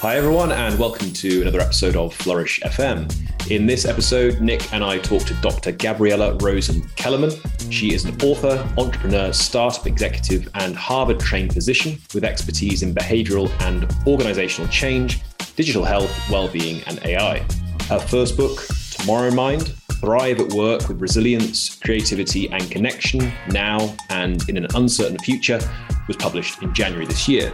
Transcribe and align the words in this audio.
Hi, 0.00 0.16
everyone, 0.16 0.52
and 0.52 0.78
welcome 0.78 1.12
to 1.14 1.42
another 1.42 1.58
episode 1.58 1.96
of 1.96 2.14
Flourish 2.14 2.60
FM. 2.60 3.12
In 3.50 3.66
this 3.66 3.84
episode, 3.84 4.40
Nick 4.40 4.72
and 4.72 4.84
I 4.84 4.98
talk 4.98 5.24
to 5.24 5.34
Dr. 5.42 5.72
Gabriella 5.72 6.36
Rosen 6.36 6.88
Kellerman. 6.94 7.32
She 7.68 7.92
is 7.92 8.04
an 8.04 8.16
author, 8.22 8.64
entrepreneur, 8.78 9.32
startup 9.32 9.88
executive, 9.88 10.48
and 10.54 10.76
Harvard 10.76 11.18
trained 11.18 11.52
physician 11.52 11.98
with 12.14 12.22
expertise 12.22 12.84
in 12.84 12.94
behavioral 12.94 13.50
and 13.62 13.92
organizational 14.06 14.70
change, 14.70 15.20
digital 15.56 15.82
health, 15.82 16.16
well 16.30 16.46
being, 16.46 16.80
and 16.86 17.04
AI. 17.04 17.40
Her 17.88 17.98
first 17.98 18.36
book, 18.36 18.56
Tomorrowmind 18.60 19.74
Thrive 20.00 20.38
at 20.38 20.52
Work 20.52 20.88
with 20.88 21.00
Resilience, 21.00 21.74
Creativity, 21.74 22.48
and 22.52 22.70
Connection 22.70 23.32
Now 23.48 23.96
and 24.10 24.48
in 24.48 24.58
an 24.58 24.68
Uncertain 24.76 25.18
Future, 25.18 25.58
was 26.06 26.16
published 26.16 26.62
in 26.62 26.72
January 26.72 27.04
this 27.04 27.26
year. 27.26 27.52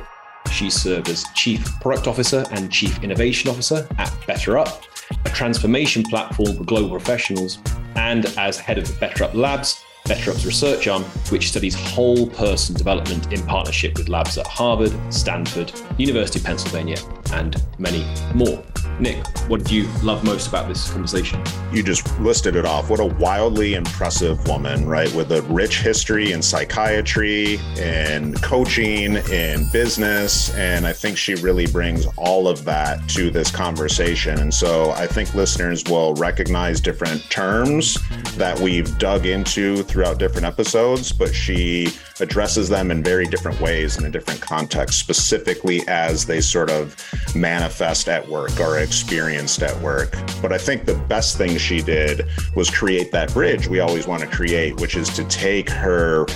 She 0.55 0.71
served 0.71 1.09
as 1.09 1.25
Chief 1.35 1.65
Product 1.81 2.07
Officer 2.07 2.45
and 2.53 2.71
Chief 2.71 3.03
Innovation 3.03 3.51
Officer 3.51 3.89
at 3.99 4.09
BetterUp, 4.29 4.85
a 5.25 5.29
transformation 5.31 6.05
platform 6.05 6.57
for 6.57 6.63
global 6.63 6.91
professionals, 6.91 7.59
and 7.97 8.27
as 8.39 8.57
head 8.57 8.79
of 8.79 8.87
BetterUp 9.01 9.35
Labs, 9.35 9.83
BetterUp's 10.05 10.45
research 10.45 10.87
arm, 10.87 11.03
which 11.31 11.49
studies 11.49 11.75
whole 11.75 12.27
person 12.27 12.75
development 12.75 13.33
in 13.33 13.41
partnership 13.47 13.97
with 13.97 14.11
labs 14.11 14.37
at 14.37 14.47
Harvard, 14.47 14.93
Stanford, 15.09 15.73
University 15.97 16.41
of 16.41 16.45
Pennsylvania, 16.45 16.99
and 17.33 17.57
many 17.79 18.07
more. 18.35 18.63
Nick, 19.01 19.27
what 19.49 19.65
do 19.65 19.75
you 19.75 19.89
love 20.03 20.23
most 20.23 20.47
about 20.47 20.69
this 20.69 20.89
conversation? 20.91 21.43
You 21.73 21.83
just 21.83 22.21
listed 22.21 22.55
it 22.55 22.65
off. 22.65 22.91
What 22.91 23.01
a 23.01 23.07
wildly 23.07 23.75
impressive 23.75 24.47
woman, 24.47 24.87
right? 24.87 25.13
With 25.15 25.33
a 25.33 25.43
rich 25.43 25.81
history 25.81 26.33
in 26.33 26.43
psychiatry 26.43 27.59
and 27.79 28.41
coaching 28.41 29.17
and 29.33 29.73
business. 29.73 30.55
And 30.55 30.87
I 30.87 30.93
think 30.93 31.17
she 31.17 31.35
really 31.35 31.67
brings 31.67 32.07
all 32.17 32.47
of 32.47 32.65
that 32.67 33.09
to 33.11 33.31
this 33.31 33.51
conversation. 33.51 34.39
And 34.39 34.55
so 34.55 34.93
I 34.93 35.09
think 35.09 35.35
listeners 35.35 35.83
will 35.85 36.15
recognize 36.15 36.81
different 36.81 37.29
terms 37.31 37.99
that 38.37 38.59
we've 38.61 38.97
dug 38.99 39.27
into 39.27 39.83
throughout 39.95 40.19
different 40.19 40.45
episodes, 40.45 41.13
but 41.13 41.33
she 41.33 41.87
addresses 42.21 42.69
them 42.69 42.91
in 42.91 43.03
very 43.03 43.27
different 43.27 43.61
ways 43.61 43.99
in 43.99 44.05
a 44.07 44.11
different 44.11 44.41
context, 44.41 44.99
specifically 44.99 45.83
as 45.89 46.27
they 46.27 46.41
sort 46.41 46.71
of 46.71 46.97
manifest 47.35 48.09
at 48.09 48.27
work 48.29 48.59
or 48.61 48.79
experienced 48.79 49.63
at 49.63 49.79
work. 49.81 50.17
But 50.41 50.53
I 50.53 50.59
think 50.59 50.85
the 50.85 50.95
best 50.95 51.37
thing 51.37 51.59
she 51.59 51.83
did 51.83 52.27
was 52.55 52.71
create 52.71 53.11
that 53.13 53.33
bridge 53.33 53.67
we 53.69 53.81
always 53.81 54.07
want 54.07 54.23
to 54.23 54.29
create, 54.29 54.81
which 54.81 54.97
is 54.97 55.09
to 55.11 55.25
take 55.25 55.69
her 55.71 56.27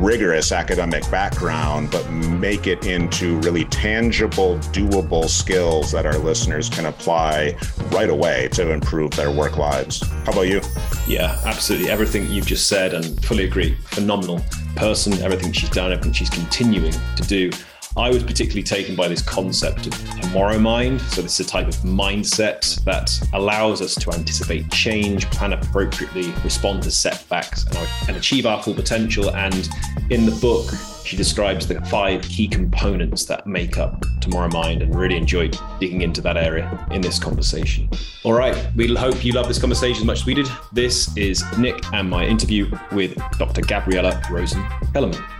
rigorous 0.00 0.52
academic 0.52 1.08
background, 1.10 1.90
but 1.90 2.08
make 2.10 2.66
it 2.66 2.86
into 2.86 3.38
really 3.40 3.64
tangible, 3.66 4.58
doable 4.72 5.28
skills 5.28 5.92
that 5.92 6.06
our 6.06 6.18
listeners 6.18 6.68
can 6.68 6.86
apply 6.86 7.56
right 7.90 8.10
away 8.10 8.48
to 8.52 8.70
improve 8.70 9.10
their 9.12 9.30
work 9.30 9.56
lives. 9.56 10.06
How 10.24 10.32
about 10.32 10.42
you? 10.42 10.60
Yeah, 11.06 11.40
absolutely. 11.44 11.90
Everything 11.90 12.26
you've 12.26 12.46
just 12.46 12.68
said 12.68 12.92
and 12.92 13.24
fully 13.24 13.44
agree. 13.44 13.76
Phenomenal 13.86 14.44
person, 14.78 15.12
everything 15.22 15.52
she's 15.52 15.70
done, 15.70 15.92
everything 15.92 16.12
she's 16.12 16.30
continuing 16.30 16.94
to 17.16 17.22
do. 17.24 17.50
I 17.98 18.10
was 18.10 18.22
particularly 18.22 18.62
taken 18.62 18.94
by 18.94 19.08
this 19.08 19.22
concept 19.22 19.88
of 19.88 20.20
tomorrow 20.20 20.56
mind. 20.58 21.00
So, 21.00 21.20
this 21.20 21.40
is 21.40 21.46
a 21.46 21.50
type 21.50 21.66
of 21.66 21.74
mindset 21.78 22.82
that 22.84 23.18
allows 23.32 23.82
us 23.82 23.96
to 23.96 24.12
anticipate 24.12 24.70
change, 24.70 25.28
plan 25.30 25.52
appropriately, 25.52 26.32
respond 26.44 26.84
to 26.84 26.92
setbacks, 26.92 27.64
and, 27.66 27.76
and 28.06 28.16
achieve 28.16 28.46
our 28.46 28.62
full 28.62 28.74
potential. 28.74 29.34
And 29.34 29.68
in 30.10 30.26
the 30.26 30.38
book, 30.40 30.70
she 31.04 31.16
describes 31.16 31.66
the 31.66 31.80
five 31.86 32.22
key 32.22 32.46
components 32.46 33.24
that 33.24 33.48
make 33.48 33.78
up 33.78 34.04
Tomorrow 34.20 34.50
Mind 34.50 34.82
and 34.82 34.94
really 34.94 35.16
enjoyed 35.16 35.58
digging 35.80 36.02
into 36.02 36.20
that 36.20 36.36
area 36.36 36.86
in 36.92 37.00
this 37.00 37.18
conversation. 37.18 37.88
All 38.22 38.34
right, 38.34 38.56
we 38.76 38.94
hope 38.94 39.24
you 39.24 39.32
love 39.32 39.48
this 39.48 39.58
conversation 39.58 40.02
as 40.02 40.06
much 40.06 40.20
as 40.20 40.26
we 40.26 40.34
did. 40.34 40.46
This 40.72 41.16
is 41.16 41.42
Nick 41.58 41.82
and 41.92 42.08
my 42.08 42.24
interview 42.24 42.70
with 42.92 43.20
Dr. 43.38 43.62
Gabriella 43.62 44.22
Rosen 44.30 44.64
Kellerman. 44.92 45.37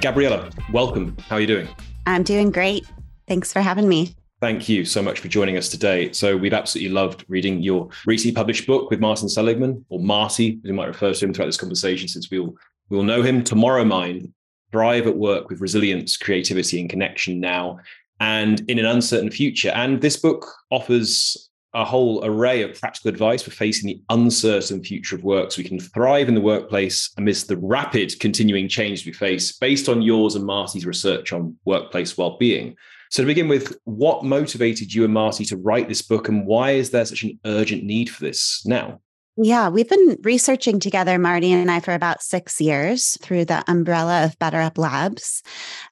Gabriella, 0.00 0.50
welcome. 0.72 1.16
How 1.28 1.36
are 1.36 1.40
you 1.40 1.46
doing? 1.46 1.68
I'm 2.06 2.22
doing 2.22 2.50
great. 2.50 2.86
Thanks 3.26 3.52
for 3.52 3.60
having 3.60 3.88
me. 3.88 4.14
Thank 4.40 4.68
you 4.68 4.84
so 4.84 5.00
much 5.02 5.20
for 5.20 5.28
joining 5.28 5.56
us 5.56 5.68
today. 5.68 6.12
So, 6.12 6.36
we've 6.36 6.52
absolutely 6.52 6.92
loved 6.92 7.24
reading 7.28 7.62
your 7.62 7.88
recently 8.04 8.34
published 8.34 8.66
book 8.66 8.90
with 8.90 9.00
Martin 9.00 9.28
Seligman, 9.28 9.84
or 9.88 10.00
Marty, 10.00 10.60
as 10.62 10.68
you 10.68 10.74
might 10.74 10.86
refer 10.86 11.14
to 11.14 11.24
him 11.24 11.32
throughout 11.32 11.46
this 11.46 11.56
conversation, 11.56 12.08
since 12.08 12.30
we'll 12.30 12.54
we'll 12.90 13.04
know 13.04 13.22
him. 13.22 13.42
Tomorrowmind 13.42 14.30
thrive 14.72 15.06
at 15.06 15.16
work 15.16 15.48
with 15.48 15.60
resilience, 15.60 16.16
creativity, 16.16 16.80
and 16.80 16.90
connection 16.90 17.40
now 17.40 17.78
and 18.20 18.60
in 18.68 18.78
an 18.78 18.86
uncertain 18.86 19.30
future. 19.30 19.70
And 19.70 20.00
this 20.00 20.16
book 20.16 20.46
offers 20.70 21.48
a 21.74 21.84
whole 21.84 22.24
array 22.24 22.62
of 22.62 22.78
practical 22.78 23.08
advice 23.08 23.42
for 23.42 23.50
facing 23.50 23.88
the 23.88 24.00
uncertain 24.10 24.82
future 24.82 25.16
of 25.16 25.24
work 25.24 25.50
so 25.50 25.60
we 25.60 25.68
can 25.68 25.80
thrive 25.80 26.28
in 26.28 26.34
the 26.34 26.40
workplace 26.40 27.10
amidst 27.18 27.48
the 27.48 27.56
rapid 27.56 28.18
continuing 28.20 28.68
change 28.68 29.04
we 29.04 29.12
face 29.12 29.52
based 29.58 29.88
on 29.88 30.02
yours 30.02 30.34
and 30.36 30.44
Marty's 30.44 30.86
research 30.86 31.32
on 31.32 31.56
workplace 31.64 32.16
well-being. 32.16 32.76
So 33.10 33.22
to 33.22 33.26
begin 33.26 33.48
with, 33.48 33.76
what 33.84 34.24
motivated 34.24 34.92
you 34.92 35.04
and 35.04 35.12
Marty 35.12 35.44
to 35.46 35.56
write 35.56 35.88
this 35.88 36.02
book 36.02 36.28
and 36.28 36.46
why 36.46 36.72
is 36.72 36.90
there 36.90 37.04
such 37.04 37.22
an 37.22 37.38
urgent 37.44 37.84
need 37.84 38.10
for 38.10 38.24
this 38.24 38.64
now? 38.64 39.00
Yeah, 39.36 39.68
we've 39.68 39.88
been 39.88 40.16
researching 40.22 40.78
together, 40.78 41.18
Marty 41.18 41.52
and 41.52 41.68
I, 41.68 41.80
for 41.80 41.92
about 41.92 42.22
six 42.22 42.60
years 42.60 43.18
through 43.20 43.46
the 43.46 43.64
umbrella 43.68 44.24
of 44.24 44.38
BetterUp 44.38 44.78
Labs. 44.78 45.42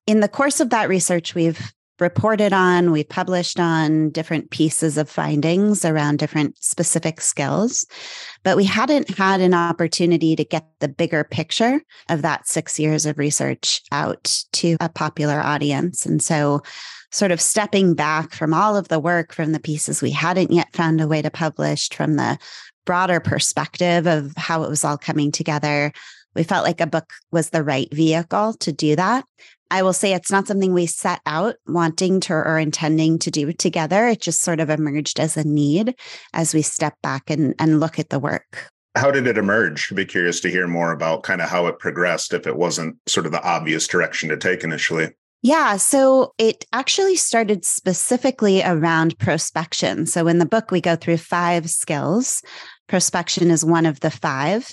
In 0.06 0.20
the 0.20 0.28
course 0.28 0.60
of 0.60 0.70
that 0.70 0.88
research, 0.88 1.34
we've 1.34 1.72
reported 1.98 2.52
on, 2.52 2.90
we 2.90 3.04
published 3.04 3.60
on 3.60 4.10
different 4.10 4.50
pieces 4.50 4.98
of 4.98 5.08
findings 5.08 5.84
around 5.84 6.18
different 6.18 6.62
specific 6.62 7.20
skills, 7.20 7.86
but 8.42 8.56
we 8.56 8.64
hadn't 8.64 9.08
had 9.16 9.40
an 9.40 9.54
opportunity 9.54 10.34
to 10.34 10.44
get 10.44 10.66
the 10.80 10.88
bigger 10.88 11.24
picture 11.24 11.80
of 12.08 12.22
that 12.22 12.48
six 12.48 12.78
years 12.78 13.06
of 13.06 13.18
research 13.18 13.82
out 13.92 14.44
to 14.52 14.76
a 14.80 14.88
popular 14.88 15.40
audience. 15.40 16.04
And 16.06 16.22
so, 16.22 16.62
sort 17.12 17.30
of 17.30 17.42
stepping 17.42 17.94
back 17.94 18.32
from 18.32 18.54
all 18.54 18.74
of 18.74 18.88
the 18.88 18.98
work 18.98 19.34
from 19.34 19.52
the 19.52 19.60
pieces 19.60 20.00
we 20.00 20.10
hadn't 20.10 20.50
yet 20.50 20.72
found 20.72 20.98
a 21.00 21.06
way 21.06 21.20
to 21.20 21.30
publish, 21.30 21.90
from 21.90 22.16
the 22.16 22.38
broader 22.84 23.20
perspective 23.20 24.06
of 24.06 24.32
how 24.36 24.62
it 24.62 24.68
was 24.68 24.84
all 24.84 24.98
coming 24.98 25.30
together. 25.30 25.92
We 26.34 26.42
felt 26.42 26.64
like 26.64 26.80
a 26.80 26.86
book 26.86 27.10
was 27.30 27.50
the 27.50 27.62
right 27.62 27.92
vehicle 27.92 28.54
to 28.54 28.72
do 28.72 28.96
that. 28.96 29.24
I 29.70 29.82
will 29.82 29.94
say 29.94 30.12
it's 30.12 30.30
not 30.30 30.46
something 30.46 30.74
we 30.74 30.86
set 30.86 31.20
out 31.24 31.56
wanting 31.66 32.20
to 32.20 32.34
or 32.34 32.58
intending 32.58 33.18
to 33.20 33.30
do 33.30 33.52
together. 33.54 34.06
It 34.06 34.20
just 34.20 34.42
sort 34.42 34.60
of 34.60 34.68
emerged 34.68 35.18
as 35.18 35.36
a 35.36 35.44
need 35.44 35.94
as 36.34 36.52
we 36.52 36.60
step 36.60 36.94
back 37.02 37.30
and, 37.30 37.54
and 37.58 37.80
look 37.80 37.98
at 37.98 38.10
the 38.10 38.18
work. 38.18 38.70
How 38.94 39.10
did 39.10 39.26
it 39.26 39.38
emerge? 39.38 39.88
I'd 39.90 39.96
be 39.96 40.04
curious 40.04 40.40
to 40.40 40.50
hear 40.50 40.66
more 40.66 40.92
about 40.92 41.22
kind 41.22 41.40
of 41.40 41.48
how 41.48 41.66
it 41.68 41.78
progressed 41.78 42.34
if 42.34 42.46
it 42.46 42.56
wasn't 42.56 42.96
sort 43.06 43.24
of 43.24 43.32
the 43.32 43.42
obvious 43.42 43.88
direction 43.88 44.28
to 44.28 44.36
take 44.36 44.62
initially. 44.62 45.08
Yeah, 45.40 45.76
so 45.76 46.34
it 46.38 46.66
actually 46.72 47.16
started 47.16 47.64
specifically 47.64 48.62
around 48.62 49.18
prospection. 49.18 50.06
So 50.06 50.28
in 50.28 50.38
the 50.38 50.46
book, 50.46 50.70
we 50.70 50.80
go 50.80 50.94
through 50.94 51.16
five 51.16 51.68
skills. 51.68 52.42
Prospection 52.88 53.50
is 53.50 53.64
one 53.64 53.86
of 53.86 54.00
the 54.00 54.10
five. 54.10 54.72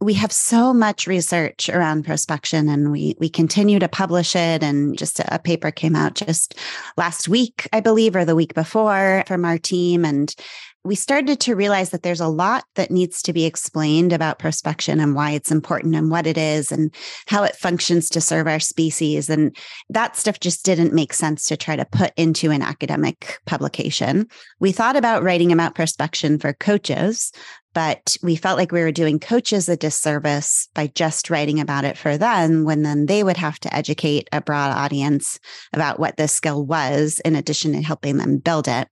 We 0.00 0.14
have 0.14 0.30
so 0.30 0.72
much 0.72 1.08
research 1.08 1.68
around 1.68 2.04
prospection 2.04 2.72
and 2.72 2.92
we 2.92 3.16
we 3.18 3.28
continue 3.28 3.80
to 3.80 3.88
publish 3.88 4.36
it. 4.36 4.62
And 4.62 4.96
just 4.96 5.18
a, 5.18 5.34
a 5.34 5.38
paper 5.38 5.72
came 5.72 5.96
out 5.96 6.14
just 6.14 6.54
last 6.96 7.28
week 7.28 7.68
I 7.72 7.80
believe 7.80 8.14
or 8.14 8.24
the 8.24 8.36
week 8.36 8.54
before 8.54 9.24
from 9.26 9.44
our 9.44 9.58
team. 9.58 10.04
And 10.04 10.34
we 10.84 10.94
started 10.94 11.40
to 11.40 11.56
realize 11.56 11.90
that 11.90 12.02
there's 12.02 12.20
a 12.20 12.28
lot 12.28 12.64
that 12.76 12.90
needs 12.90 13.20
to 13.22 13.32
be 13.32 13.44
explained 13.44 14.12
about 14.12 14.38
prospection 14.38 15.00
and 15.00 15.14
why 15.14 15.32
it's 15.32 15.50
important 15.50 15.94
and 15.94 16.10
what 16.10 16.26
it 16.26 16.38
is 16.38 16.70
and 16.70 16.94
how 17.26 17.42
it 17.42 17.56
functions 17.56 18.08
to 18.08 18.20
serve 18.20 18.46
our 18.46 18.60
species. 18.60 19.28
And 19.28 19.56
that 19.90 20.16
stuff 20.16 20.40
just 20.40 20.64
didn't 20.64 20.94
make 20.94 21.12
sense 21.12 21.48
to 21.48 21.56
try 21.56 21.76
to 21.76 21.84
put 21.84 22.12
into 22.16 22.50
an 22.50 22.62
academic 22.62 23.40
publication. 23.44 24.28
We 24.60 24.72
thought 24.72 24.96
about 24.96 25.22
writing 25.22 25.52
about 25.52 25.74
prospection 25.74 26.38
for 26.38 26.52
coaches, 26.52 27.32
but 27.74 28.16
we 28.22 28.34
felt 28.34 28.58
like 28.58 28.72
we 28.72 28.80
were 28.80 28.92
doing 28.92 29.18
coaches 29.18 29.68
a 29.68 29.76
disservice 29.76 30.68
by 30.74 30.86
just 30.88 31.28
writing 31.28 31.60
about 31.60 31.84
it 31.84 31.98
for 31.98 32.16
them 32.16 32.64
when 32.64 32.82
then 32.82 33.06
they 33.06 33.22
would 33.22 33.36
have 33.36 33.58
to 33.60 33.74
educate 33.74 34.28
a 34.32 34.40
broad 34.40 34.76
audience 34.76 35.38
about 35.72 36.00
what 36.00 36.16
this 36.16 36.32
skill 36.32 36.64
was 36.64 37.20
in 37.24 37.36
addition 37.36 37.72
to 37.72 37.82
helping 37.82 38.16
them 38.16 38.38
build 38.38 38.68
it 38.68 38.88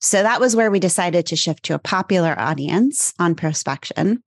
so 0.00 0.22
that 0.22 0.40
was 0.40 0.54
where 0.54 0.70
we 0.70 0.80
decided 0.80 1.26
to 1.26 1.36
shift 1.36 1.64
to 1.64 1.74
a 1.74 1.78
popular 1.78 2.38
audience 2.38 3.14
on 3.18 3.34
prospection. 3.34 4.06
And 4.08 4.22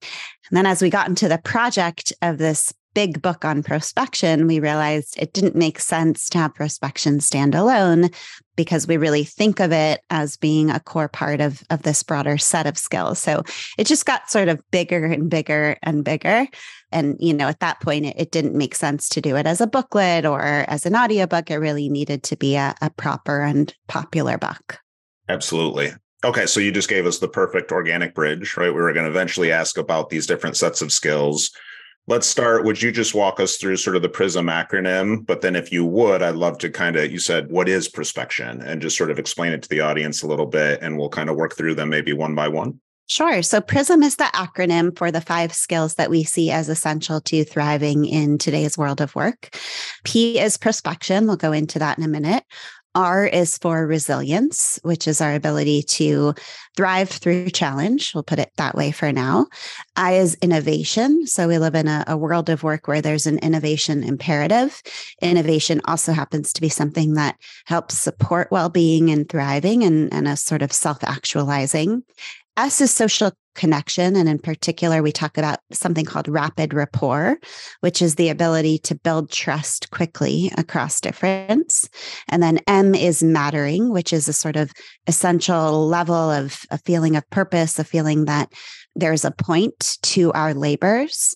then 0.50 0.66
as 0.66 0.82
we 0.82 0.90
got 0.90 1.08
into 1.08 1.28
the 1.28 1.38
project 1.38 2.12
of 2.22 2.38
this 2.38 2.72
big 2.92 3.22
book 3.22 3.44
on 3.44 3.62
prospection, 3.62 4.48
we 4.48 4.58
realized 4.58 5.14
it 5.16 5.32
didn't 5.32 5.54
make 5.54 5.78
sense 5.78 6.28
to 6.28 6.38
have 6.38 6.54
prospection 6.54 7.20
stand 7.20 7.54
alone 7.54 8.10
because 8.56 8.88
we 8.88 8.96
really 8.96 9.24
think 9.24 9.60
of 9.60 9.72
it 9.72 10.00
as 10.10 10.36
being 10.36 10.70
a 10.70 10.80
core 10.80 11.08
part 11.08 11.40
of, 11.40 11.62
of 11.70 11.82
this 11.82 12.02
broader 12.02 12.36
set 12.36 12.66
of 12.66 12.76
skills. 12.76 13.20
So 13.20 13.42
it 13.78 13.86
just 13.86 14.06
got 14.06 14.28
sort 14.28 14.48
of 14.48 14.60
bigger 14.70 15.04
and 15.04 15.30
bigger 15.30 15.76
and 15.82 16.04
bigger. 16.04 16.48
And, 16.90 17.16
you 17.20 17.32
know, 17.32 17.46
at 17.46 17.60
that 17.60 17.80
point, 17.80 18.06
it, 18.06 18.16
it 18.18 18.32
didn't 18.32 18.56
make 18.56 18.74
sense 18.74 19.08
to 19.10 19.20
do 19.20 19.36
it 19.36 19.46
as 19.46 19.60
a 19.60 19.68
booklet 19.68 20.26
or 20.26 20.42
as 20.42 20.84
an 20.84 20.96
audiobook. 20.96 21.50
It 21.50 21.58
really 21.58 21.88
needed 21.88 22.24
to 22.24 22.36
be 22.36 22.56
a, 22.56 22.74
a 22.82 22.90
proper 22.90 23.40
and 23.40 23.72
popular 23.86 24.36
book. 24.36 24.80
Absolutely. 25.30 25.92
Okay, 26.24 26.44
so 26.44 26.60
you 26.60 26.72
just 26.72 26.88
gave 26.88 27.06
us 27.06 27.18
the 27.18 27.28
perfect 27.28 27.72
organic 27.72 28.14
bridge, 28.14 28.56
right? 28.56 28.74
We 28.74 28.80
were 28.80 28.92
going 28.92 29.04
to 29.04 29.10
eventually 29.10 29.52
ask 29.52 29.78
about 29.78 30.10
these 30.10 30.26
different 30.26 30.56
sets 30.56 30.82
of 30.82 30.92
skills. 30.92 31.50
Let's 32.08 32.26
start. 32.26 32.64
Would 32.64 32.82
you 32.82 32.90
just 32.90 33.14
walk 33.14 33.38
us 33.38 33.56
through 33.56 33.76
sort 33.76 33.94
of 33.94 34.02
the 34.02 34.08
PRISM 34.08 34.46
acronym? 34.46 35.24
But 35.24 35.40
then, 35.40 35.54
if 35.54 35.70
you 35.70 35.84
would, 35.84 36.22
I'd 36.22 36.34
love 36.34 36.58
to 36.58 36.68
kind 36.68 36.96
of, 36.96 37.12
you 37.12 37.20
said, 37.20 37.50
what 37.50 37.68
is 37.68 37.88
prospection? 37.88 38.60
And 38.60 38.82
just 38.82 38.96
sort 38.96 39.12
of 39.12 39.18
explain 39.18 39.52
it 39.52 39.62
to 39.62 39.68
the 39.68 39.80
audience 39.80 40.22
a 40.22 40.26
little 40.26 40.46
bit, 40.46 40.80
and 40.82 40.98
we'll 40.98 41.08
kind 41.08 41.30
of 41.30 41.36
work 41.36 41.56
through 41.56 41.76
them 41.76 41.90
maybe 41.90 42.12
one 42.12 42.34
by 42.34 42.48
one. 42.48 42.80
Sure. 43.06 43.42
So 43.42 43.60
PRISM 43.60 44.02
is 44.04 44.16
the 44.16 44.30
acronym 44.34 44.96
for 44.96 45.10
the 45.10 45.20
five 45.20 45.52
skills 45.52 45.94
that 45.94 46.10
we 46.10 46.22
see 46.22 46.50
as 46.50 46.68
essential 46.68 47.20
to 47.22 47.44
thriving 47.44 48.04
in 48.04 48.38
today's 48.38 48.78
world 48.78 49.00
of 49.00 49.14
work. 49.16 49.56
P 50.04 50.38
is 50.38 50.56
prospection. 50.56 51.26
We'll 51.26 51.36
go 51.36 51.50
into 51.50 51.80
that 51.80 51.98
in 51.98 52.04
a 52.04 52.08
minute. 52.08 52.44
R 52.94 53.24
is 53.24 53.56
for 53.58 53.86
resilience, 53.86 54.78
which 54.82 55.06
is 55.06 55.20
our 55.20 55.34
ability 55.34 55.82
to 55.82 56.34
thrive 56.76 57.08
through 57.08 57.50
challenge. 57.50 58.12
We'll 58.14 58.24
put 58.24 58.38
it 58.40 58.50
that 58.56 58.74
way 58.74 58.90
for 58.90 59.12
now. 59.12 59.46
I 59.94 60.14
is 60.14 60.36
innovation. 60.42 61.26
So 61.26 61.46
we 61.46 61.58
live 61.58 61.74
in 61.74 61.86
a, 61.86 62.04
a, 62.08 62.16
world 62.16 62.48
of 62.48 62.62
work 62.62 62.88
where 62.88 63.00
there's 63.00 63.26
an 63.26 63.38
innovation 63.38 64.02
imperative. 64.02 64.82
Innovation 65.22 65.80
also 65.84 66.12
happens 66.12 66.52
to 66.52 66.60
be 66.60 66.68
something 66.68 67.14
that 67.14 67.36
helps 67.66 67.96
support 67.96 68.50
well 68.50 68.68
being 68.68 69.10
and 69.10 69.28
thriving 69.28 69.84
and, 69.84 70.12
and 70.12 70.26
a 70.26 70.36
sort 70.36 70.62
of 70.62 70.72
self 70.72 71.02
actualizing. 71.04 72.02
S 72.56 72.80
is 72.80 72.92
social 72.92 73.32
connection. 73.54 74.16
And 74.16 74.28
in 74.28 74.38
particular, 74.38 75.02
we 75.02 75.12
talk 75.12 75.36
about 75.38 75.58
something 75.72 76.04
called 76.04 76.28
rapid 76.28 76.72
rapport, 76.74 77.38
which 77.80 78.00
is 78.02 78.14
the 78.14 78.28
ability 78.28 78.78
to 78.78 78.94
build 78.94 79.30
trust 79.30 79.90
quickly 79.90 80.50
across 80.56 81.00
difference. 81.00 81.88
And 82.28 82.42
then 82.42 82.60
M 82.66 82.94
is 82.94 83.22
mattering, 83.22 83.90
which 83.90 84.12
is 84.12 84.28
a 84.28 84.32
sort 84.32 84.56
of 84.56 84.72
essential 85.06 85.86
level 85.86 86.14
of 86.14 86.62
a 86.70 86.78
feeling 86.78 87.16
of 87.16 87.28
purpose, 87.30 87.78
a 87.78 87.84
feeling 87.84 88.26
that 88.26 88.52
there's 88.96 89.24
a 89.24 89.30
point 89.30 89.98
to 90.02 90.32
our 90.32 90.54
labors. 90.54 91.34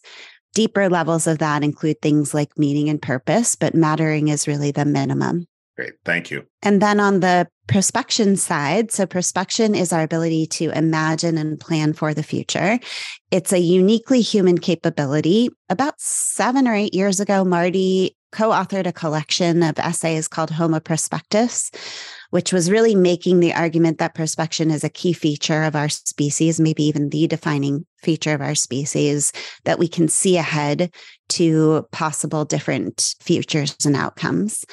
Deeper 0.54 0.88
levels 0.88 1.26
of 1.26 1.38
that 1.38 1.64
include 1.64 2.00
things 2.00 2.32
like 2.32 2.56
meaning 2.56 2.88
and 2.88 3.02
purpose, 3.02 3.56
but 3.56 3.74
mattering 3.74 4.28
is 4.28 4.46
really 4.46 4.70
the 4.70 4.84
minimum. 4.84 5.46
Great. 5.76 5.94
Thank 6.04 6.30
you. 6.30 6.46
And 6.62 6.80
then 6.80 7.00
on 7.00 7.20
the 7.20 7.48
prospection 7.66 8.36
side, 8.36 8.92
so 8.92 9.06
prospection 9.06 9.76
is 9.76 9.92
our 9.92 10.02
ability 10.02 10.46
to 10.46 10.70
imagine 10.70 11.36
and 11.36 11.58
plan 11.58 11.94
for 11.94 12.14
the 12.14 12.22
future. 12.22 12.78
It's 13.32 13.52
a 13.52 13.58
uniquely 13.58 14.20
human 14.20 14.58
capability. 14.58 15.48
About 15.68 16.00
seven 16.00 16.68
or 16.68 16.74
eight 16.74 16.94
years 16.94 17.18
ago, 17.18 17.44
Marty 17.44 18.16
co 18.30 18.50
authored 18.50 18.86
a 18.86 18.92
collection 18.92 19.62
of 19.62 19.78
essays 19.78 20.28
called 20.28 20.50
Homo 20.50 20.78
Prospectus, 20.78 21.70
which 22.34 22.52
was 22.52 22.68
really 22.68 22.96
making 22.96 23.38
the 23.38 23.54
argument 23.54 23.98
that 23.98 24.12
prospection 24.12 24.68
is 24.68 24.82
a 24.82 24.88
key 24.88 25.12
feature 25.12 25.62
of 25.62 25.76
our 25.76 25.88
species, 25.88 26.58
maybe 26.58 26.82
even 26.82 27.10
the 27.10 27.28
defining 27.28 27.86
feature 28.02 28.34
of 28.34 28.40
our 28.40 28.56
species, 28.56 29.32
that 29.62 29.78
we 29.78 29.86
can 29.86 30.08
see 30.08 30.36
ahead 30.36 30.92
to 31.28 31.86
possible 31.92 32.44
different 32.44 33.14
futures 33.20 33.76
and 33.86 33.94
outcomes. 33.94 34.64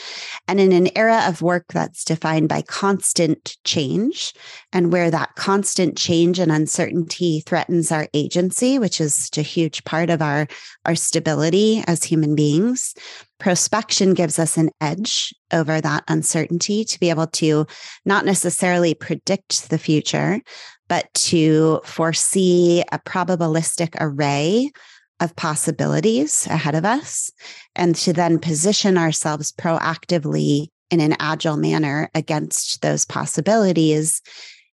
And 0.48 0.60
in 0.60 0.72
an 0.72 0.90
era 0.98 1.24
of 1.28 1.44
work 1.44 1.66
that's 1.72 2.04
defined 2.04 2.50
by 2.50 2.64
constant 2.64 3.56
change, 3.64 4.34
and 4.74 4.92
where 4.92 5.12
that 5.12 5.36
constant 5.36 5.96
change 5.96 6.40
and 6.40 6.52
uncertainty 6.52 7.42
threatens 7.46 7.92
our 7.92 8.08
agency, 8.16 8.80
which 8.80 9.00
is 9.00 9.30
a 9.38 9.42
huge 9.44 9.84
part 9.84 10.10
of 10.10 10.20
our, 10.20 10.48
our 10.86 10.96
stability 10.96 11.84
as 11.86 12.04
human 12.04 12.34
beings, 12.34 12.96
prospection 13.42 14.14
gives 14.14 14.38
us 14.38 14.56
an 14.56 14.70
edge 14.80 15.34
over 15.52 15.82
that 15.82 16.04
uncertainty 16.08 16.86
to 16.86 17.00
be 17.00 17.10
able 17.10 17.26
to 17.26 17.66
not 18.06 18.24
necessarily 18.24 18.94
predict 18.94 19.70
the 19.72 19.80
future, 19.80 20.40
but 20.88 21.12
to 21.16 21.82
foresee 21.84 22.84
a 22.92 23.00
probabilistic 23.00 23.96
array 24.00 24.72
of 25.20 25.36
possibilities 25.36 26.46
ahead 26.52 26.76
of 26.76 26.86
us 26.86 27.32
and 27.76 27.96
to 27.96 28.14
then 28.14 28.38
position 28.38 28.96
ourselves 28.96 29.52
proactively 29.52 30.68
in 30.92 31.00
an 31.00 31.16
agile 31.20 31.58
manner 31.58 32.12
against 32.14 32.82
those 32.82 33.06
possibilities 33.06 34.22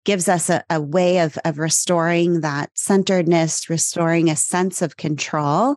gives 0.05 0.29
us 0.29 0.49
a, 0.49 0.63
a 0.69 0.81
way 0.81 1.19
of, 1.19 1.37
of 1.43 1.57
restoring 1.57 2.41
that 2.41 2.69
centeredness, 2.75 3.69
restoring 3.69 4.29
a 4.29 4.35
sense 4.35 4.81
of 4.81 4.97
control 4.97 5.75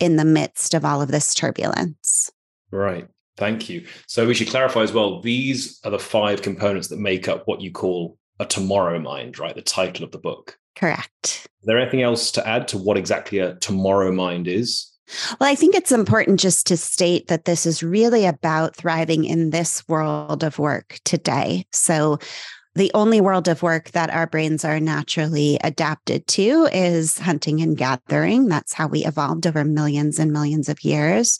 in 0.00 0.16
the 0.16 0.24
midst 0.24 0.74
of 0.74 0.84
all 0.84 1.02
of 1.02 1.10
this 1.10 1.34
turbulence. 1.34 2.30
Right. 2.70 3.06
Thank 3.36 3.68
you. 3.68 3.86
So 4.06 4.26
we 4.26 4.34
should 4.34 4.48
clarify 4.48 4.82
as 4.82 4.92
well 4.92 5.20
these 5.20 5.80
are 5.84 5.90
the 5.90 5.98
five 5.98 6.42
components 6.42 6.88
that 6.88 6.98
make 6.98 7.28
up 7.28 7.42
what 7.46 7.60
you 7.60 7.72
call 7.72 8.16
a 8.40 8.46
tomorrow 8.46 8.98
mind, 8.98 9.38
right? 9.38 9.54
The 9.54 9.62
title 9.62 10.04
of 10.04 10.12
the 10.12 10.18
book. 10.18 10.56
Correct. 10.76 11.48
Is 11.60 11.66
there 11.66 11.78
anything 11.78 12.02
else 12.02 12.30
to 12.32 12.46
add 12.46 12.68
to 12.68 12.78
what 12.78 12.96
exactly 12.96 13.38
a 13.38 13.54
tomorrow 13.56 14.12
mind 14.12 14.48
is? 14.48 14.90
Well, 15.38 15.50
I 15.50 15.54
think 15.54 15.74
it's 15.74 15.92
important 15.92 16.40
just 16.40 16.66
to 16.68 16.76
state 16.76 17.28
that 17.28 17.44
this 17.44 17.66
is 17.66 17.82
really 17.82 18.24
about 18.24 18.74
thriving 18.74 19.24
in 19.24 19.50
this 19.50 19.86
world 19.88 20.42
of 20.42 20.58
work 20.58 20.98
today. 21.04 21.66
So, 21.72 22.18
the 22.74 22.90
only 22.94 23.20
world 23.20 23.46
of 23.48 23.62
work 23.62 23.92
that 23.92 24.10
our 24.10 24.26
brains 24.26 24.64
are 24.64 24.80
naturally 24.80 25.58
adapted 25.62 26.26
to 26.26 26.68
is 26.72 27.18
hunting 27.18 27.60
and 27.60 27.76
gathering. 27.76 28.48
That's 28.48 28.72
how 28.72 28.88
we 28.88 29.04
evolved 29.04 29.46
over 29.46 29.64
millions 29.64 30.18
and 30.18 30.32
millions 30.32 30.68
of 30.68 30.82
years. 30.82 31.38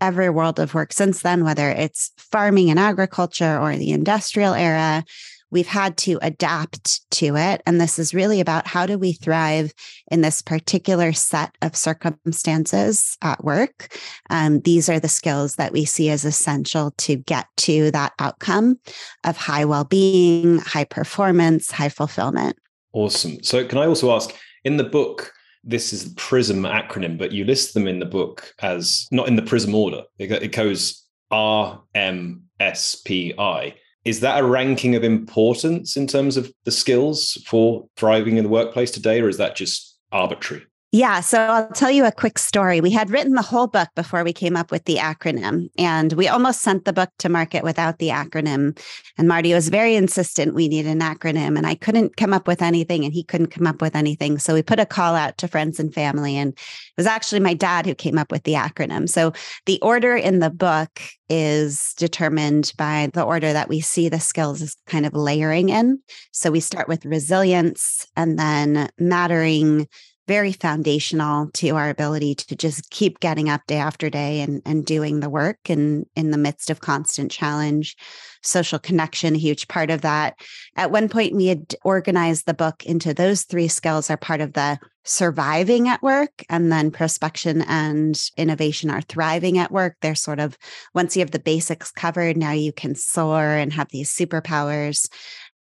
Every 0.00 0.28
world 0.28 0.58
of 0.58 0.74
work 0.74 0.92
since 0.92 1.22
then, 1.22 1.44
whether 1.44 1.70
it's 1.70 2.10
farming 2.16 2.70
and 2.70 2.80
agriculture 2.80 3.58
or 3.58 3.76
the 3.76 3.92
industrial 3.92 4.54
era, 4.54 5.04
we've 5.52 5.68
had 5.68 5.96
to 5.98 6.18
adapt 6.22 7.08
to 7.12 7.36
it. 7.36 7.62
And 7.66 7.80
this 7.80 7.98
is 7.98 8.14
really 8.14 8.40
about 8.40 8.66
how 8.66 8.86
do 8.86 8.98
we 8.98 9.12
thrive 9.12 9.72
in 10.10 10.22
this 10.22 10.42
particular 10.42 11.12
set 11.12 11.56
of 11.62 11.76
circumstances 11.76 13.16
at 13.22 13.44
work. 13.44 13.96
Um, 14.30 14.60
these 14.60 14.88
are 14.88 14.98
the 14.98 15.08
skills 15.08 15.56
that 15.56 15.72
we 15.72 15.84
see 15.84 16.10
as 16.10 16.24
essential 16.24 16.92
to 16.98 17.16
get 17.16 17.46
to 17.58 17.90
that 17.92 18.14
outcome 18.18 18.80
of 19.22 19.36
high 19.36 19.64
well 19.64 19.84
being, 19.84 20.58
high 20.58 20.84
performance, 20.84 21.70
high 21.70 21.90
fulfillment. 21.90 22.56
Awesome. 22.92 23.42
So, 23.42 23.64
can 23.66 23.78
I 23.78 23.86
also 23.86 24.14
ask 24.14 24.34
in 24.64 24.76
the 24.78 24.84
book, 24.84 25.32
this 25.64 25.92
is 25.92 26.08
the 26.08 26.14
PRISM 26.16 26.62
acronym, 26.62 27.18
but 27.18 27.32
you 27.32 27.44
list 27.44 27.74
them 27.74 27.86
in 27.86 27.98
the 27.98 28.06
book 28.06 28.52
as 28.60 29.06
not 29.10 29.28
in 29.28 29.36
the 29.36 29.42
PRISM 29.42 29.74
order. 29.74 30.02
It 30.18 30.52
goes 30.52 31.06
R 31.30 31.82
M 31.94 32.42
S 32.58 32.96
P 32.96 33.34
I 33.38 33.74
is 34.04 34.20
that 34.20 34.40
a 34.40 34.46
ranking 34.46 34.94
of 34.94 35.04
importance 35.04 35.96
in 35.96 36.06
terms 36.06 36.36
of 36.36 36.52
the 36.64 36.70
skills 36.70 37.42
for 37.46 37.86
thriving 37.96 38.36
in 38.36 38.44
the 38.44 38.50
workplace 38.50 38.90
today, 38.90 39.20
or 39.20 39.28
is 39.28 39.38
that 39.38 39.56
just 39.56 39.98
arbitrary? 40.10 40.64
Yeah. 40.94 41.20
So 41.20 41.38
I'll 41.40 41.68
tell 41.68 41.90
you 41.90 42.04
a 42.04 42.12
quick 42.12 42.38
story. 42.38 42.82
We 42.82 42.90
had 42.90 43.08
written 43.08 43.32
the 43.32 43.40
whole 43.40 43.66
book 43.66 43.88
before 43.96 44.22
we 44.24 44.34
came 44.34 44.58
up 44.58 44.70
with 44.70 44.84
the 44.84 44.96
acronym, 44.96 45.70
and 45.78 46.12
we 46.12 46.28
almost 46.28 46.60
sent 46.60 46.84
the 46.84 46.92
book 46.92 47.08
to 47.20 47.30
market 47.30 47.64
without 47.64 47.98
the 47.98 48.08
acronym. 48.08 48.78
And 49.16 49.26
Marty 49.26 49.54
was 49.54 49.70
very 49.70 49.96
insistent 49.96 50.54
we 50.54 50.68
need 50.68 50.86
an 50.86 51.00
acronym, 51.00 51.56
and 51.56 51.66
I 51.66 51.76
couldn't 51.76 52.18
come 52.18 52.34
up 52.34 52.46
with 52.46 52.60
anything, 52.60 53.06
and 53.06 53.14
he 53.14 53.24
couldn't 53.24 53.46
come 53.46 53.66
up 53.66 53.80
with 53.80 53.96
anything. 53.96 54.38
So 54.38 54.52
we 54.52 54.62
put 54.62 54.80
a 54.80 54.84
call 54.84 55.14
out 55.14 55.38
to 55.38 55.48
friends 55.48 55.80
and 55.80 55.94
family, 55.94 56.36
and 56.36 56.52
it 56.52 56.60
was 56.98 57.06
actually 57.06 57.40
my 57.40 57.54
dad 57.54 57.86
who 57.86 57.94
came 57.94 58.18
up 58.18 58.30
with 58.30 58.42
the 58.42 58.52
acronym. 58.52 59.08
So 59.08 59.32
the 59.64 59.80
order 59.80 60.14
in 60.14 60.40
the 60.40 60.50
book 60.50 61.00
is 61.30 61.94
determined 61.96 62.74
by 62.76 63.08
the 63.14 63.22
order 63.22 63.54
that 63.54 63.70
we 63.70 63.80
see 63.80 64.10
the 64.10 64.20
skills 64.20 64.60
is 64.60 64.76
kind 64.86 65.06
of 65.06 65.14
layering 65.14 65.70
in. 65.70 66.00
So 66.32 66.50
we 66.50 66.60
start 66.60 66.86
with 66.86 67.06
resilience 67.06 68.06
and 68.14 68.38
then 68.38 68.90
mattering 68.98 69.88
very 70.28 70.52
foundational 70.52 71.50
to 71.52 71.70
our 71.70 71.90
ability 71.90 72.34
to 72.34 72.54
just 72.54 72.90
keep 72.90 73.18
getting 73.20 73.48
up 73.48 73.60
day 73.66 73.76
after 73.76 74.08
day 74.08 74.40
and, 74.40 74.62
and 74.64 74.86
doing 74.86 75.20
the 75.20 75.30
work 75.30 75.58
and 75.68 76.06
in 76.14 76.30
the 76.30 76.38
midst 76.38 76.70
of 76.70 76.80
constant 76.80 77.30
challenge. 77.30 77.96
Social 78.42 78.78
connection 78.78 79.34
a 79.34 79.38
huge 79.38 79.68
part 79.68 79.90
of 79.90 80.02
that. 80.02 80.34
At 80.76 80.90
one 80.90 81.08
point 81.08 81.34
we 81.34 81.46
had 81.46 81.74
organized 81.84 82.46
the 82.46 82.54
book 82.54 82.84
into 82.84 83.12
those 83.12 83.42
three 83.42 83.68
skills 83.68 84.10
are 84.10 84.16
part 84.16 84.40
of 84.40 84.52
the 84.52 84.78
surviving 85.04 85.88
at 85.88 86.02
work 86.02 86.44
and 86.48 86.70
then 86.70 86.90
prospection 86.92 87.62
and 87.62 88.20
innovation 88.36 88.88
are 88.90 89.02
thriving 89.02 89.58
at 89.58 89.72
work. 89.72 89.96
They're 90.00 90.14
sort 90.14 90.38
of 90.38 90.56
once 90.94 91.16
you 91.16 91.20
have 91.20 91.32
the 91.32 91.40
basics 91.40 91.90
covered 91.90 92.36
now 92.36 92.52
you 92.52 92.72
can 92.72 92.94
soar 92.94 93.44
and 93.44 93.72
have 93.72 93.88
these 93.90 94.14
superpowers 94.14 95.08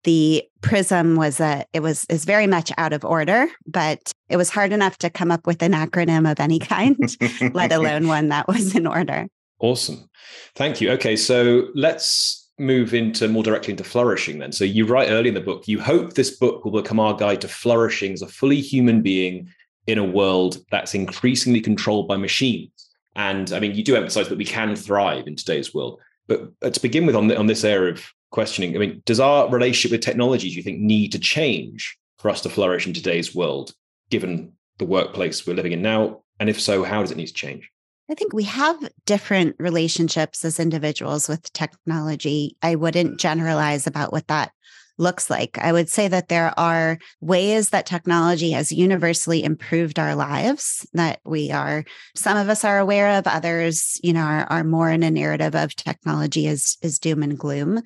the 0.07 0.45
prism 0.63 1.17
was 1.17 1.41
a 1.41 1.67
it 1.73 1.81
was 1.81 2.07
is 2.09 2.25
very 2.25 2.47
much 2.47 2.73
out 2.79 2.93
of 2.93 3.05
order 3.05 3.49
but 3.67 4.13
it 4.29 4.37
was 4.37 4.49
hard 4.49 4.73
enough 4.73 4.97
to 4.99 5.11
come 5.11 5.31
up 5.31 5.47
with 5.47 5.63
an 5.63 5.73
acronym 5.73 6.31
of 6.31 6.41
any 6.41 6.59
kind 6.59 6.97
let 7.55 7.73
alone 7.73 8.07
one 8.17 8.29
that 8.29 8.49
was 8.49 8.75
in 8.75 8.87
order. 8.87 9.27
Awesome. 9.59 10.09
Thank 10.55 10.81
you. 10.81 10.91
Okay 10.93 11.17
so 11.17 11.69
let's 11.75 12.49
move 12.59 12.95
into 12.95 13.29
more 13.29 13.43
directly 13.43 13.73
into 13.73 13.85
flourishing 13.85 14.39
then. 14.39 14.53
So 14.53 14.65
you 14.65 14.87
write 14.87 15.11
early 15.11 15.29
in 15.29 15.35
the 15.35 15.41
book 15.41 15.69
you 15.69 15.81
hope 15.81 16.15
this 16.15 16.31
book 16.31 16.65
will 16.65 16.81
become 16.81 17.01
our 17.01 17.15
guide 17.15 17.41
to 17.43 17.49
flourishing 17.49 18.13
as 18.13 18.23
a 18.23 18.29
fully 18.29 18.61
human 18.61 19.03
being 19.03 19.49
in 19.89 19.99
a 19.99 20.05
world 20.05 20.59
that's 20.71 20.95
increasingly 20.95 21.61
controlled 21.61 22.07
by 22.07 22.17
machines. 22.17 22.71
And 23.17 23.53
i 23.53 23.59
mean 23.59 23.75
you 23.75 23.83
do 23.83 23.97
emphasize 23.97 24.29
that 24.29 24.39
we 24.39 24.45
can 24.45 24.77
thrive 24.77 25.27
in 25.27 25.35
today's 25.35 25.75
world 25.75 26.01
but 26.29 26.51
uh, 26.63 26.71
to 26.71 26.81
begin 26.81 27.07
with 27.07 27.15
on, 27.15 27.29
the, 27.29 27.39
on 27.39 27.47
this 27.47 27.65
area 27.65 27.93
of 27.93 28.13
questioning. 28.31 28.75
I 28.75 28.79
mean 28.79 29.03
does 29.05 29.21
our 29.21 29.49
relationship 29.49 29.93
with 29.93 30.01
technology 30.01 30.51
do 30.51 30.57
you 30.57 30.63
think 30.63 30.81
need 30.81 31.13
to 31.13 31.19
change 31.19 31.97
for 32.19 32.31
us 32.31 32.41
to 32.43 32.49
flourish 32.49 32.87
in 32.87 32.93
today's 32.93 33.35
world 33.35 33.73
given 34.11 34.53
the 34.79 34.85
workplace 34.85 35.47
we're 35.47 35.55
living 35.55 35.73
in 35.73 35.83
now? 35.83 36.23
And 36.39 36.49
if 36.49 36.61
so 36.61 36.83
how 36.83 37.01
does 37.01 37.11
it 37.11 37.17
need 37.17 37.29
to 37.29 37.35
change? 37.35 37.71
I 38.09 38.15
think 38.15 38.33
we 38.33 38.45
have 38.45 38.89
different 39.05 39.57
relationships 39.59 40.45
as 40.45 40.61
individuals 40.61 41.29
with 41.29 41.53
technology. 41.53 42.57
I 42.63 42.77
wouldn't 42.77 43.19
generalize 43.19 43.87
about 43.87 44.13
what 44.13 44.29
that 44.29 44.53
looks 44.99 45.29
like. 45.31 45.59
I 45.59 45.73
would 45.73 45.89
say 45.89 46.09
that 46.09 46.29
there 46.29 46.53
are 46.59 46.99
ways 47.21 47.71
that 47.71 47.87
technology 47.87 48.53
has 48.53 48.73
universally 48.73 49.45
improved 49.45 49.99
our 49.99 50.15
lives 50.15 50.87
that 50.95 51.21
we 51.25 51.51
are, 51.51 51.85
some 52.15 52.37
of 52.37 52.49
us 52.49 52.65
are 52.65 52.79
aware 52.79 53.19
of, 53.19 53.27
others, 53.27 54.01
you 54.03 54.13
know, 54.13 54.23
are, 54.23 54.47
are 54.51 54.65
more 54.65 54.91
in 54.91 55.03
a 55.03 55.11
narrative 55.11 55.55
of 55.55 55.77
technology 55.77 56.47
as 56.47 56.77
is 56.83 56.99
doom 56.99 57.23
and 57.23 57.39
gloom. 57.39 57.83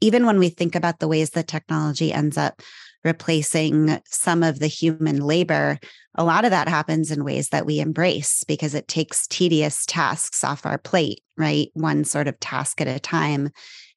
Even 0.00 0.26
when 0.26 0.38
we 0.38 0.48
think 0.48 0.74
about 0.74 0.98
the 0.98 1.08
ways 1.08 1.30
that 1.30 1.48
technology 1.48 2.12
ends 2.12 2.36
up 2.36 2.62
replacing 3.04 4.00
some 4.06 4.42
of 4.42 4.58
the 4.58 4.66
human 4.66 5.20
labor, 5.20 5.78
a 6.14 6.24
lot 6.24 6.44
of 6.44 6.50
that 6.50 6.68
happens 6.68 7.10
in 7.10 7.24
ways 7.24 7.50
that 7.50 7.66
we 7.66 7.78
embrace 7.78 8.44
because 8.44 8.74
it 8.74 8.88
takes 8.88 9.26
tedious 9.26 9.84
tasks 9.84 10.42
off 10.42 10.64
our 10.64 10.78
plate, 10.78 11.20
right? 11.36 11.68
One 11.74 12.04
sort 12.04 12.28
of 12.28 12.40
task 12.40 12.80
at 12.80 12.88
a 12.88 12.98
time. 12.98 13.50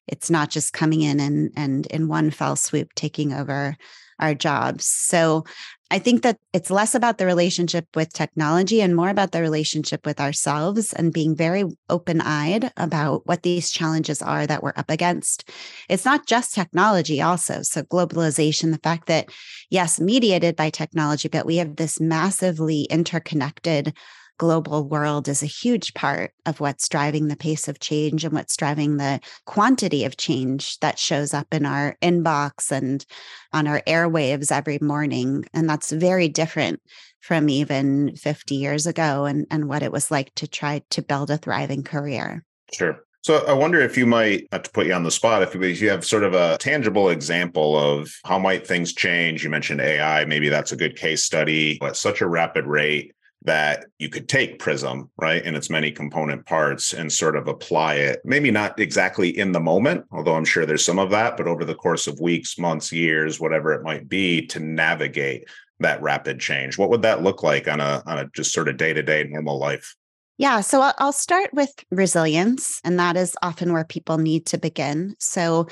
It's 0.08 0.30
not 0.30 0.50
just 0.50 0.72
coming 0.72 1.02
in 1.02 1.20
and 1.20 1.50
and 1.56 1.86
in 1.86 2.08
one 2.08 2.30
fell 2.30 2.56
swoop 2.56 2.94
taking 2.94 3.32
over 3.32 3.76
our 4.18 4.34
jobs. 4.34 4.86
So 4.86 5.44
I 5.90 5.98
think 5.98 6.22
that 6.22 6.36
it's 6.52 6.70
less 6.70 6.94
about 6.94 7.16
the 7.16 7.24
relationship 7.24 7.86
with 7.94 8.12
technology 8.12 8.82
and 8.82 8.94
more 8.94 9.08
about 9.08 9.32
the 9.32 9.40
relationship 9.40 10.04
with 10.04 10.20
ourselves 10.20 10.92
and 10.92 11.14
being 11.14 11.34
very 11.34 11.64
open 11.88 12.20
eyed 12.20 12.70
about 12.76 13.26
what 13.26 13.42
these 13.42 13.70
challenges 13.70 14.20
are 14.20 14.46
that 14.46 14.62
we're 14.62 14.74
up 14.76 14.90
against. 14.90 15.48
It's 15.88 16.04
not 16.04 16.26
just 16.26 16.54
technology, 16.54 17.22
also. 17.22 17.62
So, 17.62 17.82
globalization, 17.84 18.70
the 18.70 18.80
fact 18.82 19.06
that, 19.06 19.30
yes, 19.70 19.98
mediated 19.98 20.56
by 20.56 20.68
technology, 20.68 21.28
but 21.28 21.46
we 21.46 21.56
have 21.56 21.76
this 21.76 22.00
massively 22.00 22.82
interconnected 22.90 23.94
global 24.38 24.88
world 24.88 25.28
is 25.28 25.42
a 25.42 25.46
huge 25.46 25.92
part 25.94 26.32
of 26.46 26.60
what's 26.60 26.88
driving 26.88 27.28
the 27.28 27.36
pace 27.36 27.68
of 27.68 27.80
change 27.80 28.24
and 28.24 28.32
what's 28.32 28.56
driving 28.56 28.96
the 28.96 29.20
quantity 29.44 30.04
of 30.04 30.16
change 30.16 30.78
that 30.78 30.98
shows 30.98 31.34
up 31.34 31.52
in 31.52 31.66
our 31.66 31.96
inbox 32.00 32.72
and 32.72 33.04
on 33.52 33.66
our 33.66 33.82
airwaves 33.86 34.50
every 34.50 34.78
morning. 34.80 35.44
And 35.52 35.68
that's 35.68 35.92
very 35.92 36.28
different 36.28 36.80
from 37.20 37.48
even 37.48 38.14
50 38.16 38.54
years 38.54 38.86
ago 38.86 39.24
and, 39.24 39.46
and 39.50 39.68
what 39.68 39.82
it 39.82 39.92
was 39.92 40.10
like 40.10 40.34
to 40.36 40.46
try 40.46 40.82
to 40.90 41.02
build 41.02 41.30
a 41.30 41.36
thriving 41.36 41.82
career. 41.82 42.44
Sure. 42.72 43.04
So 43.22 43.44
I 43.46 43.52
wonder 43.52 43.80
if 43.80 43.98
you 43.98 44.06
might 44.06 44.46
not 44.52 44.64
to 44.64 44.70
put 44.70 44.86
you 44.86 44.94
on 44.94 45.02
the 45.02 45.10
spot, 45.10 45.42
if 45.42 45.82
you 45.82 45.90
have 45.90 46.04
sort 46.04 46.22
of 46.22 46.34
a 46.34 46.56
tangible 46.58 47.10
example 47.10 47.76
of 47.76 48.10
how 48.24 48.38
might 48.38 48.66
things 48.66 48.94
change. 48.94 49.42
You 49.42 49.50
mentioned 49.50 49.80
AI, 49.80 50.24
maybe 50.24 50.48
that's 50.48 50.72
a 50.72 50.76
good 50.76 50.96
case 50.96 51.24
study 51.24 51.78
at 51.82 51.96
such 51.96 52.20
a 52.20 52.28
rapid 52.28 52.66
rate 52.66 53.12
that 53.42 53.86
you 53.98 54.08
could 54.08 54.28
take 54.28 54.58
Prism, 54.58 55.10
right, 55.16 55.44
in 55.44 55.54
its 55.54 55.70
many 55.70 55.92
component 55.92 56.44
parts 56.44 56.92
and 56.92 57.12
sort 57.12 57.36
of 57.36 57.46
apply 57.46 57.94
it, 57.94 58.20
maybe 58.24 58.50
not 58.50 58.78
exactly 58.80 59.36
in 59.38 59.52
the 59.52 59.60
moment, 59.60 60.04
although 60.10 60.34
I'm 60.34 60.44
sure 60.44 60.66
there's 60.66 60.84
some 60.84 60.98
of 60.98 61.10
that, 61.10 61.36
but 61.36 61.46
over 61.46 61.64
the 61.64 61.74
course 61.74 62.06
of 62.06 62.20
weeks, 62.20 62.58
months, 62.58 62.92
years, 62.92 63.38
whatever 63.38 63.72
it 63.72 63.84
might 63.84 64.08
be 64.08 64.44
to 64.48 64.60
navigate 64.60 65.48
that 65.80 66.02
rapid 66.02 66.40
change. 66.40 66.76
What 66.76 66.90
would 66.90 67.02
that 67.02 67.22
look 67.22 67.42
like 67.42 67.68
on 67.68 67.80
a 67.80 68.02
on 68.04 68.18
a 68.18 68.28
just 68.34 68.52
sort 68.52 68.68
of 68.68 68.76
day-to-day 68.76 69.28
normal 69.30 69.58
life? 69.58 69.94
Yeah, 70.36 70.60
so 70.60 70.92
I'll 70.98 71.12
start 71.12 71.50
with 71.52 71.72
resilience, 71.90 72.80
and 72.84 72.98
that 72.98 73.16
is 73.16 73.36
often 73.42 73.72
where 73.72 73.84
people 73.84 74.18
need 74.18 74.46
to 74.46 74.58
begin. 74.58 75.14
So 75.18 75.68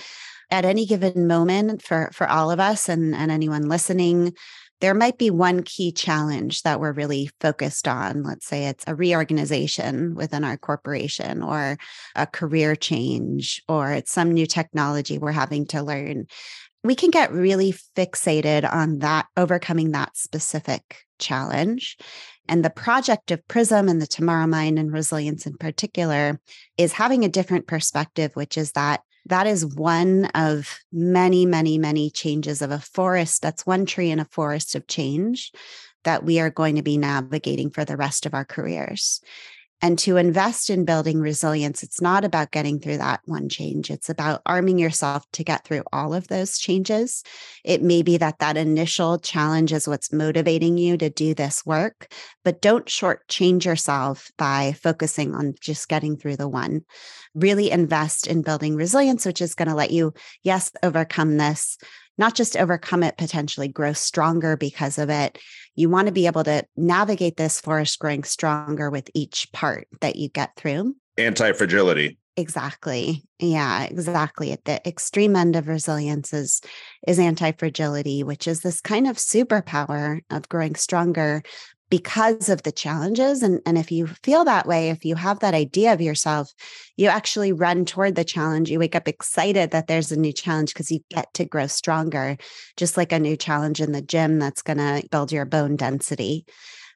at 0.50 0.64
any 0.64 0.86
given 0.86 1.26
moment 1.26 1.82
for 1.82 2.10
for 2.12 2.28
all 2.28 2.50
of 2.52 2.60
us 2.60 2.88
and, 2.88 3.14
and 3.14 3.30
anyone 3.32 3.68
listening, 3.68 4.34
there 4.80 4.94
might 4.94 5.18
be 5.18 5.30
one 5.30 5.62
key 5.62 5.90
challenge 5.90 6.62
that 6.62 6.80
we're 6.80 6.92
really 6.92 7.30
focused 7.40 7.88
on. 7.88 8.22
Let's 8.22 8.46
say 8.46 8.66
it's 8.66 8.84
a 8.86 8.94
reorganization 8.94 10.14
within 10.14 10.44
our 10.44 10.56
corporation 10.56 11.42
or 11.42 11.78
a 12.14 12.26
career 12.26 12.76
change 12.76 13.62
or 13.68 13.92
it's 13.92 14.12
some 14.12 14.32
new 14.32 14.46
technology 14.46 15.18
we're 15.18 15.32
having 15.32 15.66
to 15.68 15.82
learn. 15.82 16.26
We 16.84 16.94
can 16.94 17.10
get 17.10 17.32
really 17.32 17.74
fixated 17.96 18.70
on 18.70 18.98
that, 18.98 19.26
overcoming 19.36 19.92
that 19.92 20.16
specific 20.16 20.98
challenge. 21.18 21.96
And 22.48 22.64
the 22.64 22.70
project 22.70 23.30
of 23.30 23.46
Prism 23.48 23.88
and 23.88 24.00
the 24.00 24.06
Tomorrow 24.06 24.46
Mind 24.46 24.78
and 24.78 24.92
resilience 24.92 25.46
in 25.46 25.56
particular 25.56 26.38
is 26.76 26.92
having 26.92 27.24
a 27.24 27.28
different 27.28 27.66
perspective, 27.66 28.32
which 28.34 28.56
is 28.56 28.72
that 28.72 29.00
that 29.26 29.46
is 29.46 29.66
one 29.66 30.26
of 30.34 30.78
many, 30.92 31.46
many, 31.46 31.78
many 31.78 32.10
changes 32.10 32.62
of 32.62 32.70
a 32.70 32.78
forest. 32.78 33.42
That's 33.42 33.66
one 33.66 33.86
tree 33.86 34.10
in 34.10 34.20
a 34.20 34.24
forest 34.24 34.74
of 34.74 34.86
change 34.86 35.52
that 36.04 36.24
we 36.24 36.38
are 36.38 36.50
going 36.50 36.76
to 36.76 36.82
be 36.82 36.96
navigating 36.96 37.70
for 37.70 37.84
the 37.84 37.96
rest 37.96 38.26
of 38.26 38.34
our 38.34 38.44
careers. 38.44 39.20
And 39.82 39.98
to 40.00 40.16
invest 40.16 40.70
in 40.70 40.86
building 40.86 41.20
resilience, 41.20 41.82
it's 41.82 42.00
not 42.00 42.24
about 42.24 42.50
getting 42.50 42.80
through 42.80 42.96
that 42.96 43.20
one 43.26 43.50
change. 43.50 43.90
It's 43.90 44.08
about 44.08 44.40
arming 44.46 44.78
yourself 44.78 45.24
to 45.32 45.44
get 45.44 45.64
through 45.64 45.82
all 45.92 46.14
of 46.14 46.28
those 46.28 46.58
changes. 46.58 47.22
It 47.62 47.82
may 47.82 48.02
be 48.02 48.16
that 48.16 48.38
that 48.38 48.56
initial 48.56 49.18
challenge 49.18 49.74
is 49.74 49.86
what's 49.86 50.12
motivating 50.12 50.78
you 50.78 50.96
to 50.96 51.10
do 51.10 51.34
this 51.34 51.66
work, 51.66 52.10
but 52.42 52.62
don't 52.62 52.86
shortchange 52.86 53.66
yourself 53.66 54.30
by 54.38 54.74
focusing 54.82 55.34
on 55.34 55.54
just 55.60 55.88
getting 55.88 56.16
through 56.16 56.36
the 56.36 56.48
one. 56.48 56.82
Really 57.34 57.70
invest 57.70 58.26
in 58.26 58.40
building 58.40 58.76
resilience, 58.76 59.26
which 59.26 59.42
is 59.42 59.54
going 59.54 59.68
to 59.68 59.74
let 59.74 59.90
you, 59.90 60.14
yes, 60.42 60.72
overcome 60.82 61.36
this 61.36 61.76
not 62.18 62.34
just 62.34 62.56
overcome 62.56 63.02
it, 63.02 63.16
potentially 63.16 63.68
grow 63.68 63.92
stronger 63.92 64.56
because 64.56 64.98
of 64.98 65.10
it. 65.10 65.38
You 65.74 65.88
want 65.90 66.06
to 66.06 66.12
be 66.12 66.26
able 66.26 66.44
to 66.44 66.64
navigate 66.76 67.36
this 67.36 67.60
forest 67.60 67.98
growing 67.98 68.24
stronger 68.24 68.90
with 68.90 69.10
each 69.14 69.48
part 69.52 69.88
that 70.00 70.16
you 70.16 70.28
get 70.28 70.56
through. 70.56 70.96
Anti 71.18 71.52
fragility. 71.52 72.18
Exactly. 72.38 73.24
Yeah, 73.38 73.84
exactly. 73.84 74.52
At 74.52 74.64
the 74.66 74.86
extreme 74.86 75.36
end 75.36 75.56
of 75.56 75.68
resilience 75.68 76.34
is, 76.34 76.60
is 77.06 77.18
anti 77.18 77.52
fragility, 77.52 78.22
which 78.22 78.46
is 78.46 78.60
this 78.60 78.82
kind 78.82 79.06
of 79.06 79.16
superpower 79.16 80.20
of 80.30 80.48
growing 80.48 80.74
stronger 80.74 81.42
because 81.88 82.48
of 82.48 82.62
the 82.62 82.72
challenges. 82.72 83.42
And, 83.42 83.60
and 83.64 83.78
if 83.78 83.92
you 83.92 84.06
feel 84.06 84.44
that 84.44 84.66
way, 84.66 84.90
if 84.90 85.04
you 85.04 85.14
have 85.14 85.40
that 85.40 85.54
idea 85.54 85.92
of 85.92 86.00
yourself, 86.00 86.52
you 86.96 87.08
actually 87.08 87.52
run 87.52 87.84
toward 87.84 88.14
the 88.14 88.24
challenge. 88.24 88.70
You 88.70 88.78
wake 88.78 88.96
up 88.96 89.08
excited 89.08 89.70
that 89.70 89.86
there's 89.86 90.10
a 90.10 90.18
new 90.18 90.32
challenge 90.32 90.72
because 90.72 90.90
you 90.90 91.00
get 91.10 91.32
to 91.34 91.44
grow 91.44 91.66
stronger, 91.66 92.36
just 92.76 92.96
like 92.96 93.12
a 93.12 93.18
new 93.18 93.36
challenge 93.36 93.80
in 93.80 93.92
the 93.92 94.02
gym 94.02 94.38
that's 94.38 94.62
going 94.62 94.78
to 94.78 95.06
build 95.10 95.32
your 95.32 95.44
bone 95.44 95.76
density. 95.76 96.44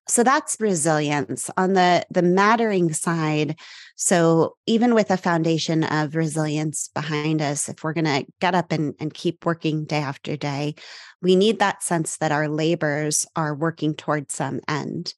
So 0.08 0.24
that's 0.24 0.56
resilience. 0.58 1.50
On 1.56 1.74
the 1.74 2.04
the 2.10 2.22
mattering 2.22 2.92
side, 2.92 3.56
so 3.94 4.56
even 4.66 4.94
with 4.94 5.10
a 5.10 5.16
foundation 5.16 5.84
of 5.84 6.16
resilience 6.16 6.88
behind 6.94 7.40
us, 7.40 7.68
if 7.68 7.84
we're 7.84 7.92
going 7.92 8.06
to 8.06 8.26
get 8.40 8.54
up 8.54 8.72
and, 8.72 8.94
and 8.98 9.14
keep 9.14 9.44
working 9.44 9.84
day 9.84 9.98
after 9.98 10.36
day, 10.36 10.74
we 11.22 11.36
need 11.36 11.58
that 11.58 11.82
sense 11.82 12.16
that 12.18 12.32
our 12.32 12.48
labors 12.48 13.26
are 13.36 13.54
working 13.54 13.94
towards 13.94 14.34
some 14.34 14.60
end. 14.66 15.14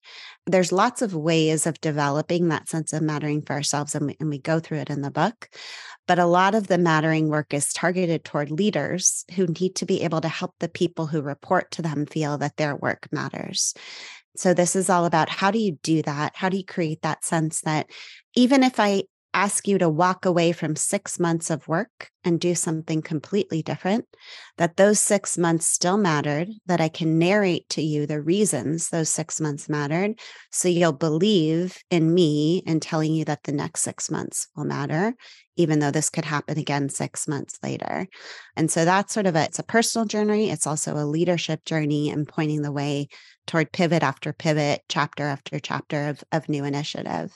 There's 0.47 0.73
lots 0.73 1.03
of 1.03 1.15
ways 1.15 1.67
of 1.67 1.81
developing 1.81 2.49
that 2.49 2.69
sense 2.69 2.93
of 2.93 3.03
mattering 3.03 3.43
for 3.43 3.53
ourselves, 3.53 3.95
and 3.95 4.07
we, 4.07 4.17
and 4.19 4.29
we 4.29 4.39
go 4.39 4.59
through 4.59 4.79
it 4.79 4.91
in 4.91 5.03
the 5.03 5.11
book. 5.11 5.49
But 6.09 6.19
a 6.19 6.27
lot 6.27 6.55
of 6.55 6.67
the 6.67 6.79
mattering 6.79 7.29
work 7.29 7.55
is 7.55 7.73
targeted 7.73 8.25
toward 8.25 8.51
leaders 8.51 9.25
who 9.37 9.47
need 9.47 9.77
to 9.77 9.87
be 9.87 10.03
able 10.03 10.21
to 10.21 10.29
help 10.29 10.55
the 10.59 10.69
people 10.69 11.07
who 11.07 11.23
report 11.23 11.71
to 11.73 11.83
them 11.83 12.07
feel 12.07 12.39
that 12.39 12.57
their 12.57 12.75
work 12.75 13.09
matters. 13.13 13.75
So, 14.35 14.55
this 14.55 14.75
is 14.75 14.91
all 14.91 15.05
about 15.05 15.29
how 15.29 15.51
do 15.51 15.59
you 15.59 15.79
do 15.83 16.03
that? 16.03 16.33
How 16.35 16.49
do 16.49 16.57
you 16.57 16.65
create 16.65 17.03
that 17.03 17.25
sense 17.25 17.61
that 17.63 17.91
even 18.35 18.63
if 18.63 18.81
I 18.81 19.05
ask 19.35 19.67
you 19.67 19.79
to 19.79 19.89
walk 19.89 20.25
away 20.25 20.53
from 20.53 20.77
six 20.77 21.19
months 21.19 21.51
of 21.51 21.67
work 21.69 22.11
and 22.25 22.39
do 22.39 22.55
something 22.55 23.03
completely 23.03 23.63
different, 23.63 24.05
that 24.59 24.77
those 24.77 25.01
six 25.01 25.37
months 25.39 25.67
still 25.67 25.97
mattered, 25.97 26.49
that 26.67 26.81
I 26.81 26.89
can 26.89 27.19
narrate 27.19 27.69
to 27.71 27.83
you 27.83 28.07
the 28.07 28.21
reasons 28.21 28.89
those 28.89 29.09
six 29.09 29.41
months 29.41 29.69
mattered. 29.69 30.19
So 30.51 30.69
you'll 30.69 30.93
believe 30.93 31.79
in 31.91 32.13
me 32.13 32.63
in 32.67 32.81
telling 32.81 33.15
you 33.15 33.25
that 33.25 33.43
the 33.45 33.53
next 33.53 33.81
six 33.81 34.11
months 34.11 34.49
will 34.55 34.65
matter, 34.65 35.15
even 35.57 35.79
though 35.79 35.91
this 35.91 36.11
could 36.11 36.25
happen 36.25 36.59
again 36.59 36.89
six 36.89 37.29
months 37.29 37.59
later. 37.63 38.07
And 38.57 38.71
so 38.71 38.85
that's 38.85 39.13
sort 39.13 39.27
of 39.27 39.37
a, 39.37 39.45
it's 39.45 39.59
a 39.59 39.65
personal 39.65 40.07
journey. 40.07 40.51
It's 40.51 40.67
also 40.67 40.97
a 40.97 41.05
leadership 41.05 41.65
journey 41.65 42.11
and 42.11 42.27
pointing 42.27 42.63
the 42.63 42.73
way 42.73 43.09
toward 43.47 43.73
pivot 43.73 44.03
after 44.03 44.33
pivot, 44.33 44.83
chapter 44.89 45.25
after 45.25 45.59
chapter 45.59 46.09
of, 46.09 46.25
of 46.33 46.49
new 46.49 46.65
initiative. 46.65 47.33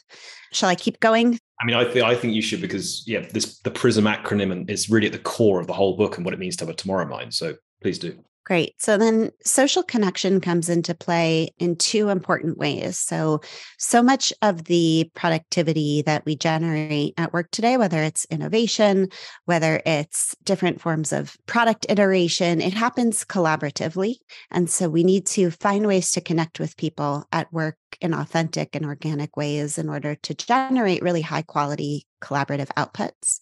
Shall 0.52 0.68
I 0.68 0.74
keep 0.74 1.00
going? 1.00 1.38
I 1.60 1.64
mean, 1.64 1.76
I 1.76 1.84
think 1.84 2.04
I 2.04 2.14
think 2.14 2.34
you 2.34 2.42
should 2.42 2.60
because 2.60 3.02
yeah, 3.06 3.26
this 3.32 3.58
the 3.60 3.70
Prism 3.70 4.04
acronym 4.04 4.68
is 4.70 4.90
really 4.90 5.06
at 5.06 5.12
the 5.12 5.18
core 5.18 5.60
of 5.60 5.66
the 5.66 5.72
whole 5.72 5.96
book 5.96 6.16
and 6.16 6.24
what 6.24 6.34
it 6.34 6.40
means 6.40 6.56
to 6.56 6.64
have 6.64 6.72
a 6.72 6.76
tomorrow 6.76 7.06
mind. 7.06 7.34
So 7.34 7.54
please 7.82 7.98
do. 7.98 8.18
Great. 8.46 8.80
So 8.80 8.96
then 8.96 9.32
social 9.44 9.82
connection 9.82 10.40
comes 10.40 10.68
into 10.68 10.94
play 10.94 11.48
in 11.58 11.74
two 11.74 12.10
important 12.10 12.56
ways. 12.56 12.96
So, 12.96 13.40
so 13.76 14.04
much 14.04 14.32
of 14.40 14.64
the 14.64 15.10
productivity 15.16 16.02
that 16.02 16.24
we 16.24 16.36
generate 16.36 17.14
at 17.18 17.32
work 17.32 17.50
today, 17.50 17.76
whether 17.76 18.00
it's 18.04 18.24
innovation, 18.26 19.08
whether 19.46 19.82
it's 19.84 20.36
different 20.44 20.80
forms 20.80 21.12
of 21.12 21.36
product 21.46 21.86
iteration, 21.88 22.60
it 22.60 22.72
happens 22.72 23.24
collaboratively. 23.24 24.14
And 24.52 24.70
so 24.70 24.88
we 24.88 25.02
need 25.02 25.26
to 25.26 25.50
find 25.50 25.84
ways 25.84 26.12
to 26.12 26.20
connect 26.20 26.60
with 26.60 26.76
people 26.76 27.24
at 27.32 27.52
work 27.52 27.76
in 28.00 28.14
authentic 28.14 28.74
and 28.74 28.84
organic 28.84 29.36
ways 29.36 29.78
in 29.78 29.88
order 29.88 30.14
to 30.14 30.34
generate 30.34 31.02
really 31.02 31.22
high 31.22 31.42
quality 31.42 32.06
collaborative 32.22 32.68
outputs. 32.76 33.40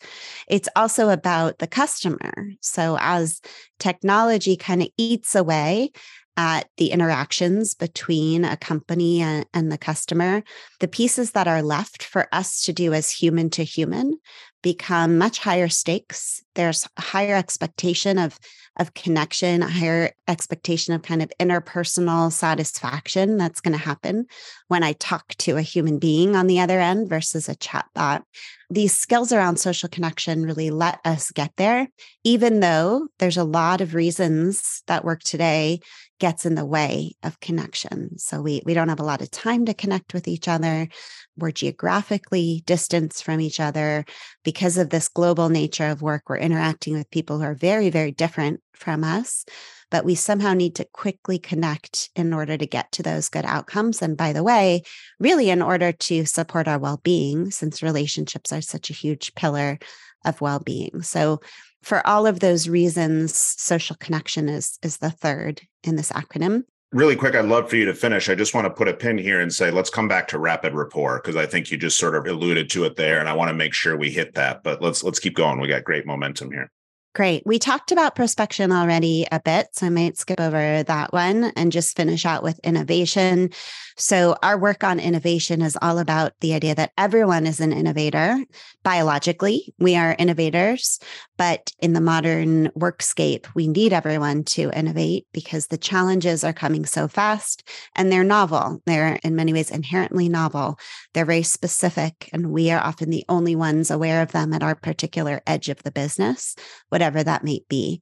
It's 0.49 0.69
also 0.77 1.09
about 1.11 1.59
the 1.59 1.67
customer. 1.67 2.53
So, 2.61 2.97
as 3.01 3.41
technology 3.79 4.57
kind 4.57 4.83
of 4.83 4.89
eats 4.97 5.35
away 5.35 5.93
at 6.37 6.69
the 6.79 6.91
interactions 6.91 7.75
between 7.75 8.45
a 8.45 8.57
company 8.57 9.21
and, 9.21 9.47
and, 9.55 9.71
the 9.71 9.79
customer, 9.79 10.43
the 10.81 10.89
pieces 10.89 11.31
that 11.33 11.47
are 11.47 11.63
left 11.63 12.03
for 12.03 12.27
us 12.33 12.65
to 12.65 12.73
do 12.73 12.93
as 12.93 13.11
human 13.11 13.51
to 13.51 13.63
human 13.63 14.19
become 14.63 15.17
much 15.17 15.39
higher 15.39 15.69
stakes. 15.69 16.43
There's 16.55 16.89
higher 16.99 17.37
expectation 17.37 18.19
of 18.19 18.39
of 18.79 18.95
connection, 18.95 19.63
a 19.63 19.69
higher 19.69 20.11
expectation 20.27 20.95
of 20.95 21.03
kind 21.03 21.23
of 21.23 21.33
interpersonal 21.41 22.33
satisfaction 22.33 23.37
that's 23.37 23.61
going 23.61 23.73
to 23.73 23.85
happen 23.85 24.27
when 24.69 24.83
I 24.83 24.95
talk 24.95 25.35
to 25.39 25.57
a 25.57 25.63
human 25.63 25.99
being 25.99 26.35
on 26.35 26.47
the 26.47 26.61
other 26.61 26.81
end 26.81 27.09
versus 27.09 27.49
a 27.49 27.55
chatbot. 27.55 28.23
These 28.71 28.97
skills 28.97 29.33
around 29.33 29.59
social 29.59 29.89
connection 29.89 30.43
really 30.43 30.71
let 30.71 30.99
us 31.05 31.31
get 31.31 31.53
there, 31.57 31.89
even 32.25 32.61
though 32.61 33.09
there's 33.19 33.37
a 33.37 33.45
lot 33.45 33.81
of 33.81 33.95
reasons 33.95 34.83
that 34.87 35.05
work 35.05 35.23
today 35.23 35.81
gets 36.19 36.47
in 36.47 36.55
the 36.55 36.65
way 36.65 37.13
of 37.23 37.41
connection. 37.41 38.19
So 38.19 38.41
we 38.41 38.63
we 38.65 38.75
don't 38.75 38.89
have 38.89 39.01
a 39.01 39.05
lot 39.05 39.21
of 39.21 39.31
time 39.31 39.67
to 39.67 39.75
connect 39.75 40.15
with 40.15 40.29
each 40.29 40.49
other. 40.49 40.89
We're 41.37 41.51
geographically 41.51 42.63
distanced 42.67 43.25
from 43.25 43.41
each 43.41 43.61
other 43.61 44.05
because 44.45 44.79
of 44.79 44.91
this 44.91 45.09
global 45.09 45.49
nature 45.49 45.89
of 45.89 46.03
work. 46.03 46.23
We're 46.29 46.39
interacting 46.39 46.95
with 46.95 47.11
people 47.11 47.39
who 47.39 47.45
are 47.45 47.55
very 47.55 47.91
very 47.91 48.13
different 48.13 48.61
from 48.77 49.05
us, 49.05 49.45
but 49.91 50.05
we 50.05 50.15
somehow 50.15 50.55
need 50.55 50.75
to 50.77 50.87
quickly 50.93 51.39
connect 51.39 52.11
in 52.17 52.33
order 52.33 52.57
to 52.57 52.67
get 52.67 52.93
to 52.93 53.03
those 53.03 53.29
good 53.29 53.45
outcomes. 53.45 54.03
And 54.03 54.17
by 54.17 54.33
the 54.33 54.43
way, 54.43 54.83
really, 55.19 55.51
in 55.51 55.63
order 55.63 55.93
to 55.93 56.25
support 56.25 56.69
our 56.69 56.79
well 56.79 57.01
being, 57.03 57.51
since 57.51 57.83
relationships 57.83 58.53
are 58.53 58.61
such 58.61 58.91
a 58.91 58.95
huge 58.95 59.35
pillar 59.35 59.79
of 60.25 60.41
well 60.41 60.61
being. 60.61 61.03
So, 61.03 61.41
for 61.83 62.07
all 62.07 62.27
of 62.27 62.41
those 62.41 62.67
reasons, 62.67 63.39
social 63.39 63.95
connection 63.97 64.49
is, 64.49 64.79
is 64.83 64.97
the 64.99 65.11
third 65.11 65.61
in 65.83 65.97
this 65.97 66.11
acronym 66.13 66.63
really 66.95 67.17
quick, 67.17 67.35
I'd 67.35 67.45
love 67.45 67.69
for 67.69 67.77
you 67.77 67.85
to 67.87 67.95
finish. 67.95 68.31
I 68.31 68.35
just 68.35 68.55
want 68.55 68.67
to 68.67 68.71
put 68.71 68.89
a 68.89 68.95
pin 68.95 69.19
here 69.19 69.41
and 69.41 69.53
say, 69.53 69.71
let's 69.71 69.91
come 69.91 70.09
back 70.09 70.29
to 70.29 70.39
rapid 70.39 70.73
rapport 70.73 71.21
because 71.21 71.37
I 71.37 71.45
think 71.45 71.71
you 71.71 71.77
just 71.77 71.99
sort 71.99 72.15
of 72.15 72.25
alluded 72.25 72.71
to 72.71 72.85
it 72.85 72.97
there, 72.97 73.19
and 73.19 73.29
I 73.29 73.35
want 73.35 73.49
to 73.49 73.55
make 73.55 73.75
sure 73.75 73.97
we 73.97 74.11
hit 74.11 74.35
that. 74.35 74.63
But 74.63 74.81
let's 74.81 75.03
let's 75.03 75.19
keep 75.19 75.35
going. 75.35 75.61
We 75.61 75.69
got 75.69 75.85
great 75.85 76.07
momentum 76.07 76.53
here. 76.53 76.71
Great. 77.15 77.47
We 77.47 77.61
talked 77.61 77.93
about 77.93 78.17
prospection 78.17 78.73
already 78.73 79.25
a 79.31 79.39
bit, 79.39 79.69
so 79.71 79.87
I 79.87 79.89
might 79.89 80.19
skip 80.19 80.41
over 80.41 80.83
that 80.83 81.13
one 81.13 81.45
and 81.55 81.71
just 81.71 81.97
finish 81.97 82.27
out 82.27 82.43
with 82.43 82.59
innovation. 82.65 83.51
So, 83.97 84.35
our 84.43 84.59
work 84.59 84.83
on 84.83 84.99
innovation 84.99 85.63
is 85.63 85.79
all 85.81 86.01
about 86.01 86.33
the 86.41 86.55
idea 86.55 86.75
that 86.75 86.91
everyone 86.99 87.47
is 87.47 87.61
an 87.61 87.73
innovator. 87.73 88.45
Biologically, 88.83 89.73
we 89.79 89.95
are 89.95 90.17
innovators, 90.19 90.99
but 91.37 91.71
in 91.79 91.93
the 91.93 92.01
modern 92.01 92.71
workscape, 92.71 93.47
we 93.55 93.69
need 93.69 93.93
everyone 93.93 94.43
to 94.45 94.77
innovate 94.77 95.29
because 95.33 95.69
the 95.69 95.79
challenges 95.79 96.43
are 96.43 96.53
coming 96.53 96.85
so 96.85 97.07
fast 97.07 97.63
and 97.95 98.11
they're 98.11 98.25
novel. 98.25 98.83
They're 98.87 99.21
in 99.23 99.37
many 99.37 99.53
ways 99.53 99.71
inherently 99.71 100.29
novel. 100.29 100.81
They're 101.13 101.25
very 101.25 101.45
specific, 101.45 102.29
and 102.33 102.51
we 102.51 102.73
are 102.73 102.83
often 102.83 103.11
the 103.11 103.25
only 103.29 103.55
ones 103.55 103.93
aware 103.93 104.21
of 104.21 104.33
them 104.33 104.53
at 104.53 104.65
our 104.65 104.75
particular 104.75 105.41
edge 105.47 105.69
of 105.69 105.81
the 105.85 105.93
business, 105.93 106.57
whatever 106.89 107.04
that 107.11 107.45
might 107.45 107.67
be. 107.69 108.01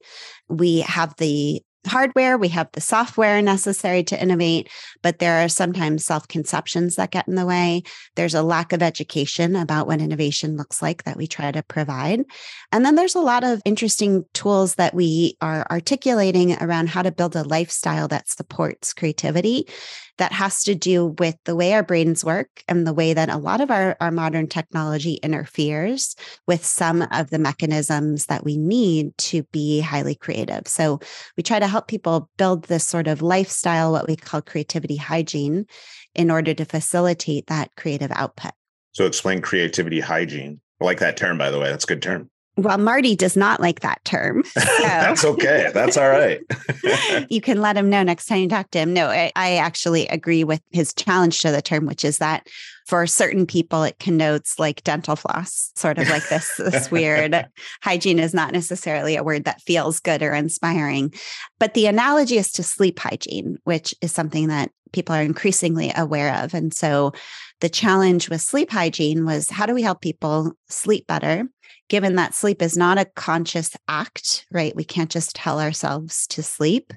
We 0.49 0.79
have 0.81 1.15
the 1.17 1.61
hardware, 1.87 2.37
we 2.37 2.47
have 2.49 2.69
the 2.73 2.81
software 2.81 3.41
necessary 3.41 4.03
to 4.03 4.21
innovate, 4.21 4.69
but 5.01 5.19
there 5.19 5.43
are 5.43 5.49
sometimes 5.49 6.05
self 6.05 6.27
conceptions 6.27 6.95
that 6.95 7.11
get 7.11 7.27
in 7.27 7.35
the 7.35 7.45
way. 7.45 7.83
There's 8.15 8.33
a 8.33 8.43
lack 8.43 8.73
of 8.73 8.81
education 8.81 9.55
about 9.55 9.87
what 9.87 10.01
innovation 10.01 10.55
looks 10.55 10.81
like 10.81 11.03
that 11.03 11.17
we 11.17 11.27
try 11.27 11.51
to 11.51 11.63
provide. 11.63 12.23
And 12.71 12.85
then 12.85 12.95
there's 12.95 13.15
a 13.15 13.19
lot 13.21 13.43
of 13.43 13.61
interesting 13.65 14.25
tools 14.33 14.75
that 14.75 14.93
we 14.93 15.37
are 15.41 15.67
articulating 15.69 16.55
around 16.61 16.89
how 16.89 17.01
to 17.01 17.11
build 17.11 17.35
a 17.35 17.43
lifestyle 17.43 18.07
that 18.09 18.29
supports 18.29 18.93
creativity 18.93 19.67
that 20.17 20.31
has 20.31 20.63
to 20.63 20.75
do 20.75 21.15
with 21.17 21.35
the 21.45 21.55
way 21.55 21.73
our 21.73 21.83
brains 21.83 22.23
work 22.23 22.63
and 22.67 22.85
the 22.85 22.93
way 22.93 23.13
that 23.13 23.29
a 23.29 23.37
lot 23.37 23.61
of 23.61 23.71
our, 23.71 23.97
our 23.99 24.11
modern 24.11 24.47
technology 24.47 25.13
interferes 25.15 26.15
with 26.47 26.63
some 26.63 27.01
of 27.11 27.29
the 27.29 27.39
mechanisms 27.39 28.27
that 28.27 28.43
we 28.43 28.57
need 28.57 29.17
to 29.17 29.43
be 29.51 29.79
highly 29.79 30.15
creative. 30.15 30.67
So 30.67 30.99
we 31.35 31.43
try 31.43 31.59
to 31.59 31.67
help 31.67 31.87
people 31.87 32.29
build 32.37 32.65
this 32.65 32.83
sort 32.83 33.07
of 33.07 33.21
lifestyle, 33.21 33.91
what 33.91 34.07
we 34.07 34.15
call 34.15 34.41
creativity 34.41 34.97
hygiene, 34.97 35.65
in 36.13 36.29
order 36.29 36.53
to 36.53 36.65
facilitate 36.65 37.47
that 37.47 37.75
creative 37.75 38.11
output. 38.11 38.51
So 38.91 39.05
explain 39.05 39.41
creativity 39.41 39.99
hygiene. 39.99 40.61
I 40.79 40.85
like 40.85 40.99
that 40.99 41.17
term, 41.17 41.37
by 41.37 41.49
the 41.49 41.59
way. 41.59 41.69
That's 41.69 41.85
a 41.85 41.87
good 41.87 42.01
term. 42.01 42.29
Well, 42.55 42.77
Marty 42.77 43.15
does 43.15 43.35
not 43.35 43.59
like 43.59 43.79
that 43.81 44.03
term. 44.05 44.43
So. 44.53 44.61
That's 44.81 45.25
okay. 45.25 45.71
That's 45.73 45.97
all 45.97 46.09
right. 46.09 46.41
you 47.29 47.41
can 47.41 47.61
let 47.61 47.77
him 47.77 47.89
know 47.89 48.03
next 48.03 48.27
time 48.27 48.39
you 48.39 48.49
talk 48.49 48.69
to 48.71 48.79
him. 48.79 48.93
No, 48.93 49.07
I, 49.07 49.31
I, 49.35 49.55
actually 49.55 50.07
agree 50.07 50.43
with 50.43 50.61
his 50.71 50.93
challenge 50.93 51.39
to 51.41 51.51
the 51.51 51.61
term, 51.61 51.85
which 51.85 52.05
is 52.05 52.17
that 52.19 52.47
for 52.85 53.05
certain 53.07 53.45
people, 53.45 53.83
it 53.83 53.99
connotes 53.99 54.59
like 54.59 54.83
dental 54.83 55.15
floss, 55.15 55.71
sort 55.75 55.97
of 55.97 56.09
like 56.09 56.27
this, 56.29 56.55
this 56.57 56.91
weird 56.91 57.45
hygiene 57.81 58.19
is 58.19 58.33
not 58.33 58.53
necessarily 58.53 59.15
a 59.15 59.23
word 59.23 59.45
that 59.45 59.61
feels 59.61 59.99
good 59.99 60.21
or 60.21 60.33
inspiring. 60.33 61.13
But 61.59 61.73
the 61.73 61.87
analogy 61.87 62.37
is 62.37 62.51
to 62.53 62.63
sleep 62.63 62.99
hygiene, 62.99 63.57
which 63.63 63.95
is 64.01 64.11
something 64.11 64.47
that 64.47 64.71
people 64.91 65.15
are 65.15 65.21
increasingly 65.21 65.91
aware 65.95 66.43
of. 66.43 66.53
And 66.53 66.73
so 66.73 67.13
the 67.61 67.69
challenge 67.69 68.29
with 68.29 68.41
sleep 68.41 68.71
hygiene 68.71 69.25
was 69.25 69.49
how 69.49 69.65
do 69.65 69.73
we 69.73 69.81
help 69.81 70.01
people 70.01 70.53
sleep 70.69 71.07
better? 71.07 71.47
Given 71.93 72.15
that 72.15 72.33
sleep 72.33 72.59
is 72.59 72.75
not 72.75 72.97
a 72.97 73.05
conscious 73.05 73.77
act, 73.87 74.47
right? 74.51 74.75
We 74.75 74.83
can't 74.83 75.11
just 75.11 75.35
tell 75.35 75.59
ourselves 75.59 76.25
to 76.29 76.41
sleep, 76.41 76.91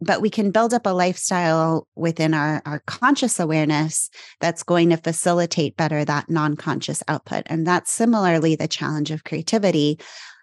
but 0.00 0.22
we 0.22 0.30
can 0.30 0.50
build 0.50 0.72
up 0.72 0.86
a 0.86 0.94
lifestyle 0.94 1.86
within 1.94 2.32
our, 2.32 2.62
our 2.64 2.82
conscious 2.86 3.38
awareness 3.38 4.08
that's 4.40 4.62
going 4.62 4.88
to 4.88 4.96
facilitate 4.96 5.76
better 5.76 6.06
that 6.06 6.30
non 6.30 6.56
conscious 6.56 7.02
output. 7.06 7.42
And 7.48 7.66
that's 7.66 7.92
similarly 7.92 8.56
the 8.56 8.66
challenge 8.66 9.10
of 9.10 9.24
creativity 9.24 10.00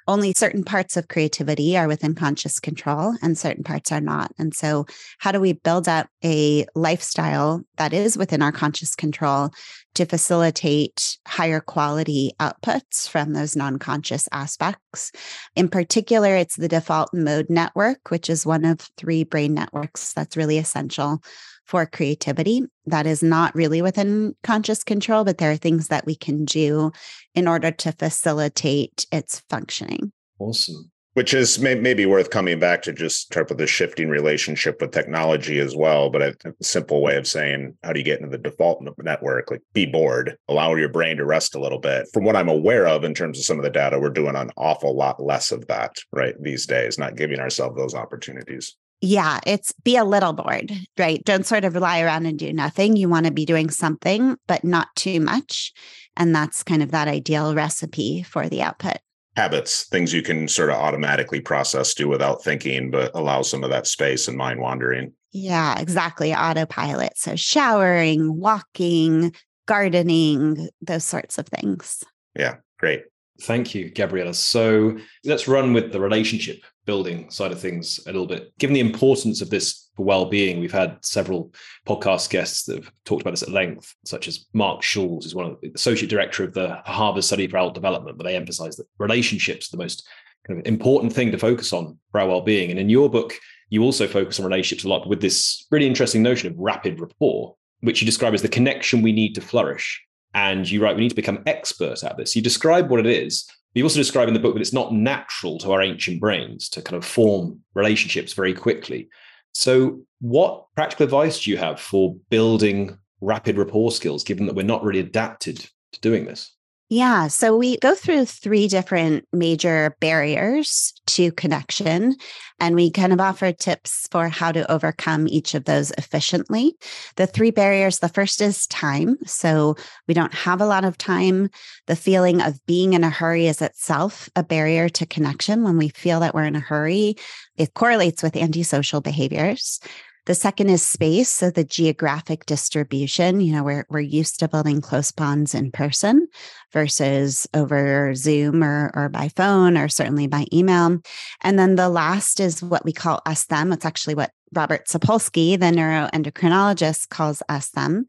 only 0.07 0.33
certain 0.35 0.63
parts 0.63 0.95
of 0.95 1.07
creativity 1.07 1.77
are 1.77 1.87
within 1.87 2.15
conscious 2.15 2.59
control 2.59 3.15
and 3.21 3.37
certain 3.37 3.63
parts 3.63 3.91
are 3.91 4.01
not. 4.01 4.31
And 4.37 4.53
so, 4.53 4.85
how 5.19 5.31
do 5.31 5.39
we 5.39 5.53
build 5.53 5.87
up 5.87 6.07
a 6.23 6.65
lifestyle 6.75 7.61
that 7.77 7.93
is 7.93 8.17
within 8.17 8.41
our 8.41 8.51
conscious 8.51 8.95
control 8.95 9.51
to 9.95 10.05
facilitate 10.05 11.17
higher 11.27 11.59
quality 11.59 12.31
outputs 12.39 13.09
from 13.09 13.33
those 13.33 13.55
non 13.55 13.79
conscious 13.79 14.27
aspects? 14.31 15.11
In 15.55 15.69
particular, 15.69 16.35
it's 16.35 16.55
the 16.55 16.67
default 16.67 17.13
mode 17.13 17.47
network, 17.49 18.09
which 18.09 18.29
is 18.29 18.45
one 18.45 18.65
of 18.65 18.79
three 18.97 19.23
brain 19.23 19.53
networks 19.53 20.13
that's 20.13 20.37
really 20.37 20.57
essential 20.57 21.21
for 21.67 21.85
creativity 21.85 22.63
that 22.85 23.05
is 23.05 23.21
not 23.21 23.53
really 23.53 23.81
within 23.81 24.35
conscious 24.41 24.83
control, 24.83 25.23
but 25.23 25.37
there 25.37 25.51
are 25.51 25.57
things 25.57 25.89
that 25.89 26.05
we 26.05 26.15
can 26.15 26.45
do 26.45 26.91
in 27.35 27.47
order 27.47 27.71
to 27.71 27.91
facilitate 27.91 29.05
its 29.11 29.41
functioning. 29.49 30.11
Awesome. 30.39 30.89
Which 31.13 31.33
is 31.33 31.57
may, 31.57 31.73
maybe 31.73 32.05
worth 32.05 32.29
coming 32.29 32.59
back 32.59 32.83
to 32.83 32.93
just 32.93 33.31
type 33.31 33.49
of 33.49 33.57
the 33.57 33.65
shifting 33.65 34.07
relationship 34.07 34.79
with 34.79 34.91
technology 34.91 35.57
as 35.57 35.75
well. 35.75 36.11
But 36.11 36.21
a, 36.21 36.35
a 36.45 36.63
simple 36.63 37.01
way 37.01 37.17
of 37.17 37.25
saying, 37.25 37.75
how 37.83 37.91
do 37.91 37.99
you 37.99 38.05
get 38.05 38.19
into 38.19 38.29
the 38.29 38.37
default 38.37 38.87
network? 38.99 39.49
Like 39.49 39.63
be 39.73 39.87
bored, 39.87 40.37
allow 40.47 40.75
your 40.75 40.89
brain 40.89 41.17
to 41.17 41.25
rest 41.25 41.55
a 41.55 41.59
little 41.59 41.79
bit. 41.79 42.07
From 42.13 42.23
what 42.23 42.35
I'm 42.35 42.49
aware 42.49 42.87
of 42.87 43.03
in 43.03 43.15
terms 43.15 43.39
of 43.39 43.45
some 43.45 43.57
of 43.57 43.63
the 43.63 43.71
data, 43.71 43.99
we're 43.99 44.11
doing 44.11 44.35
an 44.35 44.51
awful 44.57 44.95
lot 44.95 45.19
less 45.19 45.51
of 45.51 45.65
that 45.67 45.95
right 46.11 46.35
these 46.39 46.67
days, 46.67 46.99
not 46.99 47.17
giving 47.17 47.39
ourselves 47.39 47.75
those 47.75 47.95
opportunities. 47.95 48.77
Yeah, 49.01 49.39
it's 49.45 49.73
be 49.83 49.95
a 49.95 50.03
little 50.03 50.33
bored, 50.33 50.71
right? 50.97 51.23
Don't 51.23 51.45
sort 51.45 51.65
of 51.65 51.75
lie 51.75 52.01
around 52.01 52.25
and 52.25 52.39
do 52.39 52.51
nothing. 52.51 52.95
You 52.95 53.09
want 53.09 53.27
to 53.27 53.31
be 53.31 53.45
doing 53.45 53.69
something, 53.69 54.37
but 54.47 54.63
not 54.63 54.87
too 54.95 55.19
much. 55.19 55.71
And 56.15 56.33
that's 56.33 56.63
kind 56.63 56.81
of 56.81 56.91
that 56.91 57.07
ideal 57.07 57.53
recipe 57.53 58.23
for 58.23 58.49
the 58.49 58.63
output. 58.63 58.97
Habits, 59.35 59.87
things 59.89 60.13
you 60.13 60.23
can 60.23 60.47
sort 60.47 60.71
of 60.71 60.77
automatically 60.77 61.39
process, 61.39 61.93
do 61.93 62.07
without 62.07 62.43
thinking, 62.43 62.89
but 62.89 63.11
allow 63.13 63.43
some 63.43 63.63
of 63.63 63.69
that 63.69 63.85
space 63.85 64.27
and 64.27 64.35
mind 64.35 64.59
wandering. 64.59 65.13
Yeah, 65.31 65.79
exactly. 65.79 66.33
Autopilot. 66.33 67.15
So 67.17 67.35
showering, 67.35 68.39
walking, 68.39 69.35
gardening, 69.67 70.69
those 70.81 71.03
sorts 71.03 71.37
of 71.37 71.47
things. 71.47 72.03
Yeah, 72.35 72.55
great. 72.79 73.03
Thank 73.41 73.75
you, 73.75 73.91
Gabriella. 73.91 74.33
So 74.33 74.97
let's 75.23 75.47
run 75.47 75.73
with 75.73 75.91
the 75.91 75.99
relationship 75.99 76.63
building 76.87 77.29
side 77.29 77.51
of 77.51 77.59
things 77.59 77.99
a 78.07 78.09
little 78.09 78.25
bit. 78.25 78.51
Given 78.57 78.73
the 78.73 78.79
importance 78.79 79.41
of 79.41 79.51
this 79.51 79.89
for 79.95 80.03
well-being, 80.05 80.59
we've 80.59 80.71
had 80.71 80.97
several 81.01 81.53
podcast 81.87 82.31
guests 82.31 82.63
that 82.63 82.77
have 82.77 82.91
talked 83.05 83.21
about 83.21 83.31
this 83.31 83.43
at 83.43 83.49
length, 83.49 83.93
such 84.05 84.27
as 84.27 84.47
Marc 84.53 84.81
Schulz, 84.81 85.25
who's 85.25 85.35
one 85.35 85.45
of 85.45 85.61
the 85.61 85.71
associate 85.75 86.09
director 86.09 86.43
of 86.43 86.53
the 86.53 86.81
Harvard 86.85 87.23
Study 87.23 87.47
for 87.47 87.57
Adult 87.57 87.75
Development, 87.75 88.17
but 88.17 88.23
they 88.23 88.35
emphasize 88.35 88.75
that 88.77 88.87
relationships 88.97 89.67
are 89.67 89.77
the 89.77 89.83
most 89.83 90.07
kind 90.47 90.59
of 90.59 90.65
important 90.65 91.13
thing 91.13 91.31
to 91.31 91.37
focus 91.37 91.73
on 91.73 91.99
for 92.11 92.21
our 92.21 92.27
well-being. 92.27 92.71
And 92.71 92.79
in 92.79 92.89
your 92.89 93.09
book, 93.09 93.33
you 93.69 93.83
also 93.83 94.07
focus 94.07 94.39
on 94.39 94.45
relationships 94.45 94.85
a 94.85 94.89
lot 94.89 95.07
with 95.07 95.21
this 95.21 95.67
really 95.69 95.85
interesting 95.85 96.23
notion 96.23 96.51
of 96.51 96.57
rapid 96.57 96.99
rapport, 97.01 97.55
which 97.81 98.01
you 98.01 98.05
describe 98.05 98.33
as 98.33 98.41
the 98.41 98.47
connection 98.47 99.01
we 99.01 99.11
need 99.11 99.35
to 99.35 99.41
flourish. 99.41 100.01
And 100.33 100.69
you 100.69 100.81
write, 100.81 100.95
we 100.95 101.01
need 101.01 101.09
to 101.09 101.15
become 101.15 101.43
experts 101.45 102.03
at 102.03 102.15
this. 102.15 102.35
You 102.35 102.41
describe 102.41 102.89
what 102.89 102.99
it 102.99 103.07
is. 103.07 103.49
You 103.77 103.83
also 103.83 103.99
describe 103.99 104.27
in 104.27 104.33
the 104.33 104.39
book 104.39 104.55
that 104.55 104.61
it's 104.61 104.73
not 104.73 104.91
natural 104.91 105.59
to 105.59 105.71
our 105.71 105.83
ancient 105.83 106.19
brains 106.19 106.67
to 106.69 106.81
kind 106.81 106.97
of 106.97 107.05
form 107.05 107.61
relationships 107.75 108.33
very 108.33 108.51
quickly. 108.51 109.07
So, 109.53 110.01
what 110.19 110.65
practical 110.75 111.03
advice 111.03 111.43
do 111.43 111.51
you 111.51 111.57
have 111.57 111.79
for 111.79 112.15
building 112.31 112.97
rapid 113.21 113.55
rapport 113.55 113.91
skills, 113.91 114.23
given 114.23 114.47
that 114.47 114.55
we're 114.55 114.63
not 114.63 114.83
really 114.83 114.99
adapted 114.99 115.57
to 115.91 116.01
doing 116.01 116.25
this? 116.25 116.56
Yeah. 116.89 117.27
So 117.27 117.57
we 117.57 117.77
go 117.79 117.95
through 117.95 118.25
three 118.25 118.69
different 118.69 119.27
major 119.33 119.97
barriers 119.99 120.93
to 121.07 121.33
connection, 121.33 122.15
and 122.61 122.75
we 122.75 122.91
kind 122.91 123.11
of 123.11 123.19
offer 123.19 123.51
tips 123.51 124.07
for 124.09 124.29
how 124.29 124.53
to 124.53 124.69
overcome 124.71 125.27
each 125.27 125.53
of 125.53 125.65
those 125.65 125.91
efficiently. 125.97 126.77
The 127.17 127.27
three 127.27 127.51
barriers 127.51 127.99
the 127.99 128.07
first 128.07 128.39
is 128.39 128.67
time. 128.67 129.17
So 129.25 129.75
we 130.07 130.13
don't 130.13 130.33
have 130.33 130.61
a 130.61 130.65
lot 130.65 130.85
of 130.85 130.97
time. 130.97 131.49
The 131.87 131.97
feeling 131.97 132.41
of 132.41 132.65
being 132.65 132.93
in 132.93 133.03
a 133.03 133.09
hurry 133.09 133.47
is 133.47 133.61
itself 133.61 134.29
a 134.37 134.43
barrier 134.43 134.87
to 134.87 135.05
connection. 135.05 135.63
When 135.63 135.77
we 135.77 135.89
feel 135.89 136.21
that 136.21 136.33
we're 136.33 136.45
in 136.45 136.55
a 136.55 136.61
hurry, 136.61 137.15
it 137.57 137.73
correlates 137.73 138.23
with 138.23 138.37
antisocial 138.37 139.01
behaviors. 139.01 139.81
The 140.27 140.35
second 140.35 140.69
is 140.69 140.85
space. 140.85 141.29
So 141.29 141.49
the 141.49 141.63
geographic 141.63 142.45
distribution, 142.45 143.39
you 143.39 143.53
know, 143.53 143.63
we're, 143.63 143.85
we're 143.89 144.01
used 144.01 144.39
to 144.39 144.49
building 144.49 144.81
close 144.81 145.09
bonds 145.09 145.55
in 145.55 145.71
person 145.71 146.27
versus 146.73 147.47
over 147.53 148.13
Zoom 148.13 148.61
or, 148.61 148.91
or 148.93 149.07
by 149.07 149.29
phone 149.29 149.77
or 149.77 149.87
certainly 149.87 150.27
by 150.27 150.45
email. 150.51 150.99
And 151.43 151.57
then 151.57 151.75
the 151.75 151.87
last 151.87 152.41
is 152.41 152.61
what 152.61 152.83
we 152.83 152.91
call 152.91 153.21
us 153.25 153.45
them. 153.45 153.71
It's 153.71 153.85
actually 153.85 154.15
what 154.15 154.31
Robert 154.53 154.87
Sapolsky, 154.87 155.57
the 155.57 155.67
neuroendocrinologist, 155.67 157.07
calls 157.07 157.41
us 157.47 157.69
them, 157.69 158.05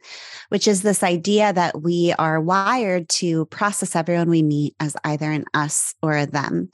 which 0.49 0.67
is 0.67 0.83
this 0.83 1.05
idea 1.05 1.53
that 1.53 1.83
we 1.83 2.15
are 2.19 2.41
wired 2.41 3.09
to 3.11 3.47
process 3.47 3.95
everyone 3.95 4.29
we 4.29 4.43
meet 4.43 4.75
as 4.81 4.97
either 5.05 5.31
an 5.31 5.45
us 5.55 5.95
or 6.03 6.17
a 6.17 6.27
them. 6.27 6.71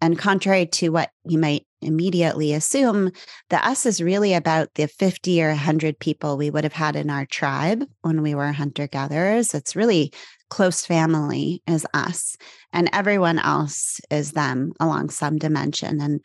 And 0.00 0.18
contrary 0.18 0.66
to 0.66 0.88
what 0.90 1.10
you 1.24 1.38
might 1.38 1.67
immediately 1.80 2.52
assume, 2.54 3.10
the 3.50 3.66
us 3.66 3.86
is 3.86 4.02
really 4.02 4.34
about 4.34 4.74
the 4.74 4.88
50 4.88 5.42
or 5.42 5.48
100 5.48 5.98
people 5.98 6.36
we 6.36 6.50
would 6.50 6.64
have 6.64 6.72
had 6.72 6.96
in 6.96 7.10
our 7.10 7.26
tribe 7.26 7.84
when 8.02 8.22
we 8.22 8.34
were 8.34 8.52
hunter 8.52 8.86
gatherers. 8.86 9.54
It's 9.54 9.76
really 9.76 10.12
close 10.50 10.86
family 10.86 11.62
is 11.66 11.86
us, 11.94 12.36
and 12.72 12.88
everyone 12.92 13.38
else 13.38 14.00
is 14.10 14.32
them 14.32 14.72
along 14.80 15.10
some 15.10 15.36
dimension. 15.36 16.00
And 16.00 16.24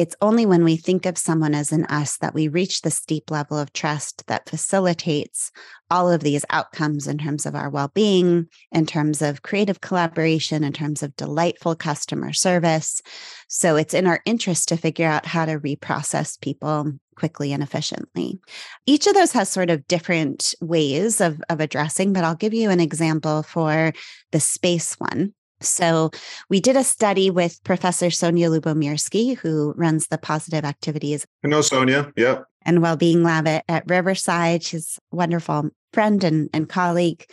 it's 0.00 0.16
only 0.22 0.46
when 0.46 0.64
we 0.64 0.78
think 0.78 1.04
of 1.04 1.18
someone 1.18 1.54
as 1.54 1.72
an 1.72 1.84
us 1.84 2.16
that 2.16 2.32
we 2.32 2.48
reach 2.48 2.80
the 2.80 2.90
steep 2.90 3.30
level 3.30 3.58
of 3.58 3.70
trust 3.74 4.26
that 4.28 4.48
facilitates 4.48 5.52
all 5.90 6.10
of 6.10 6.22
these 6.22 6.42
outcomes 6.48 7.06
in 7.06 7.18
terms 7.18 7.44
of 7.44 7.54
our 7.54 7.68
well 7.68 7.90
being, 7.92 8.48
in 8.72 8.86
terms 8.86 9.20
of 9.20 9.42
creative 9.42 9.82
collaboration, 9.82 10.64
in 10.64 10.72
terms 10.72 11.02
of 11.02 11.14
delightful 11.16 11.74
customer 11.74 12.32
service. 12.32 13.02
So 13.46 13.76
it's 13.76 13.92
in 13.92 14.06
our 14.06 14.22
interest 14.24 14.68
to 14.68 14.78
figure 14.78 15.06
out 15.06 15.26
how 15.26 15.44
to 15.44 15.60
reprocess 15.60 16.40
people 16.40 16.94
quickly 17.14 17.52
and 17.52 17.62
efficiently. 17.62 18.40
Each 18.86 19.06
of 19.06 19.12
those 19.12 19.32
has 19.32 19.50
sort 19.50 19.68
of 19.68 19.86
different 19.86 20.54
ways 20.62 21.20
of, 21.20 21.42
of 21.50 21.60
addressing, 21.60 22.14
but 22.14 22.24
I'll 22.24 22.34
give 22.34 22.54
you 22.54 22.70
an 22.70 22.80
example 22.80 23.42
for 23.42 23.92
the 24.32 24.40
space 24.40 24.94
one. 24.94 25.34
So, 25.60 26.10
we 26.48 26.60
did 26.60 26.76
a 26.76 26.84
study 26.84 27.30
with 27.30 27.62
Professor 27.64 28.06
Sonja 28.06 28.48
Lyubomirsky, 28.48 29.36
who 29.36 29.72
runs 29.76 30.06
the 30.06 30.18
positive 30.18 30.64
activities. 30.64 31.26
I 31.44 31.48
know 31.48 31.60
Sonja. 31.60 32.12
Yep. 32.16 32.44
And 32.62 32.82
well-being 32.82 33.22
lab 33.22 33.48
at, 33.48 33.64
at 33.68 33.88
Riverside. 33.88 34.62
She's 34.62 34.98
wonderful 35.10 35.70
friend 35.92 36.22
and, 36.24 36.48
and 36.52 36.68
colleague. 36.68 37.24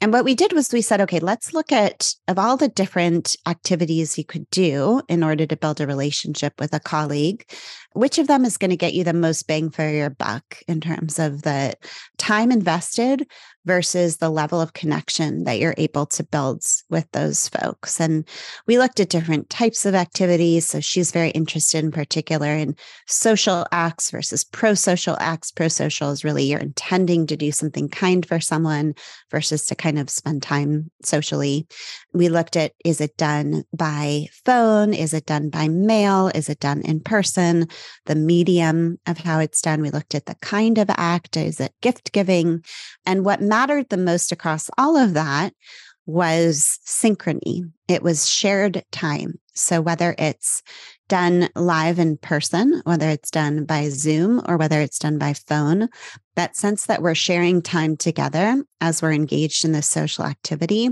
And 0.00 0.12
what 0.12 0.24
we 0.24 0.34
did 0.34 0.52
was 0.52 0.72
we 0.72 0.82
said, 0.82 1.00
okay, 1.02 1.20
let's 1.20 1.54
look 1.54 1.72
at 1.72 2.12
of 2.28 2.38
all 2.38 2.56
the 2.56 2.68
different 2.68 3.36
activities 3.46 4.18
you 4.18 4.24
could 4.24 4.48
do 4.50 5.02
in 5.08 5.22
order 5.22 5.46
to 5.46 5.56
build 5.56 5.80
a 5.80 5.86
relationship 5.86 6.54
with 6.58 6.72
a 6.74 6.80
colleague, 6.80 7.50
which 7.94 8.18
of 8.18 8.26
them 8.26 8.44
is 8.44 8.58
going 8.58 8.70
to 8.70 8.76
get 8.76 8.94
you 8.94 9.04
the 9.04 9.12
most 9.12 9.46
bang 9.46 9.70
for 9.70 9.88
your 9.88 10.10
buck 10.10 10.62
in 10.68 10.80
terms 10.80 11.18
of 11.18 11.42
the 11.42 11.74
time 12.18 12.52
invested 12.52 13.26
versus 13.66 14.16
the 14.16 14.30
level 14.30 14.60
of 14.60 14.72
connection 14.72 15.44
that 15.44 15.58
you're 15.58 15.74
able 15.76 16.06
to 16.06 16.24
build 16.24 16.64
with 16.88 17.10
those 17.12 17.48
folks. 17.48 18.00
And 18.00 18.26
we 18.66 18.78
looked 18.78 19.00
at 19.00 19.10
different 19.10 19.50
types 19.50 19.84
of 19.84 19.94
activities. 19.94 20.66
So 20.66 20.80
she's 20.80 21.10
very 21.10 21.30
interested 21.30 21.84
in 21.84 21.90
particular 21.90 22.46
in 22.46 22.76
social 23.06 23.66
acts 23.72 24.10
versus 24.10 24.44
pro-social 24.44 25.16
acts. 25.20 25.50
Pro-social 25.50 26.10
is 26.10 26.24
really 26.24 26.44
you're 26.44 26.60
intending 26.60 27.26
to 27.26 27.36
do 27.36 27.50
something 27.50 27.88
kind 27.88 28.24
for 28.24 28.40
someone 28.40 28.94
versus 29.30 29.66
to 29.66 29.74
kind 29.74 29.98
of 29.98 30.08
spend 30.08 30.42
time 30.42 30.90
socially. 31.02 31.66
We 32.12 32.28
looked 32.28 32.56
at 32.56 32.72
is 32.84 33.00
it 33.00 33.16
done 33.16 33.64
by 33.76 34.28
phone? 34.44 34.94
Is 34.94 35.12
it 35.12 35.26
done 35.26 35.50
by 35.50 35.68
mail? 35.68 36.30
Is 36.34 36.48
it 36.48 36.60
done 36.60 36.82
in 36.82 37.00
person? 37.00 37.68
The 38.06 38.14
medium 38.14 38.98
of 39.06 39.18
how 39.18 39.40
it's 39.40 39.60
done. 39.60 39.82
We 39.82 39.90
looked 39.90 40.14
at 40.14 40.26
the 40.26 40.36
kind 40.36 40.78
of 40.78 40.88
act. 40.90 41.36
Is 41.36 41.60
it 41.60 41.72
gift 41.82 42.12
giving? 42.12 42.64
And 43.04 43.24
what 43.24 43.40
mattered 43.56 43.88
the 43.88 43.96
most 43.96 44.32
across 44.32 44.68
all 44.76 44.98
of 44.98 45.14
that 45.14 45.54
was 46.04 46.78
synchrony. 46.84 47.62
It 47.88 48.02
was 48.02 48.28
shared 48.28 48.84
time. 48.92 49.40
So 49.54 49.80
whether 49.80 50.14
it's 50.18 50.62
done 51.08 51.48
live 51.54 51.98
in 51.98 52.16
person, 52.16 52.80
whether 52.84 53.08
it's 53.08 53.30
done 53.30 53.64
by 53.64 53.88
Zoom 53.88 54.42
or 54.46 54.56
whether 54.56 54.80
it's 54.80 54.98
done 54.98 55.18
by 55.18 55.32
phone, 55.32 55.88
that 56.36 56.54
sense 56.54 56.86
that 56.86 57.02
we're 57.02 57.14
sharing 57.14 57.62
time 57.62 57.96
together 57.96 58.62
as 58.80 59.00
we're 59.00 59.12
engaged 59.12 59.64
in 59.64 59.72
this 59.72 59.88
social 59.88 60.24
activity 60.24 60.90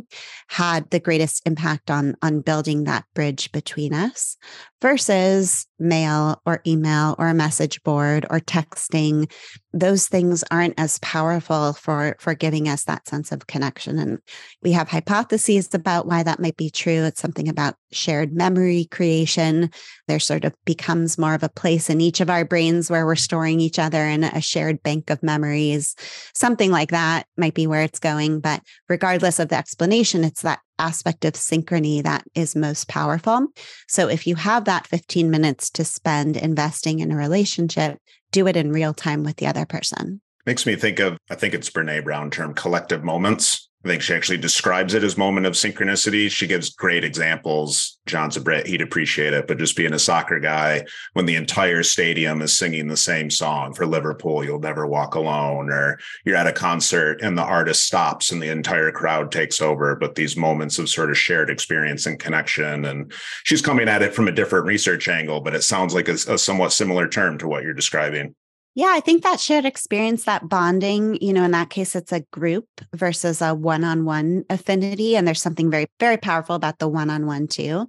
had 0.48 0.88
the 0.90 0.98
greatest 0.98 1.42
impact 1.46 1.90
on, 1.90 2.16
on 2.22 2.40
building 2.40 2.84
that 2.84 3.04
bridge 3.14 3.52
between 3.52 3.92
us 3.92 4.36
versus 4.80 5.66
mail 5.78 6.40
or 6.46 6.62
email 6.66 7.14
or 7.18 7.28
a 7.28 7.34
message 7.34 7.82
board 7.82 8.24
or 8.30 8.40
texting. 8.40 9.30
Those 9.74 10.08
things 10.08 10.42
aren't 10.50 10.78
as 10.78 10.98
powerful 11.00 11.74
for, 11.74 12.16
for 12.18 12.34
giving 12.34 12.68
us 12.68 12.84
that 12.84 13.06
sense 13.06 13.30
of 13.30 13.46
connection. 13.46 13.98
And 13.98 14.20
we 14.62 14.72
have 14.72 14.88
hypotheses 14.88 15.74
about 15.74 16.06
why 16.06 16.22
that 16.22 16.40
might 16.40 16.56
be 16.56 16.70
true. 16.70 17.04
It's 17.04 17.20
something 17.20 17.48
about 17.48 17.74
shared 17.92 18.34
memory 18.34 18.86
creation. 18.90 19.70
There 20.06 20.20
sort 20.20 20.44
of 20.44 20.54
becomes 20.64 21.18
more 21.18 21.34
of 21.34 21.42
a 21.42 21.48
place 21.48 21.88
in 21.88 22.00
each 22.00 22.20
of 22.20 22.28
our 22.28 22.44
brains 22.44 22.90
where 22.90 23.06
we're 23.06 23.14
storing 23.16 23.60
each 23.60 23.78
other 23.78 24.04
in 24.04 24.24
a 24.24 24.40
shared 24.40 24.82
bank 24.82 25.10
of 25.10 25.22
memories. 25.22 25.96
Something 26.34 26.70
like 26.70 26.90
that 26.90 27.26
might 27.36 27.54
be 27.54 27.66
where 27.66 27.82
it's 27.82 27.98
going. 27.98 28.40
But 28.40 28.62
regardless 28.88 29.38
of 29.38 29.48
the 29.48 29.56
explanation, 29.56 30.24
it's 30.24 30.42
that 30.42 30.60
aspect 30.78 31.24
of 31.24 31.34
synchrony 31.34 32.02
that 32.02 32.24
is 32.34 32.56
most 32.56 32.88
powerful. 32.88 33.46
So 33.88 34.08
if 34.08 34.26
you 34.26 34.34
have 34.34 34.64
that 34.64 34.86
15 34.86 35.30
minutes 35.30 35.70
to 35.70 35.84
spend 35.84 36.36
investing 36.36 36.98
in 36.98 37.12
a 37.12 37.16
relationship, 37.16 37.98
do 38.32 38.46
it 38.46 38.56
in 38.56 38.72
real 38.72 38.92
time 38.92 39.22
with 39.22 39.36
the 39.36 39.46
other 39.46 39.64
person. 39.64 40.20
Makes 40.46 40.66
me 40.66 40.76
think 40.76 40.98
of, 40.98 41.16
I 41.30 41.36
think 41.36 41.54
it's 41.54 41.70
Brene 41.70 42.04
Brown 42.04 42.30
term, 42.30 42.52
collective 42.52 43.02
moments 43.02 43.70
I 43.84 43.88
think 43.88 44.02
she 44.02 44.14
actually 44.14 44.38
describes 44.38 44.94
it 44.94 45.04
as 45.04 45.18
moment 45.18 45.44
of 45.44 45.52
synchronicity. 45.52 46.30
She 46.30 46.46
gives 46.46 46.70
great 46.70 47.04
examples. 47.04 47.98
John's 48.06 48.36
a 48.36 48.40
Brit, 48.40 48.66
he'd 48.66 48.80
appreciate 48.80 49.34
it, 49.34 49.46
but 49.46 49.58
just 49.58 49.76
being 49.76 49.92
a 49.92 49.98
soccer 49.98 50.40
guy, 50.40 50.86
when 51.12 51.26
the 51.26 51.34
entire 51.34 51.82
stadium 51.82 52.40
is 52.40 52.56
singing 52.56 52.86
the 52.88 52.96
same 52.96 53.30
song 53.30 53.74
for 53.74 53.84
Liverpool, 53.84 54.42
You'll 54.42 54.58
Never 54.58 54.86
Walk 54.86 55.16
Alone, 55.16 55.68
or 55.68 55.98
you're 56.24 56.36
at 56.36 56.46
a 56.46 56.52
concert 56.52 57.20
and 57.20 57.36
the 57.36 57.42
artist 57.42 57.84
stops 57.84 58.32
and 58.32 58.42
the 58.42 58.48
entire 58.48 58.90
crowd 58.90 59.30
takes 59.30 59.60
over, 59.60 59.94
but 59.96 60.14
these 60.14 60.34
moments 60.34 60.78
of 60.78 60.88
sort 60.88 61.10
of 61.10 61.18
shared 61.18 61.50
experience 61.50 62.06
and 62.06 62.18
connection. 62.18 62.86
And 62.86 63.12
she's 63.44 63.62
coming 63.62 63.88
at 63.88 64.02
it 64.02 64.14
from 64.14 64.28
a 64.28 64.32
different 64.32 64.66
research 64.66 65.08
angle, 65.08 65.42
but 65.42 65.54
it 65.54 65.62
sounds 65.62 65.92
like 65.92 66.08
a, 66.08 66.14
a 66.14 66.38
somewhat 66.38 66.72
similar 66.72 67.06
term 67.06 67.36
to 67.36 67.48
what 67.48 67.62
you're 67.62 67.74
describing. 67.74 68.34
Yeah, 68.76 68.90
I 68.90 68.98
think 69.00 69.22
that 69.22 69.38
shared 69.38 69.64
experience, 69.64 70.24
that 70.24 70.48
bonding, 70.48 71.16
you 71.20 71.32
know, 71.32 71.44
in 71.44 71.52
that 71.52 71.70
case, 71.70 71.94
it's 71.94 72.10
a 72.10 72.20
group 72.32 72.66
versus 72.92 73.40
a 73.40 73.54
one 73.54 73.84
on 73.84 74.04
one 74.04 74.44
affinity. 74.50 75.16
And 75.16 75.26
there's 75.26 75.40
something 75.40 75.70
very, 75.70 75.86
very 76.00 76.16
powerful 76.16 76.56
about 76.56 76.80
the 76.80 76.88
one 76.88 77.08
on 77.08 77.26
one 77.26 77.46
too. 77.46 77.86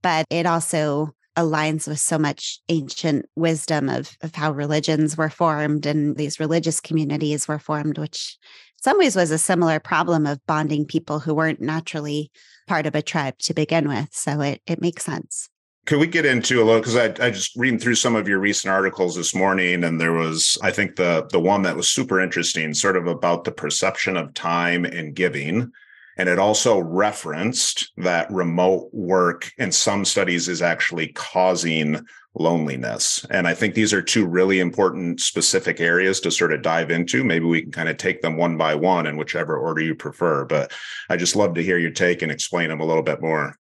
But 0.00 0.26
it 0.30 0.46
also 0.46 1.10
aligns 1.36 1.88
with 1.88 1.98
so 1.98 2.18
much 2.18 2.60
ancient 2.68 3.26
wisdom 3.34 3.88
of, 3.88 4.16
of 4.22 4.34
how 4.34 4.52
religions 4.52 5.16
were 5.16 5.30
formed 5.30 5.86
and 5.86 6.16
these 6.16 6.38
religious 6.38 6.80
communities 6.80 7.48
were 7.48 7.58
formed, 7.58 7.98
which 7.98 8.38
some 8.80 8.98
ways 8.98 9.16
was 9.16 9.32
a 9.32 9.38
similar 9.38 9.80
problem 9.80 10.24
of 10.24 10.44
bonding 10.46 10.84
people 10.84 11.18
who 11.18 11.34
weren't 11.34 11.60
naturally 11.60 12.30
part 12.68 12.86
of 12.86 12.94
a 12.94 13.02
tribe 13.02 13.38
to 13.38 13.54
begin 13.54 13.88
with. 13.88 14.08
So 14.12 14.40
it, 14.40 14.62
it 14.66 14.80
makes 14.80 15.04
sense. 15.04 15.48
Could 15.88 16.00
we 16.00 16.06
get 16.06 16.26
into 16.26 16.62
a 16.62 16.64
little 16.64 16.82
because 16.82 16.96
I, 16.96 17.06
I 17.26 17.30
just 17.30 17.56
reading 17.56 17.78
through 17.78 17.94
some 17.94 18.14
of 18.14 18.28
your 18.28 18.40
recent 18.40 18.70
articles 18.70 19.16
this 19.16 19.34
morning, 19.34 19.84
and 19.84 19.98
there 19.98 20.12
was 20.12 20.58
I 20.62 20.70
think 20.70 20.96
the 20.96 21.26
the 21.32 21.40
one 21.40 21.62
that 21.62 21.76
was 21.76 21.88
super 21.88 22.20
interesting, 22.20 22.74
sort 22.74 22.94
of 22.94 23.06
about 23.06 23.44
the 23.44 23.52
perception 23.52 24.14
of 24.18 24.34
time 24.34 24.84
and 24.84 25.14
giving. 25.14 25.72
And 26.18 26.28
it 26.28 26.38
also 26.38 26.78
referenced 26.78 27.90
that 27.96 28.30
remote 28.30 28.90
work 28.92 29.50
in 29.56 29.72
some 29.72 30.04
studies 30.04 30.46
is 30.46 30.60
actually 30.60 31.08
causing 31.14 32.04
loneliness. 32.34 33.24
And 33.30 33.48
I 33.48 33.54
think 33.54 33.74
these 33.74 33.94
are 33.94 34.02
two 34.02 34.26
really 34.26 34.60
important 34.60 35.22
specific 35.22 35.80
areas 35.80 36.20
to 36.20 36.30
sort 36.30 36.52
of 36.52 36.60
dive 36.60 36.90
into. 36.90 37.24
Maybe 37.24 37.46
we 37.46 37.62
can 37.62 37.72
kind 37.72 37.88
of 37.88 37.96
take 37.96 38.20
them 38.20 38.36
one 38.36 38.58
by 38.58 38.74
one 38.74 39.06
in 39.06 39.16
whichever 39.16 39.56
order 39.56 39.80
you 39.80 39.94
prefer. 39.94 40.44
But 40.44 40.70
I 41.08 41.16
just 41.16 41.34
love 41.34 41.54
to 41.54 41.62
hear 41.62 41.78
your 41.78 41.92
take 41.92 42.20
and 42.20 42.30
explain 42.30 42.68
them 42.68 42.80
a 42.80 42.84
little 42.84 43.02
bit 43.02 43.22
more. 43.22 43.56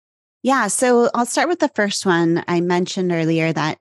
Yeah. 0.44 0.66
So 0.66 1.08
I'll 1.14 1.24
start 1.24 1.48
with 1.48 1.60
the 1.60 1.70
first 1.74 2.04
one. 2.04 2.44
I 2.46 2.60
mentioned 2.60 3.12
earlier 3.12 3.50
that 3.54 3.78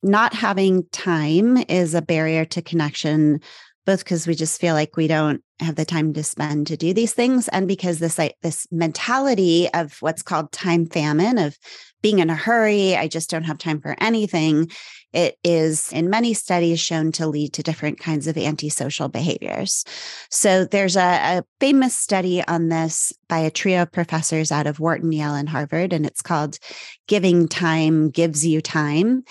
not 0.00 0.32
having 0.32 0.84
time 0.92 1.56
is 1.68 1.92
a 1.92 2.02
barrier 2.02 2.44
to 2.44 2.62
connection, 2.62 3.40
both 3.84 4.04
because 4.04 4.24
we 4.24 4.36
just 4.36 4.60
feel 4.60 4.74
like 4.74 4.96
we 4.96 5.08
don't 5.08 5.42
have 5.60 5.76
the 5.76 5.84
time 5.84 6.12
to 6.14 6.22
spend 6.22 6.66
to 6.66 6.76
do 6.76 6.92
these 6.92 7.14
things, 7.14 7.48
and 7.48 7.68
because 7.68 7.98
this 7.98 8.18
like, 8.18 8.36
this 8.42 8.66
mentality 8.70 9.68
of 9.72 9.96
what's 10.00 10.22
called 10.22 10.52
time 10.52 10.86
famine 10.86 11.38
of 11.38 11.56
being 12.02 12.18
in 12.18 12.28
a 12.28 12.34
hurry, 12.34 12.96
I 12.96 13.08
just 13.08 13.30
don't 13.30 13.44
have 13.44 13.58
time 13.58 13.80
for 13.80 13.96
anything, 13.98 14.70
it 15.14 15.38
is 15.44 15.92
in 15.92 16.10
many 16.10 16.34
studies 16.34 16.80
shown 16.80 17.12
to 17.12 17.26
lead 17.26 17.52
to 17.54 17.62
different 17.62 18.00
kinds 18.00 18.26
of 18.26 18.36
antisocial 18.36 19.08
behaviors. 19.08 19.84
So 20.28 20.64
there's 20.64 20.96
a, 20.96 21.38
a, 21.38 21.44
famous 21.60 21.94
study 21.94 22.44
on 22.46 22.68
this 22.68 23.12
by 23.28 23.38
a 23.38 23.50
trio 23.50 23.82
of 23.82 23.92
professors 23.92 24.52
out 24.52 24.66
of 24.66 24.80
Wharton, 24.80 25.12
Yale, 25.12 25.34
and 25.34 25.48
Harvard, 25.48 25.92
and 25.92 26.04
it's 26.04 26.20
called 26.20 26.58
Giving 27.06 27.48
Time 27.48 28.10
Gives 28.10 28.44
You 28.44 28.60
Time. 28.60 29.22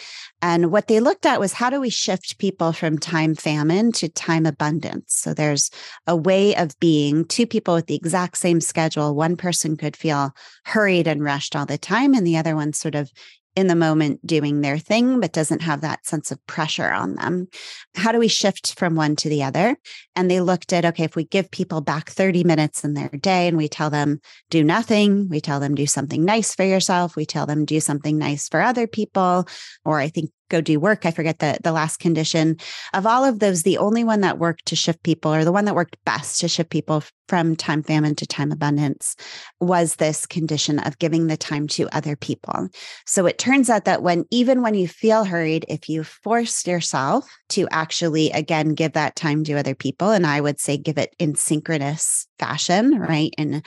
And 0.41 0.71
what 0.71 0.87
they 0.87 0.99
looked 0.99 1.25
at 1.25 1.39
was 1.39 1.53
how 1.53 1.69
do 1.69 1.79
we 1.79 1.89
shift 1.89 2.37
people 2.37 2.71
from 2.71 2.97
time 2.97 3.35
famine 3.35 3.91
to 3.93 4.09
time 4.09 4.45
abundance? 4.45 5.13
So 5.13 5.33
there's 5.33 5.69
a 6.13 6.15
way 6.15 6.55
of 6.55 6.79
being 6.79 7.25
two 7.25 7.47
people 7.47 7.73
with 7.73 7.87
the 7.87 7.95
exact 7.95 8.37
same 8.37 8.61
schedule. 8.61 9.15
One 9.15 9.35
person 9.35 9.75
could 9.75 9.97
feel 9.97 10.31
hurried 10.63 11.07
and 11.07 11.23
rushed 11.23 11.55
all 11.55 11.65
the 11.65 11.79
time, 11.79 12.13
and 12.13 12.25
the 12.25 12.37
other 12.37 12.55
one 12.55 12.71
sort 12.71 12.93
of 12.93 13.11
in 13.55 13.65
the 13.65 13.75
moment 13.75 14.25
doing 14.25 14.61
their 14.61 14.77
thing, 14.77 15.19
but 15.19 15.33
doesn't 15.33 15.63
have 15.63 15.81
that 15.81 16.05
sense 16.05 16.31
of 16.31 16.45
pressure 16.45 16.91
on 16.91 17.15
them. 17.15 17.47
How 17.95 18.11
do 18.11 18.19
we 18.19 18.27
shift 18.27 18.77
from 18.77 18.95
one 18.95 19.15
to 19.17 19.29
the 19.29 19.41
other? 19.41 19.75
And 20.15 20.29
they 20.29 20.39
looked 20.39 20.71
at 20.71 20.85
okay, 20.85 21.03
if 21.03 21.15
we 21.15 21.25
give 21.25 21.49
people 21.49 21.81
back 21.81 22.11
30 22.11 22.43
minutes 22.43 22.83
in 22.83 22.93
their 22.93 23.09
day 23.09 23.47
and 23.47 23.57
we 23.57 23.67
tell 23.67 23.89
them 23.89 24.21
do 24.51 24.63
nothing, 24.63 25.29
we 25.29 25.41
tell 25.41 25.59
them 25.59 25.73
do 25.73 25.87
something 25.87 26.23
nice 26.23 26.53
for 26.53 26.63
yourself, 26.63 27.15
we 27.15 27.25
tell 27.25 27.47
them 27.47 27.65
do 27.65 27.79
something 27.79 28.19
nice 28.19 28.47
for 28.49 28.61
other 28.61 28.85
people, 28.85 29.47
or 29.83 29.99
I 29.99 30.09
think 30.09 30.29
go 30.53 30.61
do 30.61 30.79
work. 30.79 31.05
I 31.05 31.11
forget 31.11 31.39
the, 31.39 31.57
the 31.63 31.71
last 31.71 31.99
condition. 31.99 32.57
Of 32.93 33.07
all 33.07 33.25
of 33.25 33.39
those, 33.39 33.63
the 33.63 33.79
only 33.79 34.03
one 34.03 34.21
that 34.21 34.37
worked 34.37 34.67
to 34.67 34.75
shift 34.75 35.01
people, 35.03 35.33
or 35.33 35.43
the 35.43 35.51
one 35.51 35.65
that 35.65 35.75
worked 35.75 35.97
best 36.05 36.39
to 36.41 36.47
shift 36.47 36.69
people 36.69 37.03
from 37.27 37.55
time 37.55 37.81
famine 37.81 38.13
to 38.15 38.27
time 38.27 38.51
abundance, 38.51 39.15
was 39.59 39.95
this 39.95 40.27
condition 40.27 40.77
of 40.79 40.99
giving 40.99 41.25
the 41.25 41.37
time 41.37 41.67
to 41.69 41.89
other 41.95 42.15
people. 42.15 42.67
So 43.07 43.25
it 43.25 43.39
turns 43.39 43.69
out 43.69 43.85
that 43.85 44.03
when, 44.03 44.25
even 44.29 44.61
when 44.61 44.75
you 44.75 44.87
feel 44.87 45.23
hurried, 45.23 45.65
if 45.67 45.89
you 45.89 46.03
force 46.03 46.67
yourself 46.67 47.27
to 47.49 47.67
actually, 47.71 48.29
again, 48.31 48.75
give 48.75 48.93
that 48.93 49.15
time 49.15 49.43
to 49.45 49.53
other 49.53 49.73
people, 49.73 50.11
and 50.11 50.27
I 50.27 50.39
would 50.39 50.59
say 50.59 50.77
give 50.77 50.99
it 50.99 51.15
in 51.17 51.35
synchronous 51.35 52.27
fashion, 52.37 52.99
right? 52.99 53.33
In 53.37 53.63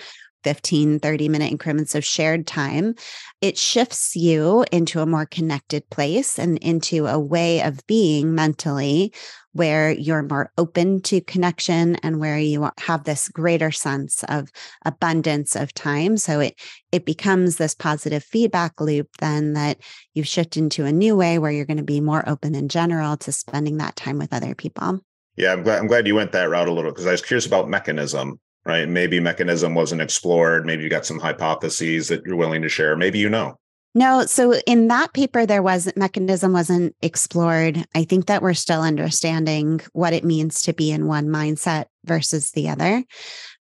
15, 0.47 1.01
30 1.01 1.29
minute 1.29 1.51
increments 1.51 1.97
of 1.97 2.05
shared 2.05 2.47
time, 2.47 2.95
it 3.41 3.59
shifts 3.59 4.15
you 4.15 4.65
into 4.71 5.01
a 5.01 5.07
more 5.07 5.27
connected 5.27 5.91
place 5.91 6.39
and 6.39 6.57
into 6.59 7.09
a 7.09 7.19
way 7.19 7.61
of 7.63 7.85
being 7.89 8.33
mentally 8.33 9.13
where 9.55 9.91
you're 9.91 10.23
more 10.23 10.53
open 10.57 11.03
to 11.03 11.21
connection 11.21 11.97
and 11.97 12.21
where 12.21 12.39
you 12.39 12.71
have 12.79 13.03
this 13.03 13.29
greater 13.29 13.73
sense 13.73 14.23
of 14.29 14.49
abundance 14.85 15.57
of 15.57 15.75
time. 15.75 16.17
So 16.17 16.39
it 16.39 16.55
it 16.93 17.05
becomes 17.05 17.57
this 17.57 17.75
positive 17.75 18.23
feedback 18.23 18.81
loop 18.81 19.09
then 19.19 19.55
that 19.55 19.79
you 20.15 20.23
shift 20.23 20.57
into 20.57 20.85
a 20.85 20.93
new 20.93 21.17
way 21.17 21.41
where 21.41 21.51
you're 21.51 21.67
going 21.67 21.77
to 21.79 21.83
be 21.83 22.01
more 22.01 22.23
open 22.29 22.55
in 22.55 22.69
general 22.69 23.17
to 23.17 23.33
spending 23.33 23.79
that 23.79 23.97
time 23.97 24.19
with 24.19 24.33
other 24.33 24.55
people. 24.55 25.01
Yeah 25.35 25.53
i'm 25.53 25.65
glad 25.65 25.81
i'm 25.81 25.89
glad 25.89 26.07
you 26.07 26.15
went 26.15 26.33
that 26.33 26.49
route 26.49 26.69
a 26.69 26.73
little 26.73 26.93
because 26.93 27.07
i 27.07 27.11
was 27.11 27.21
curious 27.21 27.47
about 27.47 27.69
mechanism 27.69 28.39
right? 28.67 28.89
Maybe 28.89 29.21
mechanism 29.21 29.75
wasn't 29.75 30.03
explored. 30.03 30.67
Maybe 30.67 30.83
you 30.83 30.91
got 30.91 31.07
some 31.07 31.19
hypotheses 31.19 32.09
that 32.09 32.25
you're 32.25 32.37
willing 32.37 32.63
to 32.63 32.69
share. 32.69 32.97
Maybe 32.97 33.19
you 33.19 33.31
know. 33.31 33.59
No, 33.95 34.27
so 34.27 34.53
in 34.67 34.89
that 34.89 35.15
paper, 35.15 35.47
there 35.47 35.63
was 35.63 35.91
mechanism 35.97 36.53
wasn't 36.53 36.95
explored. 37.01 37.83
I 37.95 38.05
think 38.05 38.27
that 38.27 38.43
we're 38.43 38.53
still 38.53 38.83
understanding 38.83 39.81
what 39.93 40.13
it 40.13 40.23
means 40.23 40.61
to 40.63 40.75
be 40.75 40.91
in 40.91 41.07
one 41.07 41.29
mindset 41.29 41.87
versus 42.05 42.51
the 42.51 42.69
other 42.69 43.03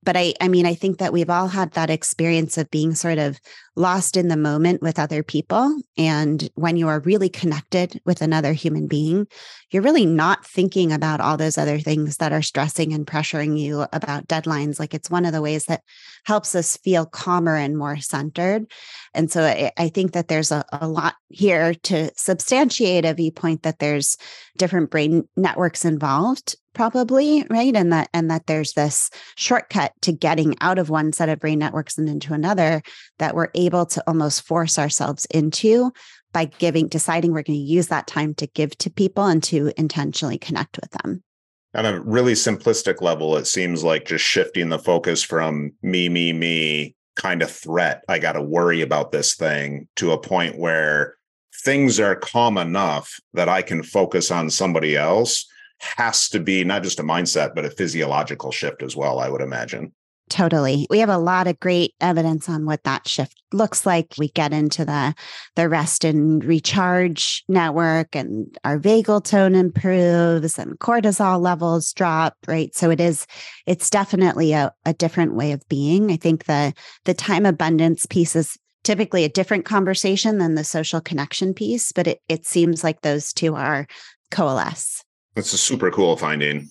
but 0.05 0.17
I, 0.17 0.35
I 0.41 0.49
mean, 0.49 0.67
I 0.67 0.75
think 0.75 0.99
that 0.99 1.13
we've 1.13 1.31
all 1.31 1.49
had 1.49 1.73
that 1.73 1.91
experience 1.91 2.59
of 2.59 2.71
being 2.71 2.95
sort 2.95 3.19
of 3.19 3.41
lost 3.77 4.17
in 4.17 4.29
the 4.29 4.37
moment 4.37 4.83
with 4.83 4.99
other 4.99 5.23
people. 5.23 5.77
And 5.97 6.49
when 6.55 6.77
you 6.77 6.89
are 6.89 7.01
really 7.01 7.29
connected 7.29 8.01
with 8.05 8.23
another 8.23 8.53
human 8.53 8.87
being, 8.87 9.27
you're 9.71 9.83
really 9.83 10.07
not 10.07 10.47
thinking 10.47 10.93
about 10.93 11.21
all 11.21 11.37
those 11.37 11.59
other 11.59 11.79
things 11.79 12.19
that 12.19 12.33
are 12.33 12.43
stressing 12.43 12.93
and 12.93 13.07
pressuring 13.07 13.59
you 13.59 13.87
about 13.93 14.29
deadlines. 14.29 14.79
Like 14.79 14.95
it's 14.95 15.11
one 15.11 15.25
of 15.25 15.33
the 15.33 15.43
ways 15.43 15.65
that 15.67 15.83
helps 16.25 16.55
us 16.55 16.77
feel 16.77 17.07
calmer 17.07 17.57
and 17.57 17.77
more 17.77 17.97
centered. 17.97 18.71
And 19.15 19.31
so 19.31 19.43
I, 19.43 19.73
I 19.77 19.89
think 19.89 20.13
that 20.13 20.29
there's 20.29 20.53
a, 20.53 20.65
a 20.73 20.87
lot 20.87 21.15
here 21.29 21.75
to 21.75 22.11
substantiate 22.17 23.05
a 23.05 23.15
viewpoint 23.15 23.63
that 23.63 23.79
there's 23.79 24.17
different 24.57 24.91
brain 24.91 25.29
networks 25.37 25.85
involved 25.85 26.57
probably 26.75 27.47
right? 27.49 27.75
And 27.75 27.93
that 27.93 28.11
and 28.13 28.31
that 28.31 28.47
there's 28.47 28.73
this 28.73 29.11
shortcut 29.37 29.93
to 30.03 30.13
getting 30.13 30.57
out 30.61 30.79
of 30.79 30.91
one 30.91 31.13
set 31.13 31.29
of 31.29 31.41
brain 31.41 31.59
networks 31.59 31.97
and 31.97 32.09
into 32.09 32.35
another 32.35 32.83
that 33.19 33.35
we're 33.35 33.51
able 33.55 33.87
to 33.87 34.03
almost 34.07 34.47
force 34.47 34.79
ourselves 34.79 35.27
into 35.27 35.93
by 36.33 36.47
giving 36.47 36.89
deciding 36.89 37.33
we're 37.33 37.43
going 37.43 37.59
to 37.59 37.65
use 37.65 37.87
that 37.89 38.07
time 38.07 38.35
to 38.35 38.47
give 38.49 38.77
to 38.79 38.91
people 38.91 39.25
and 39.25 39.43
to 39.45 39.73
intentionally 39.77 40.37
connect 40.37 40.79
with 40.81 40.91
them. 41.03 41.23
On 41.75 41.87
a 41.87 42.01
really 42.01 42.35
simplistic 42.35 43.01
level 43.01 43.37
it 43.37 43.47
seems 43.47 43.83
like 43.83 44.05
just 44.05 44.25
shifting 44.25 44.69
the 44.69 44.79
focus 44.79 45.23
from 45.23 45.73
me 45.83 46.09
me 46.09 46.33
me 46.33 46.95
kind 47.17 47.43
of 47.43 47.51
threat 47.51 48.03
i 48.09 48.19
got 48.19 48.33
to 48.33 48.43
worry 48.43 48.81
about 48.81 49.13
this 49.13 49.35
thing 49.35 49.87
to 49.95 50.11
a 50.11 50.19
point 50.19 50.59
where 50.59 51.17
things 51.63 52.01
are 52.01 52.17
calm 52.17 52.59
enough 52.59 53.21
that 53.35 53.49
i 53.49 53.63
can 53.63 53.85
focus 53.85 54.33
on 54.33 54.51
somebody 54.51 54.97
else 54.97 55.47
has 55.97 56.29
to 56.31 56.41
be 56.41 56.65
not 56.65 56.83
just 56.83 57.01
a 57.01 57.05
mindset, 57.05 57.55
but 57.55 57.65
a 57.65 57.71
physiological 57.71 58.51
shift 58.51 58.83
as 58.83 58.97
well, 58.97 59.19
I 59.19 59.29
would 59.29 59.41
imagine. 59.41 59.93
Totally. 60.31 60.87
We 60.89 61.01
have 61.01 61.11
a 61.11 61.19
lot 61.19 61.47
of 61.47 61.61
great 61.61 61.95
evidence 62.01 62.49
on 62.49 62.65
what 62.65 62.83
that 62.85 63.07
shift 63.07 63.43
looks 63.53 63.85
like. 63.85 64.15
We 64.17 64.29
get 64.29 64.55
into 64.55 64.85
the 64.85 65.15
the 65.55 65.69
rest 65.69 66.03
and 66.03 66.43
recharge 66.43 67.45
network 67.47 68.17
and 68.17 68.57
our 68.65 68.79
vagal 68.79 69.25
tone 69.25 69.55
improves 69.55 70.59
and 70.59 70.79
cortisol 70.79 71.41
levels 71.41 71.93
drop, 71.93 72.37
right? 72.47 72.75
So 72.75 72.91
it 72.91 73.01
is 73.01 73.27
it's 73.67 73.91
definitely 73.91 74.55
a, 74.55 74.73
a 74.87 74.95
different 74.95 75.35
way 75.35 75.53
of 75.53 75.69
being. 75.69 76.11
I 76.11 76.17
think 76.17 76.45
the 76.45 76.73
the 77.05 77.15
time 77.15 77.45
abundance 77.45 78.07
piece 78.07 78.35
is 78.35 78.57
typically 78.83 79.25
a 79.25 79.29
different 79.29 79.67
conversation 79.67 80.39
than 80.39 80.55
the 80.55 80.65
social 80.65 81.03
connection 81.03 81.53
piece, 81.53 81.93
but 81.93 82.07
it, 82.07 82.21
it 82.29 82.47
seems 82.47 82.83
like 82.83 83.03
those 83.03 83.33
two 83.35 83.55
are 83.55 83.87
coalesce. 84.31 85.05
That's 85.35 85.53
a 85.53 85.59
super 85.59 85.91
cool 85.91 86.17
finding. 86.17 86.71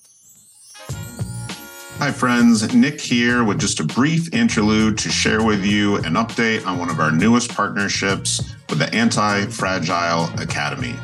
Hi, 1.97 2.11
friends. 2.11 2.73
Nick 2.73 2.99
here 2.99 3.43
with 3.43 3.59
just 3.59 3.79
a 3.79 3.83
brief 3.83 4.33
interlude 4.33 4.97
to 4.99 5.09
share 5.09 5.43
with 5.43 5.65
you 5.65 5.97
an 5.97 6.13
update 6.13 6.65
on 6.65 6.79
one 6.79 6.89
of 6.89 6.99
our 6.99 7.11
newest 7.11 7.53
partnerships 7.53 8.55
with 8.69 8.79
the 8.79 8.93
Anti 8.93 9.45
Fragile 9.47 10.29
Academy. 10.41 10.95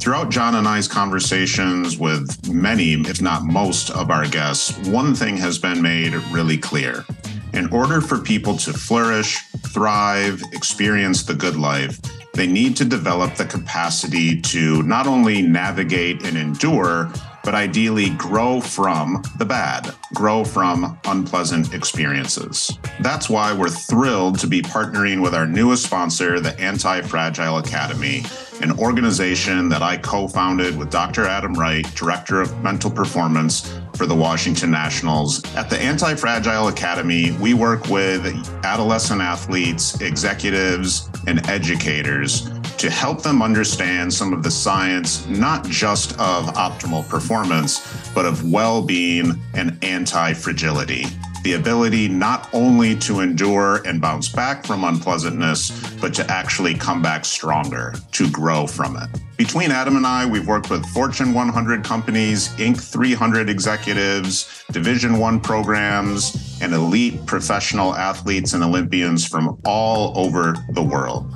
Throughout 0.00 0.30
John 0.30 0.56
and 0.56 0.68
I's 0.68 0.86
conversations 0.86 1.98
with 1.98 2.52
many, 2.52 2.92
if 2.92 3.22
not 3.22 3.44
most, 3.44 3.90
of 3.90 4.10
our 4.10 4.28
guests, 4.28 4.76
one 4.88 5.14
thing 5.14 5.36
has 5.36 5.56
been 5.58 5.80
made 5.80 6.14
really 6.30 6.58
clear. 6.58 7.04
In 7.52 7.72
order 7.72 8.00
for 8.00 8.18
people 8.18 8.56
to 8.58 8.72
flourish, 8.72 9.38
thrive, 9.72 10.42
experience 10.52 11.22
the 11.22 11.34
good 11.34 11.56
life, 11.56 11.98
they 12.34 12.46
need 12.46 12.76
to 12.76 12.84
develop 12.84 13.34
the 13.34 13.44
capacity 13.44 14.40
to 14.42 14.82
not 14.82 15.06
only 15.06 15.42
navigate 15.42 16.24
and 16.24 16.36
endure, 16.36 17.10
but 17.48 17.54
ideally 17.54 18.10
grow 18.10 18.60
from 18.60 19.22
the 19.38 19.44
bad, 19.46 19.94
grow 20.12 20.44
from 20.44 20.98
unpleasant 21.06 21.72
experiences. 21.72 22.70
That's 23.00 23.30
why 23.30 23.54
we're 23.54 23.70
thrilled 23.70 24.38
to 24.40 24.46
be 24.46 24.60
partnering 24.60 25.22
with 25.22 25.34
our 25.34 25.46
newest 25.46 25.82
sponsor, 25.82 26.40
the 26.40 26.60
Anti 26.60 27.00
Fragile 27.00 27.56
Academy 27.56 28.22
an 28.60 28.72
organization 28.72 29.68
that 29.68 29.82
I 29.82 29.96
co 29.96 30.26
founded 30.26 30.76
with 30.76 30.90
Dr. 30.90 31.24
Adam 31.26 31.54
Wright, 31.54 31.86
Director 31.94 32.40
of 32.40 32.62
Mental 32.62 32.90
Performance 32.90 33.72
for 33.94 34.04
the 34.04 34.14
Washington 34.14 34.70
Nationals. 34.70 35.44
At 35.54 35.70
the 35.70 35.78
Anti 35.78 36.16
Fragile 36.16 36.68
Academy, 36.68 37.32
we 37.40 37.54
work 37.54 37.88
with 37.88 38.26
adolescent 38.64 39.20
athletes, 39.20 40.00
executives, 40.00 41.08
and 41.26 41.46
educators 41.48 42.50
to 42.78 42.90
help 42.90 43.22
them 43.22 43.42
understand 43.42 44.12
some 44.12 44.32
of 44.32 44.42
the 44.42 44.50
science, 44.50 45.26
not 45.26 45.64
just 45.66 46.12
of 46.12 46.46
optimal 46.54 47.06
performance, 47.08 48.10
but 48.14 48.24
of 48.24 48.50
well 48.50 48.82
being 48.82 49.32
and 49.54 49.76
anti 49.82 50.32
fragility 50.32 51.04
the 51.44 51.54
ability 51.54 52.08
not 52.08 52.48
only 52.52 52.96
to 52.96 53.20
endure 53.20 53.80
and 53.86 54.00
bounce 54.00 54.28
back 54.28 54.66
from 54.66 54.84
unpleasantness, 54.84 55.70
but 56.00 56.12
to 56.14 56.30
actually 56.30 56.74
come 56.74 57.00
back 57.00 57.24
stronger, 57.24 57.94
to 58.12 58.30
grow 58.30 58.66
from 58.66 58.96
it. 58.96 59.08
Between 59.36 59.70
Adam 59.70 59.96
and 59.96 60.06
I, 60.06 60.26
we've 60.26 60.46
worked 60.46 60.68
with 60.68 60.84
Fortune 60.86 61.32
100 61.32 61.84
companies, 61.84 62.48
Inc. 62.56 62.80
300 62.80 63.48
executives, 63.48 64.64
Division 64.72 65.18
1 65.18 65.40
programs, 65.40 66.58
and 66.60 66.74
elite 66.74 67.24
professional 67.24 67.94
athletes 67.94 68.52
and 68.52 68.64
Olympians 68.64 69.26
from 69.26 69.60
all 69.64 70.12
over 70.18 70.56
the 70.72 70.82
world. 70.82 71.32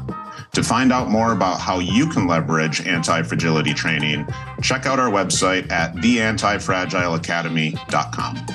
To 0.54 0.62
find 0.62 0.92
out 0.92 1.10
more 1.10 1.32
about 1.32 1.60
how 1.60 1.78
you 1.78 2.06
can 2.06 2.26
leverage 2.26 2.86
anti 2.86 3.22
fragility 3.22 3.72
training, 3.72 4.28
check 4.60 4.84
out 4.84 4.98
our 4.98 5.10
website 5.10 5.72
at 5.72 5.94
theantifragileacademy.com. 5.94 8.46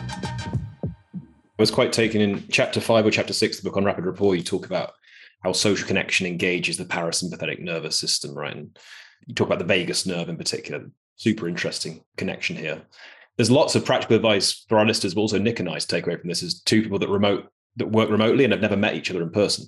I 1.57 1.57
was 1.57 1.71
quite 1.71 1.91
taken 1.91 2.21
in 2.21 2.47
chapter 2.49 2.79
five 2.79 3.07
or 3.07 3.11
chapter 3.11 3.33
six 3.33 3.57
of 3.57 3.63
the 3.63 3.69
book 3.69 3.77
on 3.77 3.83
rapid 3.83 4.05
rapport. 4.05 4.35
You 4.35 4.43
talk 4.43 4.67
about 4.67 4.93
how 5.41 5.53
social 5.53 5.87
connection 5.87 6.27
engages 6.27 6.77
the 6.77 6.85
parasympathetic 6.85 7.61
nervous 7.61 7.97
system, 7.97 8.37
right? 8.37 8.55
And 8.55 8.77
you 9.25 9.33
talk 9.33 9.47
about 9.47 9.57
the 9.57 9.65
vagus 9.65 10.05
nerve 10.05 10.29
in 10.29 10.37
particular. 10.37 10.85
Super 11.15 11.47
interesting 11.47 12.03
connection 12.15 12.55
here. 12.55 12.83
There's 13.37 13.49
lots 13.49 13.73
of 13.73 13.85
practical 13.85 14.15
advice 14.15 14.65
for 14.69 14.77
our 14.77 14.85
listeners, 14.85 15.15
but 15.15 15.21
also 15.21 15.39
Nick 15.39 15.59
and 15.59 15.67
I's 15.67 15.87
takeaway 15.87 16.19
from 16.19 16.29
this 16.29 16.43
is 16.43 16.61
two 16.61 16.83
people 16.83 16.99
that 16.99 17.09
remote 17.09 17.49
that 17.77 17.91
work 17.91 18.11
remotely 18.11 18.43
and 18.43 18.53
have 18.53 18.61
never 18.61 18.77
met 18.77 18.93
each 18.95 19.09
other 19.09 19.23
in 19.23 19.31
person. 19.31 19.65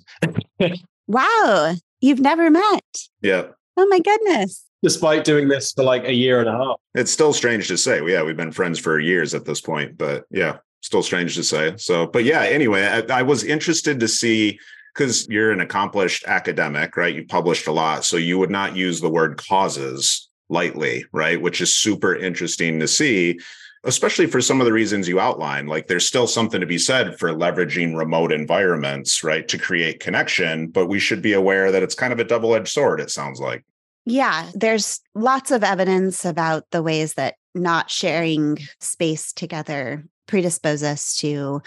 wow, 1.08 1.74
you've 2.00 2.20
never 2.20 2.50
met? 2.50 2.84
Yeah. 3.22 3.48
Oh 3.76 3.86
my 3.86 4.00
goodness. 4.00 4.64
Despite 4.82 5.24
doing 5.24 5.48
this 5.48 5.72
for 5.72 5.84
like 5.84 6.04
a 6.04 6.14
year 6.14 6.40
and 6.40 6.48
a 6.48 6.52
half. 6.52 6.76
It's 6.94 7.10
still 7.10 7.32
strange 7.32 7.68
to 7.68 7.76
say. 7.76 8.00
Yeah, 8.06 8.22
we've 8.22 8.36
been 8.36 8.52
friends 8.52 8.78
for 8.78 8.98
years 8.98 9.34
at 9.34 9.44
this 9.44 9.60
point, 9.60 9.98
but 9.98 10.24
yeah 10.30 10.58
still 10.80 11.02
strange 11.02 11.34
to 11.36 11.44
say. 11.44 11.74
So, 11.76 12.06
but 12.06 12.24
yeah, 12.24 12.42
anyway, 12.42 12.84
I, 12.86 13.20
I 13.20 13.22
was 13.22 13.44
interested 13.44 14.00
to 14.00 14.08
see 14.08 14.58
because 14.94 15.28
you're 15.28 15.52
an 15.52 15.60
accomplished 15.60 16.24
academic, 16.26 16.96
right? 16.96 17.14
You 17.14 17.24
published 17.26 17.66
a 17.66 17.72
lot. 17.72 18.04
So 18.04 18.16
you 18.16 18.38
would 18.38 18.50
not 18.50 18.76
use 18.76 19.00
the 19.00 19.10
word 19.10 19.40
causes 19.48 20.28
lightly, 20.48 21.04
right? 21.12 21.40
Which 21.40 21.60
is 21.60 21.72
super 21.72 22.16
interesting 22.16 22.80
to 22.80 22.88
see, 22.88 23.38
especially 23.84 24.26
for 24.26 24.40
some 24.40 24.60
of 24.60 24.66
the 24.66 24.72
reasons 24.72 25.08
you 25.08 25.18
outlined. 25.20 25.68
Like 25.68 25.86
there's 25.86 26.06
still 26.06 26.26
something 26.26 26.60
to 26.60 26.66
be 26.66 26.78
said 26.78 27.18
for 27.18 27.30
leveraging 27.30 27.96
remote 27.96 28.32
environments, 28.32 29.24
right? 29.24 29.46
To 29.48 29.58
create 29.58 30.00
connection, 30.00 30.68
but 30.68 30.86
we 30.86 30.98
should 30.98 31.22
be 31.22 31.32
aware 31.32 31.72
that 31.72 31.82
it's 31.82 31.94
kind 31.94 32.12
of 32.12 32.18
a 32.18 32.24
double 32.24 32.54
edged 32.54 32.68
sword, 32.68 33.00
it 33.00 33.10
sounds 33.10 33.40
like. 33.40 33.64
Yeah, 34.04 34.50
there's 34.54 35.00
lots 35.14 35.50
of 35.50 35.62
evidence 35.62 36.24
about 36.24 36.64
the 36.70 36.82
ways 36.82 37.14
that 37.14 37.36
not 37.54 37.90
sharing 37.90 38.58
space 38.80 39.32
together 39.32 40.04
predispose 40.26 40.82
us 40.82 41.16
to 41.16 41.62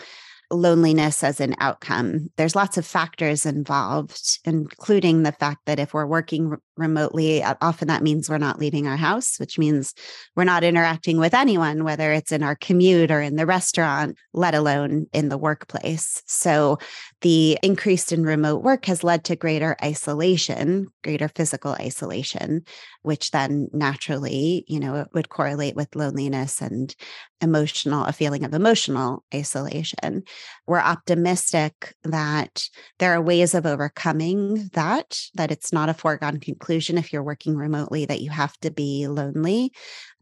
loneliness 0.52 1.24
as 1.24 1.40
an 1.40 1.56
outcome. 1.60 2.30
There's 2.38 2.56
lots 2.56 2.78
of 2.78 2.86
factors 2.86 3.46
involved, 3.46 4.40
including 4.46 5.24
the 5.24 5.32
fact 5.32 5.62
that 5.66 5.80
if 5.80 5.94
we're 5.94 6.06
working 6.06 6.56
remotely, 6.78 7.44
often 7.44 7.88
that 7.88 8.04
means 8.04 8.30
we're 8.30 8.38
not 8.38 8.60
leaving 8.60 8.88
our 8.88 8.98
house, 8.98 9.40
which 9.40 9.58
means 9.58 9.94
we're 10.36 10.44
not 10.44 10.64
interacting 10.64 11.18
with 11.18 11.34
anyone, 11.34 11.84
whether 11.84 12.12
it's 12.12 12.32
in 12.32 12.44
our 12.44 12.56
commute 12.56 13.12
or 13.12 13.22
in 13.22 13.36
the 13.36 13.46
restaurant, 13.46 14.18
let 14.34 14.56
alone 14.56 15.08
in 15.14 15.30
the 15.30 15.38
workplace. 15.38 16.22
So 16.26 16.78
the 17.24 17.58
increase 17.64 18.12
in 18.12 18.24
remote 18.24 18.64
work 18.64 18.86
has 18.86 19.02
led 19.02 19.24
to 19.24 19.36
greater 19.38 19.78
isolation, 19.82 20.88
greater 21.06 21.30
physical 21.30 21.72
isolation, 21.80 22.64
which 23.02 23.32
then 23.32 23.70
naturally, 23.72 24.66
you 24.68 24.78
know, 24.78 25.06
would 25.14 25.30
correlate 25.30 25.74
with 25.74 25.96
loneliness 25.96 26.62
and 26.62 26.94
emotional, 27.40 28.04
a 28.04 28.12
feeling 28.12 28.44
of 28.44 28.54
emotional 28.54 29.24
isolation. 29.34 30.24
We're 30.68 30.80
optimistic 30.80 31.96
that 32.04 32.68
there 33.00 33.14
are 33.14 33.22
ways 33.22 33.54
of 33.54 33.66
overcoming 33.66 34.70
that, 34.74 35.22
that 35.36 35.50
it's 35.50 35.72
not 35.72 35.88
a 35.88 35.94
foregone 35.94 36.42
conclusion 36.42 36.98
if 36.98 37.14
you're 37.14 37.24
working 37.24 37.56
remotely 37.56 38.06
that 38.06 38.22
you 38.22 38.32
have 38.32 38.58
to 38.60 38.70
be 38.70 39.08
lonely 39.08 39.72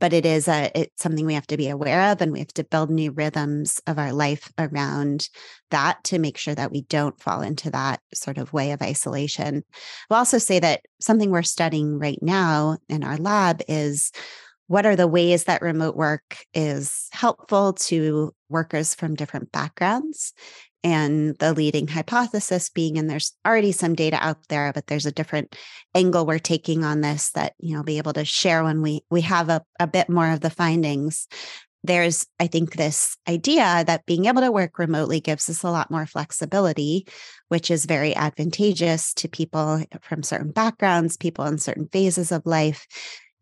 but 0.02 0.14
it 0.14 0.26
is 0.26 0.48
a 0.50 0.72
it's 0.76 1.02
something 1.02 1.26
we 1.26 1.36
have 1.36 1.48
to 1.48 1.56
be 1.56 1.70
aware 1.70 2.12
of 2.12 2.22
and 2.22 2.34
we 2.34 2.40
have 2.40 2.54
to 2.54 2.64
build 2.66 2.90
new 2.90 3.12
rhythms 3.12 3.80
of 3.88 4.00
our 4.00 4.12
life 4.12 4.52
around 4.58 5.30
that 5.70 6.04
to 6.04 6.20
make 6.20 6.38
sure 6.38 6.56
that 6.56 6.72
we 6.72 6.82
don't 6.91 7.19
fall 7.21 7.41
into 7.41 7.71
that 7.71 8.01
sort 8.13 8.38
of 8.38 8.51
way 8.51 8.71
of 8.71 8.82
isolation. 8.82 9.63
I'll 10.10 10.17
also 10.17 10.38
say 10.38 10.60
that 10.60 10.82
something 10.99 11.32
we're 11.32 11.41
studying 11.41 11.97
right 11.97 12.19
now 12.21 12.77
in 12.89 13.04
our 13.04 13.15
lab 13.15 13.62
is 13.69 14.12
what 14.67 14.86
are 14.86 14.97
the 14.97 15.08
ways 15.08 15.45
that 15.45 15.62
remote 15.62 15.95
work 15.95 16.38
is 16.54 17.08
helpful 17.13 17.73
to 17.73 18.34
workers 18.49 18.93
from 18.93 19.15
different 19.15 19.54
backgrounds 19.54 20.34
and 20.84 21.38
the 21.39 21.54
leading 21.54 21.88
hypothesis 21.88 22.69
being 22.69 22.97
and 22.97 23.10
there's 23.10 23.34
already 23.45 23.71
some 23.71 23.93
data 23.93 24.17
out 24.19 24.47
there 24.49 24.73
but 24.73 24.88
there's 24.88 25.06
a 25.06 25.12
different 25.12 25.56
angle 25.93 26.25
we're 26.25 26.39
taking 26.39 26.84
on 26.84 27.01
this 27.01 27.32
that 27.32 27.54
you 27.60 27.75
know 27.75 27.84
be 27.84 27.99
able 27.99 28.13
to 28.13 28.25
share 28.25 28.63
when 28.63 28.82
we 28.82 29.01
we 29.12 29.21
have 29.21 29.49
a, 29.49 29.62
a 29.80 29.88
bit 29.88 30.10
more 30.10 30.30
of 30.30 30.41
the 30.41 30.49
findings 30.49 31.27
there's 31.84 32.28
i 32.39 32.48
think 32.48 32.76
this 32.76 33.17
idea 33.28 33.84
that 33.86 34.06
being 34.06 34.26
able 34.26 34.41
to 34.41 34.52
work 34.52 34.78
remotely 34.78 35.20
gives 35.20 35.50
us 35.50 35.63
a 35.63 35.72
lot 35.72 35.91
more 35.91 36.06
flexibility 36.06 37.08
which 37.50 37.72
is 37.72 37.86
very 37.86 38.15
advantageous 38.15 39.13
to 39.13 39.28
people 39.28 39.84
from 40.02 40.24
certain 40.24 40.52
backgrounds 40.52 41.17
people 41.17 41.46
in 41.46 41.58
certain 41.58 41.88
phases 41.91 42.32
of 42.32 42.46
life 42.46 42.88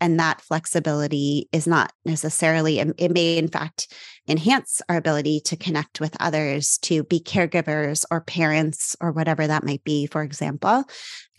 and 0.02 0.20
that 0.20 0.42
flexibility 0.42 1.50
is 1.52 1.68
not 1.68 1.92
necessarily 2.06 2.80
it 2.80 3.12
may 3.12 3.38
in 3.38 3.48
fact 3.48 3.94
enhance 4.28 4.82
our 4.88 4.98
ability 4.98 5.40
to 5.42 5.58
connect 5.58 6.00
with 6.00 6.16
others 6.20 6.78
to 6.78 7.04
be 7.04 7.20
caregivers 7.20 8.06
or 8.12 8.22
parents 8.22 8.96
or 9.02 9.12
whatever 9.12 9.48
that 9.48 9.64
might 9.64 9.84
be 9.84 10.06
for 10.06 10.24
example. 10.24 10.84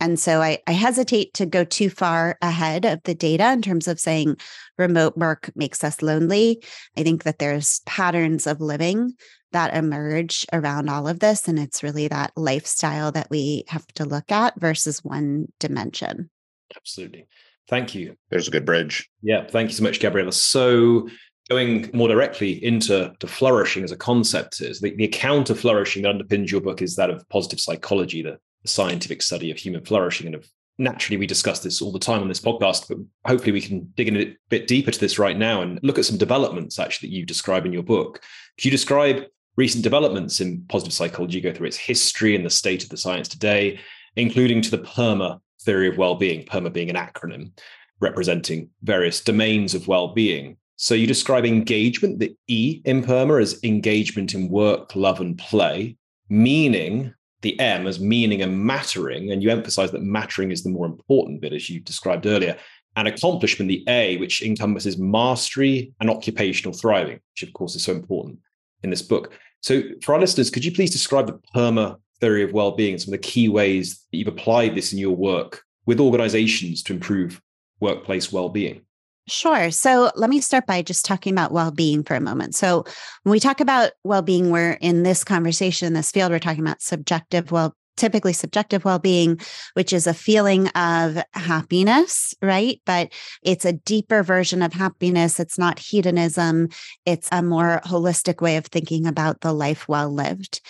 And 0.00 0.18
so 0.18 0.40
I, 0.40 0.58
I 0.66 0.72
hesitate 0.72 1.34
to 1.34 1.46
go 1.46 1.62
too 1.62 1.90
far 1.90 2.38
ahead 2.40 2.84
of 2.84 3.02
the 3.04 3.14
data 3.14 3.52
in 3.52 3.62
terms 3.62 3.86
of 3.86 4.00
saying 4.00 4.36
remote 4.78 5.16
work 5.16 5.50
makes 5.54 5.84
us 5.84 6.02
lonely. 6.02 6.62
I 6.96 7.02
think 7.02 7.24
that 7.24 7.38
there's 7.38 7.80
patterns 7.86 8.46
of 8.46 8.60
living 8.60 9.12
that 9.52 9.74
emerge 9.74 10.46
around 10.52 10.88
all 10.88 11.08
of 11.08 11.20
this 11.20 11.48
and 11.48 11.58
it's 11.58 11.82
really 11.82 12.08
that 12.08 12.32
lifestyle 12.36 13.12
that 13.12 13.28
we 13.30 13.64
have 13.68 13.86
to 13.88 14.04
look 14.04 14.30
at 14.32 14.58
versus 14.58 15.04
one 15.04 15.46
dimension. 15.58 16.30
Absolutely 16.74 17.26
Thank 17.70 17.94
you. 17.94 18.16
There's 18.30 18.48
a 18.48 18.50
good 18.50 18.66
bridge. 18.66 19.08
Yeah, 19.22 19.46
thank 19.46 19.70
you 19.70 19.76
so 19.76 19.84
much, 19.84 20.00
Gabriella. 20.00 20.32
So 20.32 21.08
going 21.48 21.88
more 21.94 22.08
directly 22.08 22.62
into 22.64 23.14
to 23.20 23.26
flourishing 23.28 23.84
as 23.84 23.92
a 23.92 23.96
concept 23.96 24.60
is 24.60 24.80
the, 24.80 24.94
the 24.96 25.04
account 25.04 25.50
of 25.50 25.60
flourishing 25.60 26.02
that 26.02 26.14
underpins 26.14 26.50
your 26.50 26.60
book 26.60 26.82
is 26.82 26.96
that 26.96 27.10
of 27.10 27.26
positive 27.28 27.60
psychology, 27.60 28.22
the, 28.22 28.38
the 28.62 28.68
scientific 28.68 29.22
study 29.22 29.52
of 29.52 29.56
human 29.56 29.84
flourishing. 29.84 30.26
And 30.26 30.34
of, 30.34 30.48
naturally, 30.78 31.16
we 31.16 31.28
discuss 31.28 31.60
this 31.60 31.80
all 31.80 31.92
the 31.92 32.00
time 32.00 32.22
on 32.22 32.28
this 32.28 32.40
podcast, 32.40 32.88
but 32.88 32.98
hopefully 33.24 33.52
we 33.52 33.60
can 33.60 33.92
dig 33.96 34.08
in 34.08 34.16
a 34.16 34.36
bit 34.48 34.66
deeper 34.66 34.90
to 34.90 34.98
this 34.98 35.20
right 35.20 35.38
now 35.38 35.62
and 35.62 35.78
look 35.84 35.98
at 35.98 36.04
some 36.04 36.18
developments 36.18 36.80
actually 36.80 37.08
that 37.08 37.14
you 37.14 37.24
describe 37.24 37.66
in 37.66 37.72
your 37.72 37.84
book. 37.84 38.20
Could 38.58 38.64
you 38.64 38.70
describe 38.72 39.26
recent 39.56 39.84
developments 39.84 40.40
in 40.40 40.64
positive 40.68 40.92
psychology, 40.92 41.40
go 41.40 41.52
through 41.52 41.68
its 41.68 41.76
history 41.76 42.34
and 42.34 42.44
the 42.44 42.50
state 42.50 42.82
of 42.82 42.88
the 42.88 42.96
science 42.96 43.28
today, 43.28 43.78
including 44.16 44.60
to 44.62 44.72
the 44.72 44.78
PERMA 44.78 45.40
theory 45.62 45.88
of 45.88 45.98
well-being, 45.98 46.46
PERMA 46.46 46.70
being 46.70 46.90
an 46.90 46.96
acronym 46.96 47.52
representing 48.00 48.70
various 48.82 49.20
domains 49.20 49.74
of 49.74 49.86
well-being. 49.86 50.56
So 50.76 50.94
you 50.94 51.06
describe 51.06 51.44
engagement, 51.44 52.18
the 52.18 52.34
E 52.48 52.80
in 52.86 53.02
PERMA 53.02 53.42
as 53.42 53.62
engagement 53.62 54.34
in 54.34 54.48
work, 54.48 54.96
love, 54.96 55.20
and 55.20 55.36
play, 55.36 55.96
meaning 56.30 57.12
the 57.42 57.58
M 57.60 57.86
as 57.86 58.00
meaning 58.00 58.42
and 58.42 58.64
mattering, 58.64 59.30
and 59.30 59.42
you 59.42 59.50
emphasize 59.50 59.90
that 59.92 60.02
mattering 60.02 60.50
is 60.50 60.62
the 60.62 60.70
more 60.70 60.86
important 60.86 61.40
bit, 61.40 61.52
as 61.52 61.68
you 61.68 61.80
described 61.80 62.26
earlier, 62.26 62.56
and 62.96 63.06
accomplishment, 63.06 63.68
the 63.68 63.84
A, 63.88 64.16
which 64.16 64.42
encompasses 64.42 64.98
mastery 64.98 65.92
and 66.00 66.10
occupational 66.10 66.72
thriving, 66.72 67.20
which 67.34 67.42
of 67.42 67.52
course 67.52 67.74
is 67.76 67.84
so 67.84 67.92
important 67.92 68.38
in 68.82 68.90
this 68.90 69.02
book. 69.02 69.32
So 69.60 69.82
for 70.02 70.14
our 70.14 70.20
listeners, 70.20 70.50
could 70.50 70.64
you 70.64 70.72
please 70.72 70.90
describe 70.90 71.26
the 71.26 71.40
PERMA 71.54 71.98
theory 72.20 72.42
of 72.42 72.52
well-being 72.52 72.92
and 72.92 73.02
some 73.02 73.14
of 73.14 73.20
the 73.20 73.26
key 73.26 73.48
ways 73.48 74.04
that 74.10 74.18
you've 74.18 74.28
applied 74.28 74.74
this 74.74 74.92
in 74.92 74.98
your 74.98 75.16
work 75.16 75.62
with 75.86 76.00
organizations 76.00 76.82
to 76.82 76.92
improve 76.92 77.40
workplace 77.80 78.32
well-being 78.32 78.82
Sure. 79.28 79.70
So 79.70 80.10
let 80.16 80.28
me 80.28 80.40
start 80.40 80.66
by 80.66 80.82
just 80.82 81.04
talking 81.04 81.32
about 81.32 81.52
well 81.52 81.70
being 81.70 82.02
for 82.02 82.16
a 82.16 82.20
moment. 82.20 82.54
So, 82.56 82.84
when 83.22 83.30
we 83.30 83.38
talk 83.38 83.60
about 83.60 83.92
well 84.02 84.22
being, 84.22 84.50
we're 84.50 84.72
in 84.72 85.04
this 85.04 85.22
conversation, 85.22 85.86
in 85.86 85.92
this 85.92 86.10
field, 86.10 86.32
we're 86.32 86.40
talking 86.40 86.64
about 86.64 86.82
subjective 86.82 87.52
well 87.52 87.76
typically 87.96 88.32
subjective 88.32 88.84
well 88.84 88.98
being, 88.98 89.40
which 89.74 89.92
is 89.92 90.06
a 90.06 90.14
feeling 90.14 90.68
of 90.68 91.22
happiness, 91.32 92.34
right? 92.42 92.80
But 92.86 93.12
it's 93.42 93.64
a 93.64 93.72
deeper 93.72 94.22
version 94.22 94.62
of 94.62 94.72
happiness. 94.72 95.38
It's 95.40 95.58
not 95.58 95.78
hedonism, 95.78 96.68
it's 97.04 97.28
a 97.32 97.42
more 97.42 97.80
holistic 97.84 98.40
way 98.40 98.56
of 98.56 98.66
thinking 98.66 99.06
about 99.06 99.40
the 99.40 99.52
life 99.52 99.88
well 99.88 100.12
lived. 100.12 100.60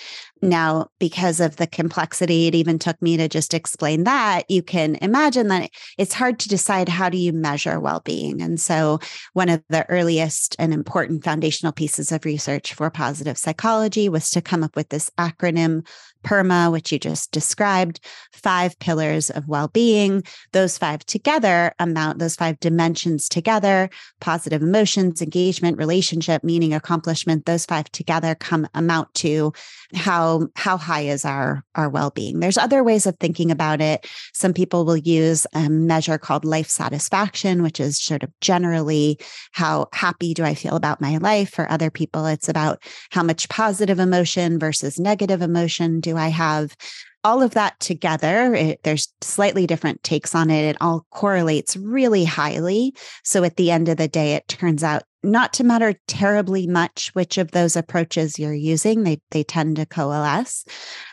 Now, 0.42 0.88
because 0.98 1.38
of 1.38 1.56
the 1.56 1.66
complexity, 1.66 2.46
it 2.46 2.54
even 2.54 2.78
took 2.78 3.00
me 3.02 3.16
to 3.18 3.28
just 3.28 3.52
explain 3.52 4.04
that. 4.04 4.44
You 4.48 4.62
can 4.62 4.96
imagine 4.96 5.48
that 5.48 5.70
it's 5.98 6.14
hard 6.14 6.38
to 6.40 6.48
decide 6.48 6.88
how 6.88 7.10
do 7.10 7.18
you 7.18 7.32
measure 7.32 7.78
well 7.78 8.00
being. 8.00 8.40
And 8.40 8.58
so, 8.58 9.00
one 9.34 9.50
of 9.50 9.62
the 9.68 9.88
earliest 9.90 10.56
and 10.58 10.72
important 10.72 11.24
foundational 11.24 11.72
pieces 11.72 12.10
of 12.10 12.24
research 12.24 12.72
for 12.72 12.90
positive 12.90 13.36
psychology 13.36 14.08
was 14.08 14.30
to 14.30 14.40
come 14.40 14.64
up 14.64 14.76
with 14.76 14.88
this 14.88 15.10
acronym 15.18 15.86
PERMA, 16.22 16.70
which 16.70 16.92
you 16.92 16.98
just 16.98 17.32
described, 17.32 18.00
five 18.32 18.78
pillars 18.78 19.30
of 19.30 19.48
well 19.48 19.68
being. 19.68 20.22
Those 20.52 20.78
five 20.78 21.04
together 21.06 21.72
amount, 21.78 22.18
those 22.18 22.36
five 22.36 22.58
dimensions 22.60 23.28
together 23.28 23.90
positive 24.20 24.62
emotions, 24.62 25.22
engagement, 25.22 25.78
relationship, 25.78 26.44
meaning, 26.44 26.74
accomplishment, 26.74 27.46
those 27.46 27.64
five 27.66 27.90
together 27.92 28.34
come 28.34 28.68
amount 28.74 29.12
to 29.14 29.52
how, 29.94 30.46
how 30.56 30.76
high 30.76 31.02
is 31.02 31.24
our, 31.24 31.64
our 31.74 31.88
well 31.88 32.10
being. 32.10 32.40
There's 32.40 32.58
other 32.58 32.84
ways 32.84 33.06
of 33.06 33.16
thinking 33.18 33.50
about 33.50 33.80
it. 33.80 34.06
Some 34.34 34.52
people 34.52 34.84
will 34.84 34.96
use 34.96 35.46
a 35.54 35.68
measure 35.68 36.18
called 36.18 36.44
life 36.44 36.68
satisfaction, 36.68 37.62
which 37.62 37.80
is 37.80 38.00
sort 38.00 38.22
of 38.22 38.30
generally 38.40 39.18
how 39.52 39.88
happy 39.92 40.34
do 40.34 40.44
I 40.44 40.54
feel 40.54 40.76
about 40.76 41.00
my 41.00 41.16
life. 41.16 41.50
For 41.50 41.70
other 41.70 41.90
people, 41.90 42.26
it's 42.26 42.48
about 42.48 42.82
how 43.10 43.22
much 43.22 43.48
positive 43.48 43.98
emotion 43.98 44.58
versus 44.58 44.98
negative 44.98 45.42
emotion 45.42 46.00
do 46.10 46.16
I 46.16 46.28
have? 46.28 46.76
All 47.22 47.42
of 47.42 47.52
that 47.52 47.78
together, 47.80 48.54
it, 48.54 48.82
there's 48.82 49.12
slightly 49.20 49.66
different 49.66 50.02
takes 50.02 50.34
on 50.34 50.48
it. 50.50 50.64
It 50.64 50.76
all 50.80 51.06
correlates 51.10 51.76
really 51.76 52.24
highly. 52.24 52.94
So 53.24 53.44
at 53.44 53.56
the 53.56 53.70
end 53.70 53.88
of 53.88 53.98
the 53.98 54.08
day, 54.08 54.34
it 54.34 54.48
turns 54.48 54.82
out 54.82 55.02
not 55.22 55.52
to 55.54 55.64
matter 55.64 55.94
terribly 56.06 56.66
much 56.66 57.10
which 57.12 57.36
of 57.36 57.50
those 57.50 57.76
approaches 57.76 58.38
you're 58.38 58.54
using 58.54 59.02
they 59.02 59.20
they 59.30 59.42
tend 59.42 59.76
to 59.76 59.86
coalesce. 59.86 60.64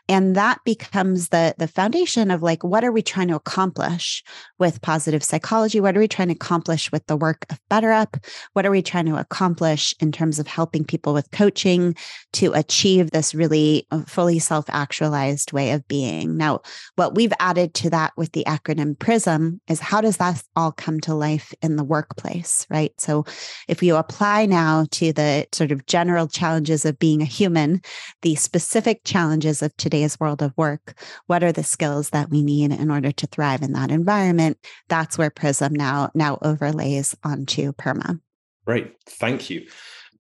And 0.10 0.36
that 0.36 0.60
becomes 0.64 1.30
the 1.30 1.54
the 1.58 1.68
foundation 1.68 2.32
of 2.32 2.42
like 2.42 2.64
what 2.64 2.84
are 2.84 2.92
we 2.92 3.02
trying 3.02 3.28
to 3.28 3.36
accomplish 3.36 4.24
with 4.60 4.82
positive 4.82 5.24
psychology? 5.24 5.82
What 5.82 5.98
are 5.98 6.00
we 6.00 6.08
trying 6.08 6.30
to 6.30 6.36
accomplish 6.36 6.92
with 6.92 7.06
the 7.08 7.18
work 7.18 7.46
of 7.50 7.60
BetterUp? 7.70 8.24
What 8.54 8.66
are 8.66 8.72
we 8.72 8.82
trying 8.82 9.08
to 9.08 9.18
accomplish 9.18 9.94
in 10.00 10.12
terms 10.12 10.40
of 10.40 10.48
helping 10.48 10.86
people 10.86 11.14
with 11.14 11.32
coaching 11.32 11.96
to 12.34 12.54
achieve 12.54 13.12
this 13.12 13.36
really 13.36 13.88
uh, 13.92 14.04
fully 14.04 14.40
self-actualized 14.40 15.52
way 15.52 15.72
of 15.72 15.86
being? 15.88 16.38
Now 16.38 16.62
what 16.96 17.16
we've 17.16 17.34
added 17.40 17.74
to 17.76 17.90
that 17.90 18.14
with 18.16 18.32
the 18.32 18.46
acronym 18.48 18.98
prism 18.98 19.60
is 19.68 19.82
how 19.82 20.00
does 20.00 20.18
that 20.18 20.42
all 20.56 20.72
come 20.72 21.02
to 21.02 21.14
life 21.14 21.54
in 21.62 21.76
the 21.76 21.84
workplace 21.84 22.66
right? 22.70 22.94
So 23.00 23.26
if 23.68 23.84
you 23.84 23.97
apply 23.98 24.46
now 24.46 24.86
to 24.92 25.12
the 25.12 25.48
sort 25.52 25.72
of 25.72 25.86
general 25.86 26.28
challenges 26.28 26.86
of 26.86 27.00
being 27.00 27.22
a 27.22 27.26
human 27.26 27.82
the 28.22 28.36
specific 28.36 29.02
challenges 29.04 29.62
of 29.62 29.76
today's 29.78 30.20
world 30.20 30.42
of 30.42 30.54
work, 30.58 31.00
what 31.28 31.44
are 31.44 31.52
the 31.52 31.64
skills 31.64 32.10
that 32.12 32.30
we 32.30 32.44
need 32.44 32.72
in 32.72 32.92
order 32.92 33.12
to 33.12 33.28
thrive 33.28 33.62
in 33.62 33.74
that 33.74 33.92
environment? 33.92 34.58
That's 34.88 35.18
where 35.18 35.30
Prism 35.30 35.74
now 35.74 36.12
now 36.14 36.38
overlays 36.42 37.16
onto 37.24 37.74
Perma. 37.74 38.20
Great, 38.66 38.96
thank 39.06 39.50
you. 39.50 39.68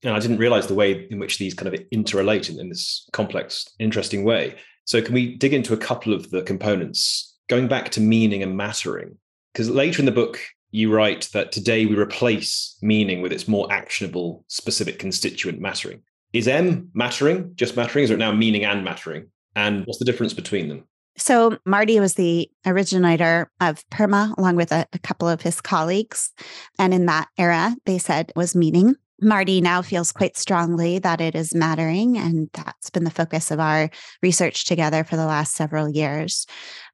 And 0.03 0.15
I 0.15 0.19
didn't 0.19 0.37
realize 0.37 0.67
the 0.67 0.75
way 0.75 1.07
in 1.09 1.19
which 1.19 1.37
these 1.37 1.53
kind 1.53 1.73
of 1.73 1.79
interrelate 1.89 2.49
in, 2.49 2.59
in 2.59 2.69
this 2.69 3.07
complex, 3.13 3.67
interesting 3.79 4.23
way. 4.23 4.55
So, 4.85 5.01
can 5.01 5.13
we 5.13 5.35
dig 5.35 5.53
into 5.53 5.73
a 5.73 5.77
couple 5.77 6.13
of 6.13 6.29
the 6.29 6.43
components, 6.43 7.35
going 7.49 7.67
back 7.67 7.89
to 7.91 8.01
meaning 8.01 8.43
and 8.43 8.55
mattering? 8.55 9.17
Because 9.53 9.69
later 9.69 10.01
in 10.01 10.05
the 10.05 10.11
book, 10.11 10.39
you 10.71 10.93
write 10.93 11.29
that 11.33 11.51
today 11.51 11.85
we 11.85 11.95
replace 11.95 12.77
meaning 12.81 13.21
with 13.21 13.31
its 13.31 13.47
more 13.47 13.71
actionable, 13.71 14.43
specific 14.47 14.99
constituent 14.99 15.59
mattering. 15.59 16.01
Is 16.33 16.47
M 16.47 16.89
mattering, 16.93 17.51
just 17.55 17.75
mattering? 17.75 18.03
Is 18.03 18.11
it 18.11 18.17
now 18.17 18.31
meaning 18.31 18.65
and 18.65 18.83
mattering? 18.83 19.27
And 19.55 19.85
what's 19.85 19.99
the 19.99 20.05
difference 20.05 20.33
between 20.33 20.67
them? 20.67 20.83
So, 21.17 21.57
Marty 21.65 21.99
was 21.99 22.13
the 22.13 22.47
originator 22.65 23.49
of 23.59 23.83
PERMA, 23.89 24.35
along 24.37 24.55
with 24.55 24.71
a, 24.71 24.85
a, 24.93 24.99
couple 24.99 25.27
of 25.27 25.41
his 25.41 25.59
colleagues. 25.61 26.31
And 26.77 26.93
in 26.93 27.07
that 27.07 27.29
era, 27.39 27.75
they 27.85 27.97
said 27.97 28.31
was 28.35 28.55
meaning. 28.55 28.95
Marty 29.21 29.61
now 29.61 29.81
feels 29.81 30.11
quite 30.11 30.37
strongly 30.37 30.99
that 30.99 31.21
it 31.21 31.35
is 31.35 31.55
mattering. 31.55 32.17
And 32.17 32.49
that's 32.53 32.89
been 32.89 33.03
the 33.03 33.09
focus 33.09 33.51
of 33.51 33.59
our 33.59 33.89
research 34.21 34.65
together 34.65 35.03
for 35.03 35.15
the 35.15 35.25
last 35.25 35.55
several 35.55 35.89
years. 35.89 36.45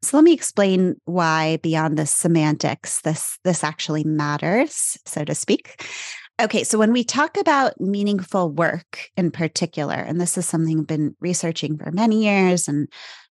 So, 0.01 0.17
let 0.17 0.23
me 0.23 0.33
explain 0.33 0.95
why, 1.05 1.57
beyond 1.57 1.97
the 1.97 2.05
semantics, 2.05 3.01
this, 3.01 3.37
this 3.43 3.63
actually 3.63 4.03
matters, 4.03 4.97
so 5.05 5.25
to 5.25 5.35
speak. 5.35 5.83
Okay, 6.41 6.63
so 6.63 6.79
when 6.79 6.91
we 6.91 7.03
talk 7.03 7.37
about 7.37 7.79
meaningful 7.79 8.49
work 8.49 9.09
in 9.15 9.29
particular, 9.29 9.95
and 9.95 10.19
this 10.19 10.37
is 10.37 10.47
something 10.47 10.79
I've 10.79 10.87
been 10.87 11.15
researching 11.19 11.77
for 11.77 11.91
many 11.91 12.25
years 12.25 12.67
and 12.67 12.87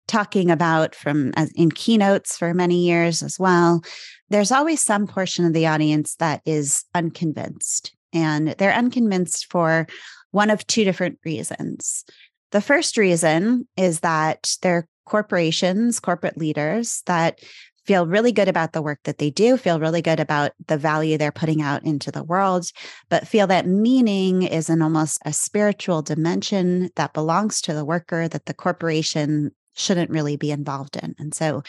talking 0.07 0.49
about 0.49 0.95
from 0.95 1.33
in 1.55 1.71
keynotes 1.71 2.37
for 2.37 2.53
many 2.53 2.85
years 2.85 3.21
as 3.21 3.37
well, 3.37 3.81
there's 4.29 4.51
always 4.51 4.81
some 4.81 5.05
portion 5.05 5.45
of 5.45 5.53
the 5.53 5.67
audience 5.67 6.15
that 6.15 6.41
is 6.45 6.85
unconvinced. 6.95 7.93
And 8.13 8.49
they're 8.57 8.73
unconvinced 8.73 9.47
for 9.49 9.87
one 10.31 10.49
of 10.49 10.65
two 10.67 10.83
different 10.83 11.19
reasons. 11.25 12.05
The 12.51 12.61
first 12.61 12.97
reason 12.97 13.67
is 13.75 14.01
that 14.01 14.55
they're 14.61 14.87
corporations, 15.05 15.99
corporate 15.99 16.37
leaders 16.37 17.01
that 17.07 17.39
feel 17.85 18.07
really 18.07 18.31
good 18.31 18.47
about 18.47 18.71
the 18.71 18.81
work 18.81 18.99
that 19.03 19.17
they 19.17 19.29
do, 19.29 19.57
feel 19.57 19.79
really 19.79 20.01
good 20.01 20.19
about 20.19 20.51
the 20.67 20.77
value 20.77 21.17
they're 21.17 21.31
putting 21.31 21.61
out 21.61 21.83
into 21.83 22.11
the 22.11 22.23
world, 22.23 22.65
but 23.09 23.27
feel 23.27 23.47
that 23.47 23.67
meaning 23.67 24.43
is 24.43 24.69
an 24.69 24.81
almost 24.81 25.19
a 25.25 25.33
spiritual 25.33 26.01
dimension 26.01 26.89
that 26.95 27.13
belongs 27.13 27.61
to 27.61 27.73
the 27.73 27.83
worker 27.83 28.27
that 28.27 28.45
the 28.45 28.53
corporation 28.53 29.51
shouldn't 29.75 30.09
really 30.09 30.37
be 30.37 30.51
involved 30.51 30.97
in. 30.97 31.15
And 31.19 31.33
so 31.33 31.63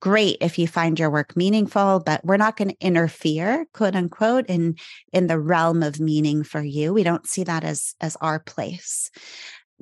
great 0.00 0.38
if 0.40 0.58
you 0.58 0.66
find 0.66 0.98
your 0.98 1.10
work 1.10 1.36
meaningful, 1.36 2.02
but 2.04 2.24
we're 2.24 2.36
not 2.36 2.56
going 2.56 2.70
to 2.70 2.76
interfere, 2.80 3.66
quote 3.72 3.94
unquote, 3.94 4.46
in 4.46 4.76
in 5.12 5.26
the 5.26 5.38
realm 5.38 5.82
of 5.82 6.00
meaning 6.00 6.42
for 6.42 6.62
you. 6.62 6.92
We 6.92 7.04
don't 7.04 7.26
see 7.26 7.44
that 7.44 7.64
as 7.64 7.94
as 8.00 8.16
our 8.16 8.40
place. 8.40 9.10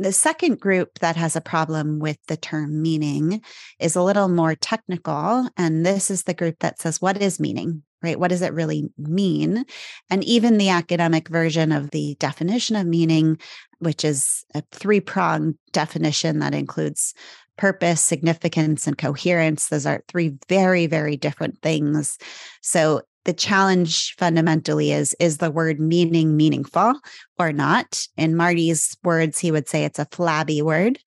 The 0.01 0.13
second 0.13 0.61
group 0.61 1.01
that 1.01 1.17
has 1.17 1.35
a 1.35 1.41
problem 1.41 1.99
with 1.99 2.19
the 2.29 2.37
term 2.37 2.81
meaning 2.81 3.43
is 3.81 3.97
a 3.97 4.03
little 4.03 4.29
more 4.29 4.55
technical. 4.55 5.49
And 5.57 5.85
this 5.85 6.09
is 6.09 6.23
the 6.23 6.35
group 6.35 6.61
that 6.61 6.81
says, 6.81 7.03
What 7.03 7.21
is 7.21 7.41
meaning? 7.41 7.83
Right? 8.01 8.19
What 8.19 8.29
does 8.29 8.43
it 8.43 8.53
really 8.53 8.91
mean? 8.97 9.65
And 10.09 10.23
even 10.23 10.57
the 10.57 10.69
academic 10.69 11.29
version 11.29 11.73
of 11.73 11.91
the 11.91 12.15
definition 12.21 12.77
of 12.77 12.87
meaning, 12.87 13.39
which 13.81 14.05
is 14.05 14.45
a 14.55 14.63
three 14.71 15.01
pronged 15.01 15.57
definition 15.73 16.39
that 16.39 16.55
includes 16.55 17.13
purpose, 17.59 18.01
significance, 18.01 18.87
and 18.87 18.97
coherence. 18.97 19.69
Those 19.69 19.85
are 19.85 20.03
three 20.09 20.39
very, 20.49 20.87
very 20.87 21.17
different 21.17 21.61
things. 21.61 22.17
So 22.63 23.03
the 23.25 23.35
challenge 23.35 24.15
fundamentally 24.17 24.91
is 24.91 25.15
is 25.21 25.37
the 25.37 25.51
word 25.51 25.79
meaning 25.79 26.35
meaningful 26.35 26.95
or 27.39 27.53
not 27.53 28.07
in 28.17 28.35
marty's 28.35 28.97
words 29.05 29.39
he 29.39 29.51
would 29.51 29.69
say 29.69 29.85
it's 29.85 29.99
a 29.99 30.09
flabby 30.11 30.63
word 30.63 30.99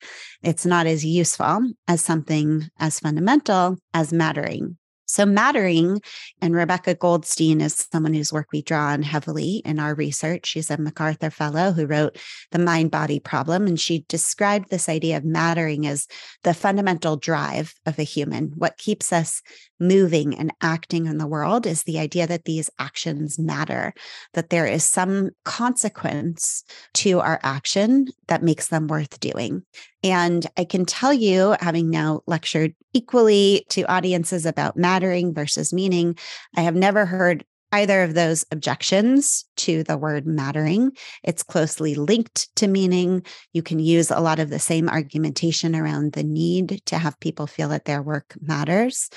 it's 0.44 0.64
not 0.64 0.86
as 0.86 1.04
useful 1.04 1.62
as 1.88 2.00
something 2.00 2.70
as 2.78 3.00
fundamental 3.00 3.76
as 3.96 4.14
mattering 4.14 4.78
so, 5.12 5.26
mattering, 5.26 6.02
and 6.42 6.56
Rebecca 6.56 6.96
Goldstein 6.96 7.60
is 7.60 7.86
someone 7.92 8.14
whose 8.14 8.32
work 8.32 8.48
we 8.54 8.62
draw 8.62 8.94
on 8.94 9.04
heavily 9.04 9.62
in 9.66 9.78
our 9.78 9.94
research. 9.94 10.46
She's 10.46 10.72
a 10.72 10.78
MacArthur 10.78 11.30
Fellow 11.30 11.74
who 11.74 11.86
wrote 11.86 12.18
The 12.52 12.60
Mind 12.60 12.92
Body 12.92 13.20
Problem. 13.20 13.68
And 13.68 13.78
she 13.78 14.06
described 14.08 14.70
this 14.70 14.88
idea 14.88 15.18
of 15.18 15.26
mattering 15.26 15.86
as 15.86 16.08
the 16.44 16.54
fundamental 16.54 17.18
drive 17.18 17.74
of 17.86 18.00
a 18.00 18.04
human. 18.04 18.54
What 18.56 18.78
keeps 18.78 19.12
us 19.12 19.42
moving 19.82 20.34
and 20.38 20.54
acting 20.62 21.08
in 21.08 21.18
the 21.18 21.28
world 21.28 21.68
is 21.68 21.84
the 21.84 22.00
idea 22.00 22.26
that 22.28 22.46
these 22.46 22.70
actions 22.80 23.38
matter, 23.38 23.94
that 24.34 24.50
there 24.50 24.66
is 24.66 24.86
some 24.86 25.32
consequence 25.44 26.64
to 26.94 27.20
our 27.20 27.42
action 27.44 28.08
that 28.30 28.44
makes 28.44 28.70
them 28.70 28.88
worth 28.88 29.20
doing. 29.20 29.64
And 30.04 30.48
I 30.58 30.64
can 30.66 30.86
tell 30.86 31.14
you, 31.14 31.56
having 31.60 31.90
now 31.90 32.22
lectured 32.26 32.74
equally 32.94 33.66
to 33.70 33.84
audiences 33.84 34.46
about 34.46 34.78
mattering 34.78 35.34
versus 35.34 35.72
meaning, 35.72 36.18
I 36.56 36.62
have 36.62 36.76
never 36.76 37.06
heard 37.06 37.46
either 37.72 38.04
of 38.04 38.14
those 38.14 38.46
objections 38.52 39.46
to 39.56 39.84
the 39.84 39.98
word 39.98 40.26
mattering. 40.26 40.92
It's 41.24 41.44
closely 41.44 41.96
linked 41.96 42.54
to 42.58 42.68
meaning. 42.68 43.26
You 43.54 43.64
can 43.64 43.80
use 43.80 44.12
a 44.12 44.20
lot 44.20 44.40
of 44.40 44.50
the 44.50 44.60
same 44.60 44.90
argumentation 44.90 45.76
around 45.76 46.14
the 46.14 46.24
need 46.24 46.82
to 46.88 46.98
have 46.98 47.20
people 47.20 47.48
feel 47.48 47.70
that 47.70 47.86
their 47.86 48.02
work 48.02 48.36
matters. 48.42 49.10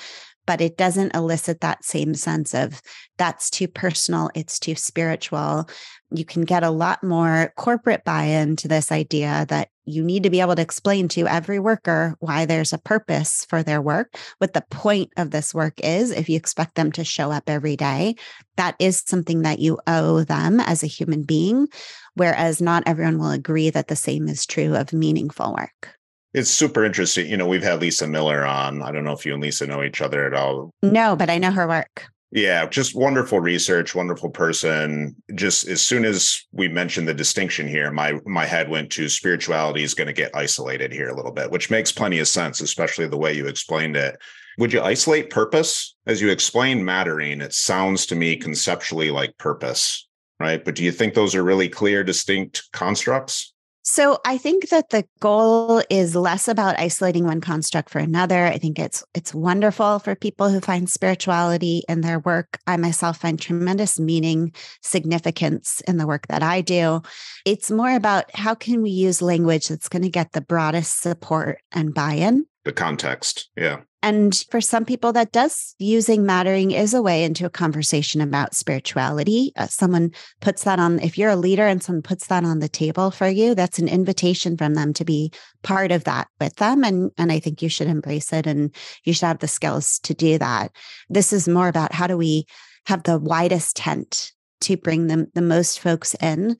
But 0.45 0.61
it 0.61 0.77
doesn't 0.77 1.15
elicit 1.15 1.61
that 1.61 1.83
same 1.83 2.13
sense 2.13 2.53
of 2.53 2.81
that's 3.17 3.49
too 3.49 3.67
personal, 3.67 4.29
it's 4.35 4.59
too 4.59 4.75
spiritual. 4.75 5.69
You 6.11 6.25
can 6.25 6.43
get 6.43 6.63
a 6.63 6.69
lot 6.69 7.03
more 7.03 7.53
corporate 7.57 8.03
buy 8.03 8.23
in 8.23 8.55
to 8.57 8.67
this 8.67 8.91
idea 8.91 9.45
that 9.49 9.69
you 9.85 10.03
need 10.03 10.23
to 10.23 10.29
be 10.29 10.41
able 10.41 10.55
to 10.55 10.61
explain 10.61 11.07
to 11.09 11.27
every 11.27 11.59
worker 11.59 12.15
why 12.19 12.45
there's 12.45 12.73
a 12.73 12.77
purpose 12.77 13.45
for 13.49 13.61
their 13.63 13.81
work, 13.81 14.15
what 14.39 14.53
the 14.53 14.65
point 14.69 15.11
of 15.17 15.31
this 15.31 15.53
work 15.53 15.79
is. 15.81 16.11
If 16.11 16.27
you 16.27 16.35
expect 16.35 16.75
them 16.75 16.91
to 16.93 17.03
show 17.03 17.31
up 17.31 17.43
every 17.47 17.75
day, 17.75 18.15
that 18.57 18.75
is 18.79 19.03
something 19.05 19.43
that 19.43 19.59
you 19.59 19.79
owe 19.87 20.23
them 20.23 20.59
as 20.59 20.83
a 20.83 20.87
human 20.87 21.23
being. 21.23 21.67
Whereas 22.15 22.61
not 22.61 22.83
everyone 22.85 23.19
will 23.19 23.31
agree 23.31 23.69
that 23.69 23.87
the 23.87 23.95
same 23.95 24.27
is 24.27 24.45
true 24.45 24.75
of 24.75 24.93
meaningful 24.93 25.53
work. 25.53 25.94
It's 26.35 26.51
super 26.51 26.83
interesting. 26.83 27.29
You 27.29 27.37
know, 27.37 27.47
we've 27.47 27.63
had 27.63 27.79
Lisa 27.79 28.07
Miller 28.07 28.45
on. 28.45 28.81
I 28.81 28.91
don't 28.91 29.05
know 29.05 29.13
if 29.13 29.25
you 29.25 29.33
and 29.33 29.41
Lisa 29.41 29.65
know 29.65 29.81
each 29.81 30.01
other 30.01 30.25
at 30.25 30.33
all. 30.33 30.69
No, 30.83 31.15
but 31.15 31.29
I 31.29 31.37
know 31.37 31.51
her 31.51 31.65
work. 31.65 32.07
Yeah, 32.31 32.65
just 32.65 32.93
wonderful 32.93 33.39
research, 33.39 33.95
wonderful 33.95 34.29
person. 34.29 35.15
Just 35.35 35.65
as 35.69 35.81
soon 35.81 36.03
as 36.03 36.45
we 36.51 36.67
mentioned 36.67 37.07
the 37.07 37.13
distinction 37.13 37.69
here, 37.69 37.89
my 37.89 38.19
my 38.25 38.45
head 38.45 38.69
went 38.69 38.91
to 38.91 39.07
spirituality 39.07 39.83
is 39.83 39.93
going 39.93 40.07
to 40.07 40.13
get 40.13 40.35
isolated 40.35 40.91
here 40.91 41.07
a 41.07 41.15
little 41.15 41.31
bit, 41.31 41.51
which 41.51 41.71
makes 41.71 41.93
plenty 41.93 42.19
of 42.19 42.27
sense, 42.27 42.59
especially 42.59 43.07
the 43.07 43.17
way 43.17 43.31
you 43.31 43.47
explained 43.47 43.95
it. 43.95 44.17
Would 44.57 44.73
you 44.73 44.81
isolate 44.81 45.29
purpose? 45.29 45.95
As 46.05 46.21
you 46.21 46.29
explain 46.29 46.83
mattering, 46.83 47.39
it 47.39 47.53
sounds 47.53 48.05
to 48.07 48.15
me 48.15 48.35
conceptually 48.35 49.09
like 49.09 49.37
purpose, 49.37 50.05
right? 50.37 50.63
But 50.63 50.75
do 50.75 50.83
you 50.83 50.91
think 50.91 51.13
those 51.13 51.35
are 51.35 51.43
really 51.43 51.69
clear, 51.69 52.03
distinct 52.03 52.69
constructs? 52.73 53.53
So 53.87 54.17
I 54.25 54.39
think 54.39 54.69
that 54.69 54.89
the 54.89 55.05
goal 55.19 55.83
is 55.91 56.15
less 56.15 56.47
about 56.47 56.79
isolating 56.79 57.25
one 57.25 57.39
construct 57.39 57.91
for 57.91 57.99
another. 57.99 58.47
I 58.47 58.57
think 58.57 58.79
it's 58.79 59.03
it's 59.13 59.31
wonderful 59.31 59.99
for 59.99 60.15
people 60.15 60.49
who 60.49 60.59
find 60.59 60.89
spirituality 60.89 61.83
in 61.87 62.01
their 62.01 62.17
work. 62.17 62.57
I 62.65 62.77
myself 62.77 63.19
find 63.19 63.39
tremendous 63.39 63.99
meaning, 63.99 64.53
significance 64.81 65.81
in 65.87 65.97
the 65.97 66.07
work 66.07 66.25
that 66.29 66.41
I 66.41 66.61
do. 66.61 67.03
It's 67.45 67.69
more 67.69 67.93
about 67.95 68.35
how 68.35 68.55
can 68.55 68.81
we 68.81 68.89
use 68.89 69.21
language 69.21 69.67
that's 69.67 69.87
going 69.87 70.01
to 70.01 70.09
get 70.09 70.31
the 70.31 70.41
broadest 70.41 70.99
support 70.99 71.59
and 71.71 71.93
buy-in. 71.93 72.47
The 72.65 72.73
context. 72.73 73.49
Yeah. 73.55 73.81
And 74.01 74.45
for 74.51 74.61
some 74.61 74.85
people, 74.85 75.13
that 75.13 75.31
does 75.31 75.73
using 75.79 76.25
mattering 76.25 76.71
is 76.71 76.93
a 76.93 77.01
way 77.01 77.23
into 77.23 77.45
a 77.45 77.49
conversation 77.49 78.21
about 78.21 78.53
spirituality. 78.53 79.51
Uh, 79.55 79.67
someone 79.67 80.11
puts 80.41 80.63
that 80.63 80.77
on, 80.77 80.99
if 80.99 81.17
you're 81.17 81.31
a 81.31 81.35
leader 81.35 81.65
and 81.65 81.81
someone 81.81 82.03
puts 82.03 82.27
that 82.27 82.43
on 82.43 82.59
the 82.59 82.67
table 82.67 83.09
for 83.09 83.27
you, 83.27 83.55
that's 83.55 83.79
an 83.79 83.87
invitation 83.87 84.57
from 84.57 84.75
them 84.75 84.93
to 84.93 85.05
be 85.05 85.31
part 85.63 85.91
of 85.91 86.03
that 86.03 86.27
with 86.39 86.55
them. 86.57 86.83
And, 86.83 87.11
and 87.17 87.31
I 87.31 87.39
think 87.39 87.61
you 87.61 87.69
should 87.69 87.87
embrace 87.87 88.31
it 88.33 88.45
and 88.45 88.75
you 89.03 89.13
should 89.13 89.25
have 89.25 89.39
the 89.39 89.47
skills 89.47 89.97
to 89.99 90.13
do 90.13 90.37
that. 90.37 90.71
This 91.09 91.33
is 91.33 91.47
more 91.47 91.67
about 91.67 91.93
how 91.93 92.07
do 92.07 92.17
we 92.17 92.45
have 92.85 93.03
the 93.03 93.17
widest 93.17 93.77
tent 93.77 94.33
to 94.61 94.77
bring 94.77 95.07
them 95.07 95.27
the 95.33 95.41
most 95.41 95.79
folks 95.79 96.15
in 96.21 96.57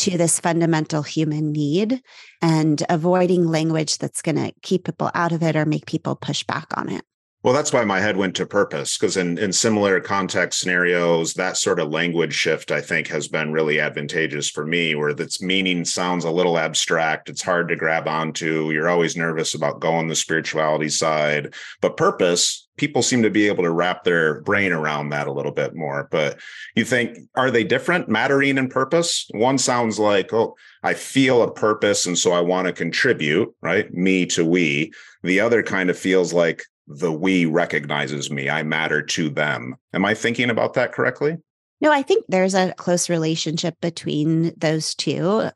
to 0.00 0.16
this 0.16 0.40
fundamental 0.40 1.02
human 1.02 1.52
need 1.52 2.02
and 2.40 2.82
avoiding 2.88 3.46
language 3.46 3.98
that's 3.98 4.22
going 4.22 4.36
to 4.36 4.52
keep 4.62 4.84
people 4.84 5.10
out 5.14 5.32
of 5.32 5.42
it 5.42 5.56
or 5.56 5.66
make 5.66 5.84
people 5.84 6.16
push 6.16 6.42
back 6.44 6.66
on 6.74 6.88
it. 6.88 7.04
Well, 7.42 7.54
that's 7.54 7.72
why 7.72 7.84
my 7.84 8.00
head 8.00 8.18
went 8.18 8.36
to 8.36 8.44
purpose, 8.44 8.98
because 8.98 9.16
in, 9.16 9.38
in 9.38 9.50
similar 9.50 9.98
context 9.98 10.60
scenarios, 10.60 11.32
that 11.34 11.56
sort 11.56 11.80
of 11.80 11.88
language 11.88 12.34
shift, 12.34 12.70
I 12.70 12.82
think, 12.82 13.08
has 13.08 13.28
been 13.28 13.50
really 13.50 13.80
advantageous 13.80 14.50
for 14.50 14.66
me, 14.66 14.94
where 14.94 15.08
its 15.08 15.40
meaning 15.40 15.86
sounds 15.86 16.26
a 16.26 16.30
little 16.30 16.58
abstract. 16.58 17.30
It's 17.30 17.40
hard 17.40 17.68
to 17.68 17.76
grab 17.76 18.06
onto. 18.06 18.70
You're 18.72 18.90
always 18.90 19.16
nervous 19.16 19.54
about 19.54 19.80
going 19.80 20.06
the 20.06 20.14
spirituality 20.14 20.90
side. 20.90 21.54
But 21.80 21.96
purpose, 21.96 22.68
people 22.76 23.00
seem 23.00 23.22
to 23.22 23.30
be 23.30 23.46
able 23.46 23.64
to 23.64 23.72
wrap 23.72 24.04
their 24.04 24.42
brain 24.42 24.70
around 24.70 25.08
that 25.08 25.26
a 25.26 25.32
little 25.32 25.52
bit 25.52 25.74
more. 25.74 26.08
But 26.10 26.38
you 26.76 26.84
think, 26.84 27.16
are 27.36 27.50
they 27.50 27.64
different, 27.64 28.10
mattering 28.10 28.58
and 28.58 28.70
purpose? 28.70 29.26
One 29.30 29.56
sounds 29.56 29.98
like, 29.98 30.30
oh, 30.34 30.56
I 30.82 30.92
feel 30.92 31.42
a 31.42 31.50
purpose. 31.50 32.04
And 32.04 32.18
so 32.18 32.32
I 32.32 32.42
want 32.42 32.66
to 32.66 32.74
contribute, 32.74 33.48
right? 33.62 33.90
Me 33.94 34.26
to 34.26 34.44
we. 34.44 34.92
The 35.22 35.40
other 35.40 35.62
kind 35.62 35.88
of 35.88 35.98
feels 35.98 36.34
like 36.34 36.64
the 36.90 37.12
we 37.12 37.46
recognizes 37.46 38.30
me. 38.30 38.50
I 38.50 38.62
matter 38.62 39.00
to 39.00 39.30
them. 39.30 39.76
Am 39.92 40.04
I 40.04 40.14
thinking 40.14 40.50
about 40.50 40.74
that 40.74 40.92
correctly? 40.92 41.38
No, 41.80 41.92
I 41.92 42.02
think 42.02 42.24
there's 42.28 42.54
a 42.54 42.74
close 42.74 43.08
relationship 43.08 43.80
between 43.80 44.52
those 44.56 44.94
two. 44.94 45.50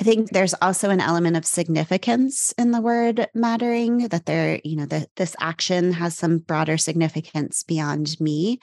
I 0.00 0.04
think 0.04 0.30
there's 0.30 0.54
also 0.54 0.90
an 0.90 1.00
element 1.00 1.36
of 1.36 1.46
significance 1.46 2.52
in 2.58 2.72
the 2.72 2.80
word 2.80 3.28
mattering 3.34 4.08
that 4.08 4.26
there, 4.26 4.60
you 4.64 4.76
know, 4.76 4.86
that 4.86 5.08
this 5.16 5.36
action 5.40 5.92
has 5.92 6.16
some 6.16 6.38
broader 6.38 6.76
significance 6.76 7.62
beyond 7.62 8.20
me. 8.20 8.58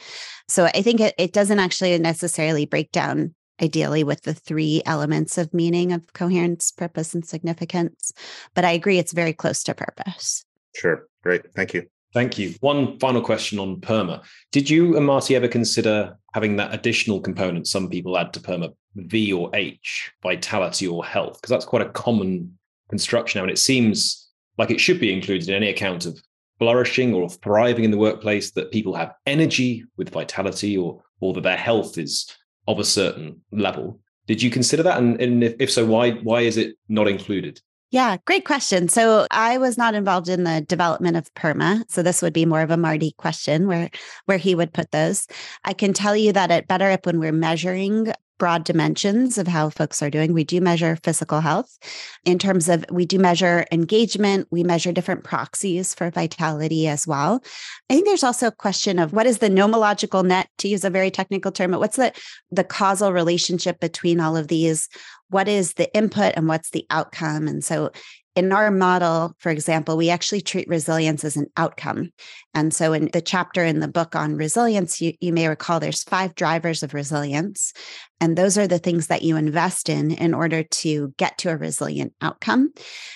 So 0.47 0.65
I 0.65 0.82
think 0.82 0.99
it, 0.99 1.15
it 1.17 1.34
doesn't 1.34 1.59
actually 1.59 1.97
necessarily 1.99 2.65
break 2.65 2.91
down 2.91 3.34
ideally 3.61 4.03
with 4.03 4.24
the 4.24 4.34
three 4.34 4.82
elements 4.86 5.38
of 5.38 5.53
meaning 5.53 5.93
of 5.93 6.13
coherence, 6.13 6.72
purpose, 6.72 7.13
and 7.13 7.26
significance. 7.26 8.11
But 8.53 8.65
I 8.65 8.72
agree 8.72 8.99
it's 8.99 9.13
very 9.13 9.34
close 9.34 9.63
to 9.63 9.74
purpose. 9.74 10.43
Sure. 10.76 11.07
Great. 11.24 11.53
Thank 11.53 11.74
you. 11.74 11.88
Thank 12.14 12.38
you. 12.38 12.55
One 12.59 12.99
final 12.99 13.22
question 13.22 13.57
on 13.57 13.80
PERMA. 13.80 14.24
Did 14.51 14.70
you 14.70 14.97
and 14.97 15.05
Marty 15.05 15.36
ever 15.36 15.47
consider 15.47 16.18
having 16.34 16.57
that 16.57 16.74
additional 16.74 17.22
component 17.22 17.68
some 17.68 17.89
people 17.89 18.18
add 18.18 18.34
to 18.34 18.41
PERMA, 18.41 18.74
V 18.95 19.32
or 19.32 19.49
H, 19.53 20.12
vitality 20.22 20.88
or 20.88 21.05
health? 21.05 21.38
Because 21.39 21.49
that's 21.49 21.66
quite 21.66 21.86
a 21.86 21.89
common 21.91 22.57
construction 22.89 23.39
now. 23.39 23.43
And 23.43 23.51
it 23.51 23.59
seems 23.59 24.30
like 24.57 24.72
it 24.72 24.82
should 24.82 24.99
be 24.99 25.14
included 25.14 25.47
in 25.47 25.55
any 25.55 25.70
account 25.70 26.05
of 26.05 26.22
flourishing 26.59 27.14
or 27.14 27.30
thriving 27.30 27.86
in 27.86 27.91
the 27.91 27.97
workplace 27.97 28.51
that 28.51 28.72
people 28.72 28.93
have 28.93 29.16
energy 29.26 29.84
with 29.97 30.09
vitality 30.09 30.78
or, 30.78 31.01
or 31.22 31.34
that 31.34 31.43
their 31.43 31.57
health 31.57 31.97
is 31.97 32.30
of 32.68 32.78
a 32.78 32.84
certain 32.84 33.41
level. 33.51 33.99
Did 34.28 34.41
you 34.41 34.51
consider 34.51 34.84
that? 34.84 34.97
And, 34.97 35.20
and 35.22 35.43
if, 35.43 35.55
if 35.59 35.72
so, 35.72 35.86
why, 35.86 36.12
why 36.12 36.41
is 36.41 36.57
it 36.57 36.76
not 36.89 37.07
included? 37.07 37.62
Yeah, 37.91 38.15
great 38.25 38.45
question. 38.45 38.87
So 38.87 39.27
I 39.31 39.57
was 39.57 39.77
not 39.77 39.95
involved 39.95 40.29
in 40.29 40.45
the 40.45 40.61
development 40.61 41.17
of 41.17 41.33
PERMA. 41.33 41.83
So 41.89 42.01
this 42.01 42.21
would 42.21 42.31
be 42.31 42.45
more 42.45 42.61
of 42.61 42.71
a 42.71 42.77
Marty 42.77 43.11
question 43.17 43.67
where 43.67 43.89
where 44.25 44.37
he 44.37 44.55
would 44.55 44.73
put 44.73 44.91
those. 44.91 45.27
I 45.65 45.73
can 45.73 45.91
tell 45.91 46.15
you 46.15 46.31
that 46.31 46.51
at 46.51 46.69
BetterUp 46.69 47.05
when 47.05 47.19
we're 47.19 47.33
measuring 47.33 48.13
broad 48.41 48.63
dimensions 48.63 49.37
of 49.37 49.47
how 49.47 49.69
folks 49.69 50.01
are 50.01 50.09
doing. 50.09 50.33
We 50.33 50.43
do 50.43 50.59
measure 50.59 50.97
physical 51.03 51.41
health 51.41 51.77
in 52.25 52.39
terms 52.39 52.69
of 52.69 52.83
we 52.89 53.05
do 53.05 53.19
measure 53.19 53.67
engagement, 53.71 54.47
we 54.49 54.63
measure 54.63 54.91
different 54.91 55.23
proxies 55.23 55.93
for 55.93 56.09
vitality 56.09 56.87
as 56.87 57.05
well. 57.05 57.43
I 57.87 57.93
think 57.93 58.07
there's 58.07 58.23
also 58.23 58.47
a 58.47 58.51
question 58.51 58.97
of 58.97 59.13
what 59.13 59.27
is 59.27 59.37
the 59.37 59.49
nomological 59.49 60.25
net 60.25 60.49
to 60.57 60.67
use 60.67 60.83
a 60.83 60.89
very 60.89 61.11
technical 61.11 61.51
term, 61.51 61.69
but 61.69 61.79
what's 61.79 61.97
the 61.97 62.13
the 62.49 62.63
causal 62.63 63.13
relationship 63.13 63.79
between 63.79 64.19
all 64.19 64.35
of 64.35 64.47
these? 64.47 64.89
What 65.29 65.47
is 65.47 65.73
the 65.73 65.93
input 65.95 66.33
and 66.35 66.47
what's 66.47 66.71
the 66.71 66.87
outcome? 66.89 67.47
And 67.47 67.63
so 67.63 67.91
in 68.35 68.51
our 68.53 68.71
model, 68.71 69.35
for 69.39 69.49
example, 69.49 69.97
we 69.97 70.09
actually 70.09 70.41
treat 70.41 70.67
resilience 70.67 71.25
as 71.25 71.35
an 71.35 71.47
outcome. 71.57 72.11
And 72.53 72.73
so, 72.73 72.93
in 72.93 73.09
the 73.11 73.21
chapter 73.21 73.63
in 73.65 73.79
the 73.79 73.89
book 73.89 74.15
on 74.15 74.37
resilience, 74.37 75.01
you, 75.01 75.13
you 75.19 75.33
may 75.33 75.47
recall 75.47 75.79
there's 75.79 76.03
five 76.03 76.35
drivers 76.35 76.81
of 76.81 76.93
resilience. 76.93 77.73
And 78.22 78.38
those 78.38 78.55
are 78.57 78.67
the 78.67 78.78
things 78.78 79.07
that 79.07 79.24
you 79.24 79.36
invest 79.36 79.89
in 79.89 80.11
in 80.11 80.36
order 80.36 80.61
to 80.61 81.13
get 81.17 81.39
to 81.39 81.49
a 81.49 81.57
resilient 81.57 82.13
outcome. 82.22 82.72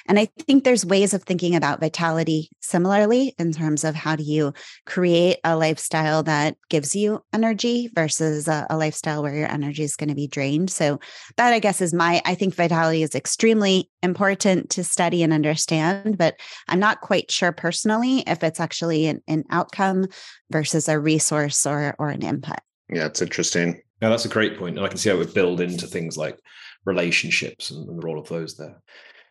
And 0.08 0.18
I 0.18 0.30
think 0.48 0.64
there's 0.64 0.84
ways 0.84 1.14
of 1.14 1.24
thinking 1.24 1.56
about 1.56 1.80
vitality 1.80 2.50
similarly 2.60 3.36
in 3.38 3.52
terms 3.52 3.84
of 3.84 3.94
how 3.94 4.16
do 4.16 4.24
you 4.24 4.54
create 4.88 5.38
a 5.44 5.56
lifestyle 5.56 6.24
that 6.24 6.58
gives 6.70 6.96
you 6.96 7.24
energy 7.32 7.88
versus 7.94 8.48
a, 8.48 8.66
a 8.72 8.78
lifestyle 8.78 9.22
where 9.22 9.36
your 9.36 9.52
energy 9.52 9.84
is 9.84 9.96
going 9.96 10.10
to 10.10 10.16
be 10.16 10.28
drained. 10.28 10.72
So, 10.72 11.00
that 11.38 11.54
I 11.54 11.60
guess 11.60 11.82
is 11.82 11.94
my, 11.94 12.22
I 12.26 12.34
think 12.34 12.56
vitality 12.56 13.04
is 13.04 13.14
extremely 13.14 13.92
important 14.02 14.72
to 14.72 14.84
study 14.84 15.22
and 15.22 15.32
understand, 15.32 16.18
but 16.18 16.40
I'm 16.68 16.80
not 16.80 17.02
quite 17.02 17.32
sure 17.32 17.52
personally 17.52 18.24
if 18.26 18.44
it's 18.44 18.60
actually 18.60 19.06
an, 19.06 19.22
an 19.28 19.44
outcome 19.52 20.08
versus 20.50 20.90
a 20.90 21.00
resource 21.00 21.68
or, 21.68 21.96
or 22.00 22.10
an 22.10 22.24
input. 22.24 22.58
Yeah, 22.90 23.06
it's 23.06 23.22
interesting. 23.22 23.82
Yeah, 24.02 24.10
that's 24.10 24.26
a 24.26 24.30
great 24.30 24.58
point. 24.58 24.78
And 24.78 24.86
I 24.86 24.90
can 24.90 24.98
see 24.98 25.10
how 25.10 25.16
it 25.16 25.20
would 25.20 25.34
build 25.34 25.62
into 25.62 25.88
things 25.88 26.18
like 26.18 26.38
relationships 26.86 27.72
and, 27.72 27.88
the 27.88 28.06
role 28.06 28.20
of 28.20 28.28
those 28.28 28.58
there. 28.58 28.82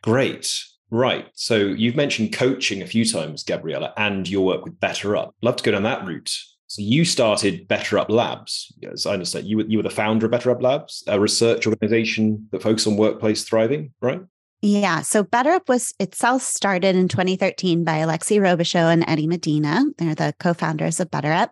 Great. 0.03 0.65
Right. 0.91 1.27
So 1.35 1.57
you've 1.57 1.97
mentioned 1.97 2.33
coaching 2.33 2.83
a 2.83 2.87
few 2.87 3.05
times, 3.05 3.43
Gabriella, 3.43 3.93
and 3.97 4.29
your 4.29 4.45
work 4.45 4.65
with 4.65 4.79
BetterUp. 4.81 5.33
Love 5.43 5.57
to 5.57 5.65
go 5.65 5.73
down 5.73 5.83
that 5.85 6.07
route. 6.07 6.31
So 6.67 6.83
you 6.83 7.05
started 7.05 7.69
BetterUp 7.69 8.09
Labs. 8.09 8.73
As 8.91 9.07
I 9.07 9.13
understand, 9.13 9.47
you 9.47 9.59
were, 9.59 9.65
you 9.65 9.79
were 9.79 9.83
the 9.83 9.91
founder 9.91 10.27
of 10.27 10.33
BetterUp 10.33 10.63
Labs, 10.63 11.05
a 11.07 11.21
research 11.21 11.67
organization 11.67 12.49
that 12.53 12.63
focuses 12.63 12.87
on 12.87 12.97
workplace 12.97 13.45
thriving, 13.45 13.93
right? 14.01 14.23
Yeah. 14.67 15.03
So 15.03 15.23
BetterUp 15.23 15.69
was 15.69 15.93
itself 16.01 16.41
started 16.41 16.97
in 16.97 17.07
2013 17.09 17.85
by 17.85 17.99
Alexi 17.99 18.39
Robichaud 18.39 18.95
and 18.95 19.05
Eddie 19.07 19.27
Medina. 19.27 19.85
They're 19.99 20.15
the 20.15 20.35
co-founders 20.41 21.01
of 21.01 21.11
BetterUp. 21.11 21.51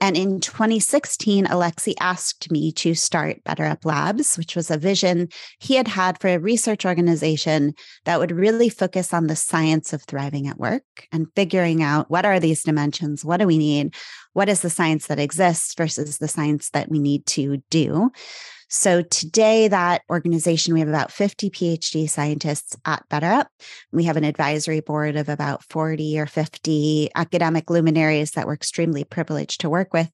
And 0.00 0.16
in 0.16 0.40
2016, 0.40 1.46
Alexi 1.46 1.94
asked 2.00 2.50
me 2.50 2.72
to 2.72 2.94
start 2.94 3.44
BetterUp 3.44 3.84
Labs, 3.84 4.36
which 4.36 4.56
was 4.56 4.72
a 4.72 4.76
vision 4.76 5.28
he 5.60 5.76
had 5.76 5.86
had 5.86 6.20
for 6.20 6.26
a 6.26 6.40
research 6.40 6.84
organization 6.84 7.74
that 8.06 8.18
would 8.18 8.32
really 8.32 8.68
focus 8.68 9.14
on 9.14 9.28
the 9.28 9.36
science 9.36 9.92
of 9.92 10.02
thriving 10.02 10.48
at 10.48 10.58
work 10.58 10.82
and 11.12 11.28
figuring 11.36 11.80
out 11.80 12.10
what 12.10 12.24
are 12.24 12.40
these 12.40 12.64
dimensions? 12.64 13.24
What 13.24 13.36
do 13.36 13.46
we 13.46 13.58
need? 13.58 13.94
What 14.32 14.48
is 14.48 14.62
the 14.62 14.70
science 14.70 15.06
that 15.06 15.20
exists 15.20 15.74
versus 15.74 16.18
the 16.18 16.26
science 16.28 16.70
that 16.70 16.88
we 16.88 16.98
need 16.98 17.24
to 17.26 17.62
do? 17.70 18.10
So 18.68 19.02
today, 19.02 19.68
that 19.68 20.02
organization, 20.10 20.74
we 20.74 20.80
have 20.80 20.88
about 20.88 21.10
50 21.10 21.48
PhD 21.48 22.08
scientists 22.08 22.76
at 22.84 23.02
BetterUp. 23.08 23.46
We 23.92 24.04
have 24.04 24.18
an 24.18 24.24
advisory 24.24 24.80
board 24.80 25.16
of 25.16 25.30
about 25.30 25.64
40 25.64 26.20
or 26.20 26.26
50 26.26 27.10
academic 27.14 27.70
luminaries 27.70 28.32
that 28.32 28.46
we're 28.46 28.54
extremely 28.54 29.04
privileged 29.04 29.62
to 29.62 29.70
work 29.70 29.94
with. 29.94 30.10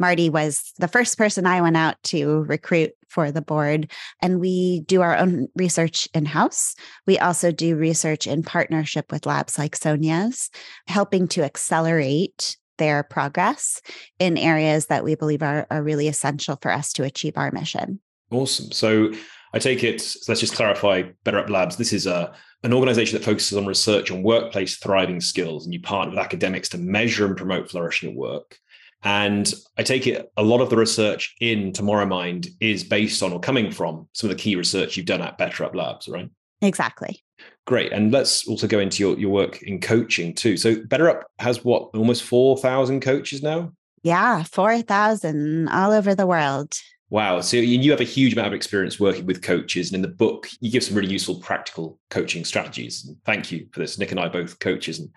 Marty 0.00 0.30
was 0.30 0.72
the 0.78 0.88
first 0.88 1.16
person 1.16 1.46
I 1.46 1.60
went 1.60 1.76
out 1.76 1.94
to 2.04 2.42
recruit 2.42 2.90
for 3.08 3.30
the 3.30 3.42
board. 3.42 3.92
And 4.20 4.40
we 4.40 4.80
do 4.80 5.02
our 5.02 5.16
own 5.16 5.46
research 5.54 6.08
in 6.12 6.24
house. 6.24 6.74
We 7.06 7.18
also 7.18 7.52
do 7.52 7.76
research 7.76 8.26
in 8.26 8.42
partnership 8.42 9.12
with 9.12 9.26
labs 9.26 9.58
like 9.58 9.78
Sonja's, 9.78 10.50
helping 10.88 11.28
to 11.28 11.44
accelerate 11.44 12.56
their 12.82 13.04
progress 13.04 13.80
in 14.18 14.36
areas 14.36 14.86
that 14.86 15.04
we 15.04 15.14
believe 15.14 15.40
are, 15.40 15.68
are 15.70 15.84
really 15.84 16.08
essential 16.08 16.58
for 16.60 16.72
us 16.72 16.92
to 16.94 17.04
achieve 17.04 17.34
our 17.36 17.52
mission. 17.52 18.00
Awesome. 18.32 18.72
So 18.72 19.12
I 19.54 19.60
take 19.60 19.84
it, 19.84 20.00
so 20.00 20.32
let's 20.32 20.40
just 20.40 20.56
clarify 20.56 21.04
BetterUp 21.24 21.48
Labs. 21.48 21.76
This 21.76 21.92
is 21.92 22.08
a, 22.08 22.34
an 22.64 22.72
organization 22.72 23.16
that 23.16 23.24
focuses 23.24 23.56
on 23.56 23.66
research 23.66 24.10
on 24.10 24.24
workplace 24.24 24.78
thriving 24.78 25.20
skills, 25.20 25.64
and 25.64 25.72
you 25.72 25.80
partner 25.80 26.10
with 26.10 26.24
academics 26.24 26.68
to 26.70 26.78
measure 26.78 27.24
and 27.24 27.36
promote 27.36 27.70
flourishing 27.70 28.10
at 28.10 28.16
work. 28.16 28.58
And 29.04 29.52
I 29.78 29.84
take 29.84 30.08
it 30.08 30.32
a 30.36 30.42
lot 30.42 30.60
of 30.60 30.68
the 30.68 30.76
research 30.76 31.36
in 31.40 31.70
Tomorrowmind 31.72 32.48
is 32.58 32.82
based 32.82 33.22
on 33.22 33.32
or 33.32 33.38
coming 33.38 33.70
from 33.70 34.08
some 34.12 34.28
of 34.28 34.36
the 34.36 34.42
key 34.42 34.56
research 34.56 34.96
you've 34.96 35.06
done 35.06 35.22
at 35.22 35.38
BetterUp 35.38 35.76
Labs, 35.76 36.08
right? 36.08 36.30
Exactly. 36.60 37.22
Great. 37.66 37.92
And 37.92 38.12
let's 38.12 38.46
also 38.48 38.66
go 38.66 38.80
into 38.80 39.02
your, 39.02 39.18
your 39.18 39.30
work 39.30 39.62
in 39.62 39.80
coaching 39.80 40.34
too. 40.34 40.56
So 40.56 40.76
BetterUp 40.76 41.22
has 41.38 41.64
what, 41.64 41.90
almost 41.94 42.24
4,000 42.24 43.00
coaches 43.00 43.42
now? 43.42 43.72
Yeah, 44.02 44.42
4,000 44.42 45.68
all 45.68 45.92
over 45.92 46.14
the 46.14 46.26
world. 46.26 46.74
Wow. 47.10 47.40
So 47.42 47.58
you 47.58 47.90
have 47.90 48.00
a 48.00 48.04
huge 48.04 48.32
amount 48.32 48.48
of 48.48 48.54
experience 48.54 48.98
working 48.98 49.26
with 49.26 49.42
coaches. 49.42 49.90
And 49.90 49.96
in 49.96 50.02
the 50.02 50.16
book, 50.16 50.48
you 50.60 50.70
give 50.70 50.82
some 50.82 50.96
really 50.96 51.12
useful 51.12 51.36
practical 51.36 51.98
coaching 52.10 52.44
strategies. 52.44 53.04
And 53.04 53.16
thank 53.24 53.52
you 53.52 53.68
for 53.70 53.80
this. 53.80 53.98
Nick 53.98 54.12
and 54.12 54.18
I 54.18 54.26
are 54.26 54.30
both 54.30 54.58
coaches, 54.60 54.98
and 54.98 55.10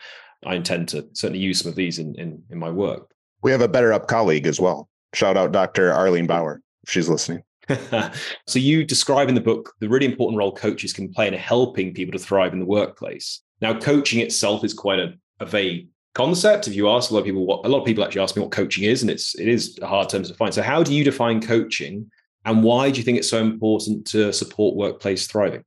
I 0.45 0.55
intend 0.55 0.89
to 0.89 1.07
certainly 1.13 1.39
use 1.39 1.61
some 1.61 1.69
of 1.69 1.75
these 1.77 1.97
in, 1.97 2.13
in, 2.15 2.43
in 2.51 2.59
my 2.59 2.69
work. 2.69 3.09
We 3.41 3.51
have 3.51 3.61
a 3.61 3.69
BetterUp 3.69 4.07
colleague 4.07 4.45
as 4.45 4.59
well. 4.59 4.89
Shout 5.13 5.37
out 5.37 5.53
Dr. 5.53 5.93
Arlene 5.93 6.27
Bauer, 6.27 6.61
if 6.83 6.91
she's 6.91 7.07
listening. 7.07 7.43
so 8.47 8.59
you 8.59 8.83
describe 8.83 9.29
in 9.29 9.35
the 9.35 9.41
book 9.41 9.73
the 9.79 9.89
really 9.89 10.05
important 10.05 10.37
role 10.37 10.51
coaches 10.51 10.93
can 10.93 11.11
play 11.11 11.27
in 11.27 11.33
helping 11.33 11.93
people 11.93 12.11
to 12.11 12.23
thrive 12.23 12.53
in 12.53 12.59
the 12.59 12.65
workplace. 12.65 13.41
Now, 13.61 13.79
coaching 13.79 14.19
itself 14.19 14.63
is 14.63 14.73
quite 14.73 14.99
a, 14.99 15.13
a 15.39 15.45
vague 15.45 15.87
concept. 16.13 16.67
If 16.67 16.75
you 16.75 16.89
ask 16.89 17.09
a 17.09 17.13
lot 17.13 17.21
of 17.21 17.25
people 17.25 17.45
what 17.45 17.65
a 17.65 17.69
lot 17.69 17.79
of 17.79 17.85
people 17.85 18.03
actually 18.03 18.21
ask 18.21 18.35
me 18.35 18.41
what 18.41 18.51
coaching 18.51 18.83
is, 18.83 19.01
and 19.01 19.09
it's 19.09 19.37
it 19.39 19.47
is 19.47 19.77
a 19.81 19.87
hard 19.87 20.09
term 20.09 20.23
to 20.23 20.29
define. 20.29 20.51
So 20.51 20.61
how 20.61 20.83
do 20.83 20.93
you 20.93 21.03
define 21.03 21.41
coaching 21.41 22.09
and 22.45 22.63
why 22.63 22.91
do 22.91 22.97
you 22.97 23.03
think 23.03 23.17
it's 23.17 23.29
so 23.29 23.41
important 23.41 24.05
to 24.07 24.31
support 24.31 24.75
workplace 24.75 25.27
thriving? 25.27 25.63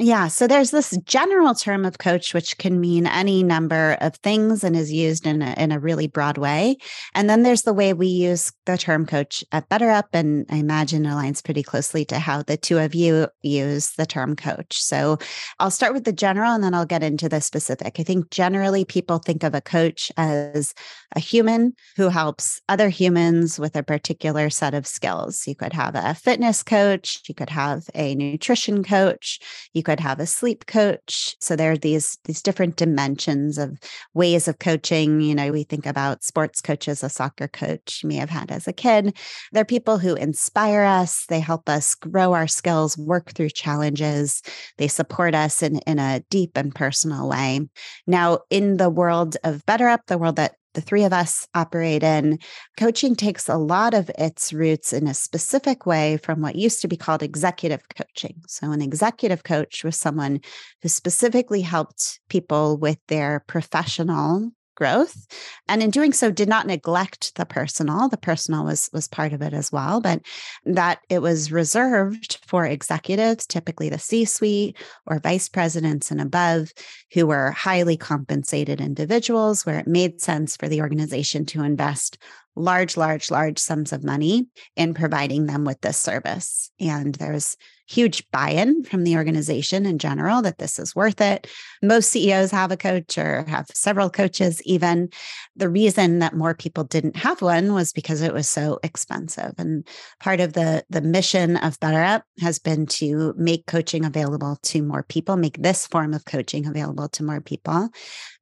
Yeah. 0.00 0.28
So 0.28 0.46
there's 0.46 0.70
this 0.70 0.96
general 1.04 1.56
term 1.56 1.84
of 1.84 1.98
coach, 1.98 2.32
which 2.32 2.56
can 2.58 2.80
mean 2.80 3.04
any 3.04 3.42
number 3.42 3.98
of 4.00 4.14
things 4.14 4.62
and 4.62 4.76
is 4.76 4.92
used 4.92 5.26
in 5.26 5.42
a, 5.42 5.54
in 5.58 5.72
a 5.72 5.80
really 5.80 6.06
broad 6.06 6.38
way. 6.38 6.76
And 7.16 7.28
then 7.28 7.42
there's 7.42 7.62
the 7.62 7.74
way 7.74 7.92
we 7.92 8.06
use 8.06 8.52
the 8.64 8.78
term 8.78 9.06
coach 9.06 9.42
at 9.50 9.68
BetterUp. 9.68 10.04
And 10.12 10.46
I 10.50 10.58
imagine 10.58 11.04
it 11.04 11.08
aligns 11.08 11.42
pretty 11.42 11.64
closely 11.64 12.04
to 12.06 12.20
how 12.20 12.42
the 12.42 12.56
two 12.56 12.78
of 12.78 12.94
you 12.94 13.26
use 13.42 13.90
the 13.96 14.06
term 14.06 14.36
coach. 14.36 14.80
So 14.80 15.18
I'll 15.58 15.72
start 15.72 15.94
with 15.94 16.04
the 16.04 16.12
general 16.12 16.52
and 16.52 16.62
then 16.62 16.74
I'll 16.74 16.86
get 16.86 17.02
into 17.02 17.28
the 17.28 17.40
specific. 17.40 17.98
I 17.98 18.04
think 18.04 18.30
generally 18.30 18.84
people 18.84 19.18
think 19.18 19.42
of 19.42 19.52
a 19.52 19.60
coach 19.60 20.12
as 20.16 20.74
a 21.16 21.20
human 21.20 21.72
who 21.96 22.08
helps 22.08 22.60
other 22.68 22.88
humans 22.88 23.58
with 23.58 23.74
a 23.74 23.82
particular 23.82 24.48
set 24.48 24.74
of 24.74 24.86
skills. 24.86 25.44
You 25.48 25.56
could 25.56 25.72
have 25.72 25.96
a 25.96 26.14
fitness 26.14 26.62
coach, 26.62 27.22
you 27.26 27.34
could 27.34 27.50
have 27.50 27.88
a 27.96 28.14
nutrition 28.14 28.84
coach, 28.84 29.40
you 29.72 29.82
could 29.88 30.00
have 30.00 30.20
a 30.20 30.26
sleep 30.26 30.66
coach. 30.66 31.34
So 31.40 31.56
there 31.56 31.72
are 31.72 31.78
these 31.78 32.18
these 32.24 32.42
different 32.42 32.76
dimensions 32.76 33.56
of 33.56 33.78
ways 34.12 34.46
of 34.46 34.58
coaching. 34.58 35.22
You 35.22 35.34
know, 35.34 35.50
we 35.50 35.62
think 35.62 35.86
about 35.86 36.22
sports 36.22 36.60
coaches, 36.60 37.02
a 37.02 37.08
soccer 37.08 37.48
coach 37.48 38.00
you 38.02 38.10
may 38.10 38.16
have 38.16 38.28
had 38.28 38.50
as 38.50 38.68
a 38.68 38.72
kid. 38.74 39.16
They're 39.50 39.64
people 39.64 39.96
who 39.96 40.14
inspire 40.14 40.82
us. 40.82 41.24
They 41.30 41.40
help 41.40 41.70
us 41.70 41.94
grow 41.94 42.34
our 42.34 42.46
skills, 42.46 42.98
work 42.98 43.32
through 43.32 43.48
challenges. 43.48 44.42
They 44.76 44.88
support 44.88 45.34
us 45.34 45.62
in, 45.62 45.78
in 45.86 45.98
a 45.98 46.20
deep 46.28 46.58
and 46.58 46.74
personal 46.74 47.26
way. 47.26 47.66
Now, 48.06 48.40
in 48.50 48.76
the 48.76 48.90
world 48.90 49.38
of 49.42 49.64
BetterUp, 49.64 50.00
the 50.06 50.18
world 50.18 50.36
that 50.36 50.56
the 50.78 50.82
three 50.82 51.02
of 51.02 51.12
us 51.12 51.44
operate 51.56 52.04
in, 52.04 52.38
coaching 52.76 53.16
takes 53.16 53.48
a 53.48 53.56
lot 53.56 53.94
of 53.94 54.08
its 54.16 54.52
roots 54.52 54.92
in 54.92 55.08
a 55.08 55.14
specific 55.14 55.86
way 55.86 56.18
from 56.18 56.40
what 56.40 56.54
used 56.54 56.80
to 56.82 56.86
be 56.86 56.96
called 56.96 57.20
executive 57.20 57.82
coaching. 57.96 58.40
So, 58.46 58.70
an 58.70 58.80
executive 58.80 59.42
coach 59.42 59.82
was 59.82 59.96
someone 59.96 60.40
who 60.82 60.88
specifically 60.88 61.62
helped 61.62 62.20
people 62.28 62.76
with 62.76 62.98
their 63.08 63.42
professional 63.48 64.52
growth. 64.78 65.26
And 65.66 65.82
in 65.82 65.90
doing 65.90 66.12
so 66.12 66.30
did 66.30 66.48
not 66.48 66.66
neglect 66.66 67.34
the 67.34 67.44
personal. 67.44 68.08
The 68.08 68.16
personal 68.16 68.64
was 68.64 68.88
was 68.92 69.08
part 69.08 69.32
of 69.32 69.42
it 69.42 69.52
as 69.52 69.72
well 69.72 70.00
but 70.00 70.22
that 70.64 71.00
it 71.08 71.20
was 71.20 71.50
reserved 71.50 72.38
for 72.46 72.64
executives 72.64 73.46
typically 73.46 73.88
the 73.88 73.98
c 73.98 74.24
suite 74.24 74.76
or 75.06 75.18
vice 75.18 75.48
presidents 75.48 76.10
and 76.10 76.20
above 76.20 76.70
who 77.12 77.26
were 77.26 77.50
highly 77.50 77.96
compensated 77.96 78.80
individuals 78.80 79.66
where 79.66 79.78
it 79.78 79.86
made 79.86 80.20
sense 80.20 80.56
for 80.56 80.68
the 80.68 80.80
organization 80.80 81.44
to 81.46 81.62
invest 81.62 82.18
large 82.54 82.96
large 82.96 83.30
large 83.30 83.58
sums 83.58 83.92
of 83.92 84.04
money 84.04 84.46
in 84.76 84.94
providing 84.94 85.46
them 85.46 85.64
with 85.64 85.80
this 85.80 85.98
service. 85.98 86.70
And 86.80 87.14
there's 87.14 87.56
huge 87.88 88.28
buy 88.30 88.50
in 88.50 88.84
from 88.84 89.04
the 89.04 89.16
organization 89.16 89.86
in 89.86 89.98
general 89.98 90.42
that 90.42 90.58
this 90.58 90.78
is 90.78 90.94
worth 90.94 91.20
it. 91.20 91.46
Most 91.82 92.10
CEOs 92.10 92.50
have 92.50 92.70
a 92.70 92.76
coach 92.76 93.16
or 93.16 93.44
have 93.48 93.66
several 93.72 94.10
coaches, 94.10 94.62
even. 94.64 95.08
The 95.56 95.68
reason 95.68 96.18
that 96.20 96.34
more 96.34 96.54
people 96.54 96.84
didn't 96.84 97.16
have 97.16 97.42
one 97.42 97.72
was 97.72 97.92
because 97.92 98.20
it 98.20 98.32
was 98.32 98.48
so 98.48 98.78
expensive. 98.82 99.54
And 99.58 99.86
part 100.20 100.40
of 100.40 100.52
the, 100.52 100.84
the 100.90 101.00
mission 101.00 101.56
of 101.56 101.80
BetterUp 101.80 102.22
has 102.40 102.58
been 102.58 102.86
to 102.86 103.34
make 103.36 103.66
coaching 103.66 104.04
available 104.04 104.58
to 104.64 104.82
more 104.82 105.02
people, 105.02 105.36
make 105.36 105.60
this 105.62 105.86
form 105.86 106.14
of 106.14 106.24
coaching 106.26 106.66
available 106.66 107.08
to 107.08 107.24
more 107.24 107.40
people. 107.40 107.88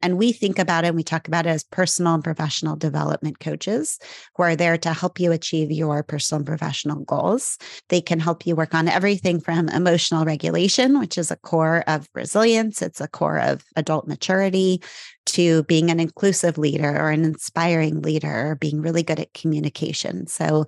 And 0.03 0.19
we 0.19 0.33
think 0.33 0.59
about 0.59 0.85
it 0.85 0.89
and 0.89 0.97
we 0.97 1.03
talk 1.03 1.29
about 1.29 1.47
it 1.47 1.51
as 1.51 1.65
personal 1.65 2.15
and 2.15 2.25
professional 2.25 2.77
development 2.77 3.41
coaches 3.41 3.99
who 4.37 4.43
are 4.43 4.57
there 4.57 4.77
to 4.79 4.93
help 4.93 5.19
you 5.19 5.33
achieve 5.33 5.71
your 5.71 6.03
personal 6.03 6.41
and 6.41 6.47
professional 6.47 7.05
goals. 7.05 7.59
They 7.89 8.01
can 8.01 8.21
help 8.21 8.47
you 8.47 8.57
work 8.57 8.75
on 8.75 8.89
everything 8.89 9.36
everything 9.37 9.67
from 9.67 9.69
emotional 9.69 10.25
regulation, 10.25 10.99
which 10.99 11.19
is 11.19 11.31
a 11.31 11.37
core 11.37 11.85
of 11.87 12.09
resilience, 12.15 12.83
it's 12.83 13.01
a 13.01 13.09
core 13.09 13.39
of 13.39 13.65
adult 13.77 14.07
maturity, 14.07 14.83
to 15.27 15.65
being 15.65 15.91
an 15.91 16.01
inclusive 16.01 16.57
leader 16.57 16.91
or 16.91 17.11
an 17.11 17.25
inspiring 17.25 18.01
leader 18.01 18.51
or 18.51 18.55
being 18.55 18.81
really 18.81 19.03
good 19.03 19.21
at 19.21 19.35
communication. 19.35 20.27
So 20.27 20.67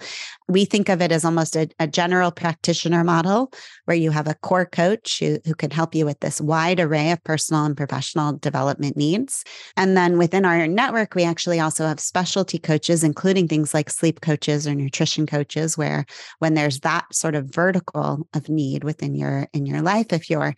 we 0.48 0.64
think 0.64 0.88
of 0.88 1.00
it 1.00 1.12
as 1.12 1.24
almost 1.24 1.56
a, 1.56 1.68
a, 1.78 1.86
general 1.86 2.30
practitioner 2.30 3.04
model 3.04 3.52
where 3.84 3.96
you 3.96 4.10
have 4.10 4.26
a 4.26 4.34
core 4.34 4.66
coach 4.66 5.18
who, 5.20 5.38
who 5.44 5.54
can 5.54 5.70
help 5.70 5.94
you 5.94 6.04
with 6.04 6.20
this 6.20 6.40
wide 6.40 6.80
array 6.80 7.10
of 7.12 7.22
personal 7.24 7.64
and 7.64 7.76
professional 7.76 8.34
development 8.38 8.96
needs. 8.96 9.44
And 9.76 9.96
then 9.96 10.18
within 10.18 10.44
our 10.44 10.66
network, 10.66 11.14
we 11.14 11.24
actually 11.24 11.60
also 11.60 11.86
have 11.86 12.00
specialty 12.00 12.58
coaches, 12.58 13.04
including 13.04 13.48
things 13.48 13.74
like 13.74 13.90
sleep 13.90 14.20
coaches 14.20 14.66
or 14.66 14.74
nutrition 14.74 15.26
coaches, 15.26 15.76
where 15.76 16.04
when 16.38 16.54
there's 16.54 16.80
that 16.80 17.06
sort 17.12 17.34
of 17.34 17.46
vertical 17.46 18.26
of 18.34 18.48
need 18.48 18.84
within 18.84 19.14
your 19.14 19.48
in 19.52 19.66
your 19.66 19.82
life, 19.82 20.12
if 20.12 20.30
you're 20.30 20.54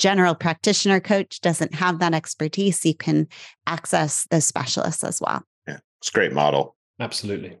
general 0.00 0.34
practitioner 0.34 0.98
coach 0.98 1.40
doesn't 1.40 1.74
have 1.74 2.00
that 2.00 2.14
expertise, 2.14 2.84
you 2.84 2.94
can 2.94 3.28
access 3.66 4.26
the 4.30 4.40
specialists 4.40 5.04
as 5.04 5.20
well. 5.20 5.44
Yeah, 5.68 5.78
it's 6.00 6.08
a 6.08 6.12
great 6.12 6.32
model. 6.32 6.74
Absolutely. 6.98 7.58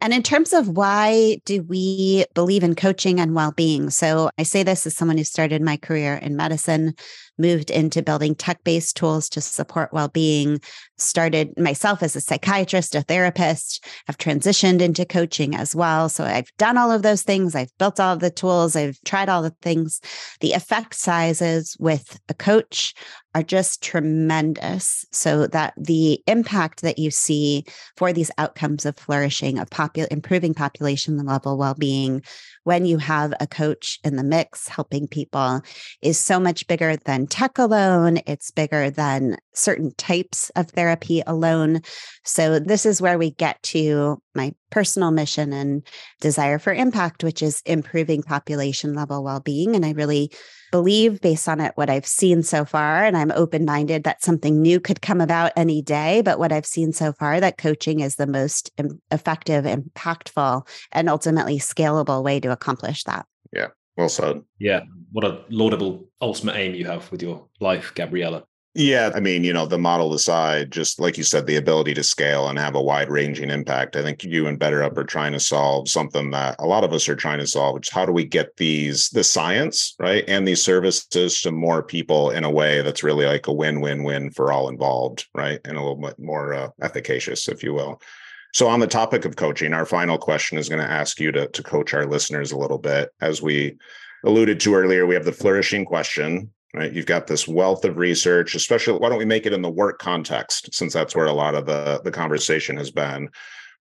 And 0.00 0.12
in 0.12 0.22
terms 0.22 0.52
of 0.52 0.68
why 0.68 1.40
do 1.44 1.62
we 1.62 2.24
believe 2.34 2.62
in 2.62 2.74
coaching 2.74 3.20
and 3.20 3.34
well 3.34 3.52
being? 3.52 3.90
So 3.90 4.30
I 4.38 4.42
say 4.42 4.62
this 4.62 4.86
as 4.86 4.96
someone 4.96 5.18
who 5.18 5.24
started 5.24 5.62
my 5.62 5.76
career 5.76 6.14
in 6.14 6.36
medicine, 6.36 6.94
moved 7.38 7.70
into 7.70 8.02
building 8.02 8.34
tech 8.34 8.62
based 8.64 8.96
tools 8.96 9.28
to 9.30 9.40
support 9.40 9.92
well 9.92 10.08
being, 10.08 10.60
started 10.96 11.56
myself 11.58 12.02
as 12.02 12.16
a 12.16 12.20
psychiatrist, 12.20 12.94
a 12.94 13.02
therapist, 13.02 13.84
I've 14.08 14.18
transitioned 14.18 14.80
into 14.80 15.04
coaching 15.04 15.54
as 15.54 15.74
well. 15.74 16.08
So 16.08 16.24
I've 16.24 16.50
done 16.58 16.76
all 16.76 16.90
of 16.90 17.02
those 17.02 17.22
things. 17.22 17.54
I've 17.54 17.76
built 17.78 18.00
all 18.00 18.14
of 18.14 18.20
the 18.20 18.30
tools. 18.30 18.74
I've 18.74 18.98
tried 19.04 19.28
all 19.28 19.42
the 19.42 19.54
things. 19.62 20.00
The 20.40 20.52
effect 20.52 20.94
sizes 20.94 21.76
with 21.78 22.18
a 22.28 22.34
coach 22.34 22.94
are 23.34 23.42
just 23.42 23.82
tremendous. 23.82 25.04
So 25.12 25.46
that 25.48 25.74
the 25.76 26.22
impact 26.26 26.82
that 26.82 26.98
you 26.98 27.10
see 27.10 27.64
for 27.96 28.12
these 28.12 28.30
outcomes 28.38 28.86
of 28.86 28.96
flourishing, 28.96 29.58
of 29.58 29.70
popu- 29.70 30.08
improving 30.10 30.54
population 30.54 31.24
level 31.24 31.58
well-being 31.58 32.22
when 32.64 32.84
you 32.86 32.98
have 32.98 33.32
a 33.40 33.46
coach 33.46 33.98
in 34.04 34.16
the 34.16 34.24
mix 34.24 34.68
helping 34.68 35.08
people 35.08 35.62
is 36.02 36.18
so 36.18 36.38
much 36.38 36.66
bigger 36.66 36.96
than 36.96 37.26
tech 37.26 37.58
alone. 37.58 38.18
It's 38.26 38.50
bigger 38.50 38.90
than 38.90 39.36
certain 39.54 39.92
types 39.96 40.50
of 40.50 40.70
therapy 40.70 41.22
alone. 41.26 41.82
So, 42.24 42.58
this 42.58 42.86
is 42.86 43.02
where 43.02 43.18
we 43.18 43.30
get 43.30 43.62
to 43.64 44.22
my 44.34 44.54
personal 44.70 45.10
mission 45.10 45.52
and 45.52 45.82
desire 46.20 46.58
for 46.58 46.72
impact, 46.72 47.24
which 47.24 47.42
is 47.42 47.62
improving 47.64 48.22
population 48.22 48.94
level 48.94 49.24
well 49.24 49.40
being. 49.40 49.74
And 49.74 49.84
I 49.84 49.92
really 49.92 50.30
believe, 50.70 51.20
based 51.20 51.48
on 51.48 51.60
it, 51.60 51.72
what 51.76 51.90
I've 51.90 52.06
seen 52.06 52.42
so 52.42 52.64
far, 52.64 53.04
and 53.04 53.16
I'm 53.16 53.32
open 53.32 53.64
minded 53.64 54.04
that 54.04 54.22
something 54.22 54.60
new 54.60 54.80
could 54.80 55.00
come 55.00 55.20
about 55.20 55.52
any 55.56 55.82
day. 55.82 56.22
But 56.22 56.38
what 56.38 56.52
I've 56.52 56.66
seen 56.66 56.92
so 56.92 57.12
far, 57.12 57.40
that 57.40 57.58
coaching 57.58 58.00
is 58.00 58.16
the 58.16 58.26
most 58.26 58.70
effective, 59.10 59.64
impactful, 59.64 60.66
and 60.92 61.08
ultimately 61.08 61.58
scalable 61.58 62.22
way 62.22 62.40
to 62.40 62.50
accomplish 62.58 63.04
that. 63.04 63.24
Yeah. 63.52 63.68
Well 63.96 64.08
said. 64.08 64.42
Yeah. 64.58 64.80
What 65.12 65.24
a 65.24 65.40
laudable 65.48 66.08
ultimate 66.20 66.56
aim 66.56 66.74
you 66.74 66.84
have 66.86 67.10
with 67.10 67.22
your 67.22 67.46
life, 67.60 67.92
Gabriella. 67.94 68.44
Yeah, 68.74 69.10
I 69.12 69.18
mean, 69.18 69.42
you 69.42 69.52
know, 69.52 69.66
the 69.66 69.78
model 69.78 70.14
aside, 70.14 70.70
just 70.70 71.00
like 71.00 71.18
you 71.18 71.24
said, 71.24 71.46
the 71.46 71.56
ability 71.56 71.94
to 71.94 72.04
scale 72.04 72.48
and 72.48 72.58
have 72.58 72.76
a 72.76 72.82
wide 72.82 73.10
ranging 73.10 73.50
impact. 73.50 73.96
I 73.96 74.02
think 74.02 74.22
you 74.22 74.46
and 74.46 74.60
BetterUp 74.60 74.96
are 74.96 75.04
trying 75.04 75.32
to 75.32 75.40
solve 75.40 75.88
something 75.88 76.30
that 76.30 76.54
a 76.60 76.66
lot 76.66 76.84
of 76.84 76.92
us 76.92 77.08
are 77.08 77.16
trying 77.16 77.40
to 77.40 77.46
solve, 77.46 77.74
which 77.74 77.88
is 77.88 77.92
how 77.92 78.06
do 78.06 78.12
we 78.12 78.24
get 78.24 78.56
these 78.56 79.08
the 79.08 79.24
science, 79.24 79.96
right? 79.98 80.22
And 80.28 80.46
these 80.46 80.62
services 80.62 81.40
to 81.40 81.50
more 81.50 81.82
people 81.82 82.30
in 82.30 82.44
a 82.44 82.50
way 82.50 82.82
that's 82.82 83.02
really 83.02 83.26
like 83.26 83.48
a 83.48 83.52
win-win-win 83.52 84.30
for 84.30 84.52
all 84.52 84.68
involved, 84.68 85.26
right? 85.34 85.58
And 85.64 85.76
a 85.76 85.80
little 85.80 85.96
bit 85.96 86.18
more 86.20 86.54
uh, 86.54 86.68
efficacious, 86.80 87.48
if 87.48 87.64
you 87.64 87.74
will. 87.74 88.00
So 88.54 88.68
on 88.68 88.80
the 88.80 88.86
topic 88.86 89.24
of 89.24 89.36
coaching, 89.36 89.72
our 89.72 89.86
final 89.86 90.18
question 90.18 90.58
is 90.58 90.68
going 90.68 90.80
to 90.80 90.90
ask 90.90 91.20
you 91.20 91.32
to, 91.32 91.48
to 91.48 91.62
coach 91.62 91.92
our 91.94 92.06
listeners 92.06 92.50
a 92.50 92.58
little 92.58 92.78
bit. 92.78 93.10
As 93.20 93.42
we 93.42 93.76
alluded 94.24 94.60
to 94.60 94.74
earlier, 94.74 95.06
we 95.06 95.14
have 95.14 95.24
the 95.24 95.32
flourishing 95.32 95.84
question, 95.84 96.50
right? 96.74 96.92
You've 96.92 97.06
got 97.06 97.26
this 97.26 97.46
wealth 97.46 97.84
of 97.84 97.98
research 97.98 98.54
especially 98.54 98.98
why 98.98 99.08
don't 99.08 99.18
we 99.18 99.24
make 99.24 99.46
it 99.46 99.52
in 99.52 99.62
the 99.62 99.70
work 99.70 99.98
context 99.98 100.72
since 100.72 100.92
that's 100.92 101.14
where 101.14 101.26
a 101.26 101.32
lot 101.32 101.54
of 101.54 101.66
the 101.66 102.00
the 102.04 102.10
conversation 102.10 102.76
has 102.76 102.90
been? 102.90 103.28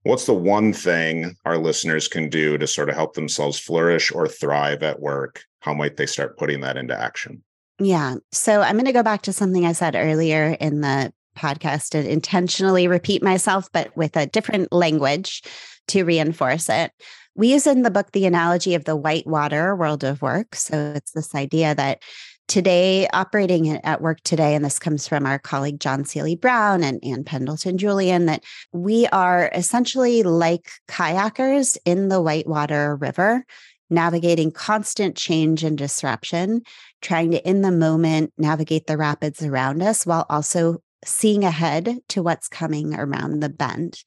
What's 0.04 0.26
the 0.26 0.34
one 0.34 0.74
thing 0.74 1.36
our 1.44 1.58
listeners 1.58 2.08
can 2.08 2.30
do 2.30 2.58
to 2.58 2.68
sort 2.68 2.90
of 2.90 2.96
help 2.96 3.14
themselves 3.16 3.60
flourish 3.60 4.12
or 4.12 4.28
thrive 4.28 4.84
at 4.84 5.00
work? 5.02 5.44
How 5.60 5.74
might 5.74 5.98
they 5.98 6.06
start 6.06 6.38
putting 6.38 6.62
that 6.62 6.78
into 6.78 6.98
action? 6.98 7.44
Yeah. 7.80 8.16
So 8.32 8.62
i'm 8.62 8.76
going 8.76 8.86
to 8.86 8.92
go 8.92 9.04
back 9.04 9.24
to 9.24 9.34
something 9.34 9.66
i 9.66 9.72
said 9.72 9.96
earlier 9.96 10.56
in 10.60 10.82
the 10.82 11.14
podcast 11.38 11.94
and 11.94 12.08
intentionally 12.08 12.88
repeat 12.88 13.24
myself 13.24 13.70
but 13.72 13.96
with 13.96 14.18
a 14.18 14.26
different 14.26 14.72
language 14.74 15.42
to 15.90 16.04
reinforce 16.04 16.70
it. 16.70 16.92
We 17.36 17.54
use 17.54 17.68
in 17.68 17.84
the 17.84 17.92
book 17.92 18.12
the 18.12 18.26
analogy 18.26 18.74
of 18.74 18.86
the 18.86 18.96
white 18.96 19.28
water 19.28 19.76
world 19.76 20.04
of 20.04 20.22
work. 20.22 20.56
So 20.56 20.94
it's 20.96 21.12
this 21.12 21.36
idea 21.36 21.76
that 21.76 22.02
today, 22.48 23.08
operating 23.14 23.70
at 23.70 24.02
work 24.02 24.22
today, 24.24 24.56
and 24.56 24.64
this 24.64 24.80
comes 24.80 25.08
from 25.08 25.26
our 25.26 25.38
colleague 25.38 25.80
John 25.80 26.06
Seely 26.06 26.36
Brown 26.36 26.84
and 26.84 27.04
Ann 27.04 27.24
Pendleton 27.24 27.78
Jullian, 27.78 28.26
that 28.26 28.44
we 28.72 29.06
are 29.08 29.52
essentially 29.54 30.24
like 30.24 30.70
kayakers 30.88 31.78
in 31.86 32.08
the 32.08 32.22
Whitewater 32.22 32.96
River, 32.96 33.46
navigating 33.90 34.52
constant 34.52 35.16
change 35.16 35.64
and 35.64 35.78
disruption, 35.78 36.62
trying 37.02 37.32
to, 37.32 37.48
in 37.48 37.62
the 37.62 37.72
moment, 37.72 38.34
navigate 38.38 38.88
the 38.88 38.98
rapids 38.98 39.44
around 39.44 39.82
us 39.82 40.06
while 40.06 40.26
also 40.30 40.82
seeing 41.06 41.44
ahead 41.44 41.98
to 42.10 42.24
what's 42.24 42.48
coming 42.48 42.94
around 42.94 43.42
the 43.42 43.50
bend 43.50 44.04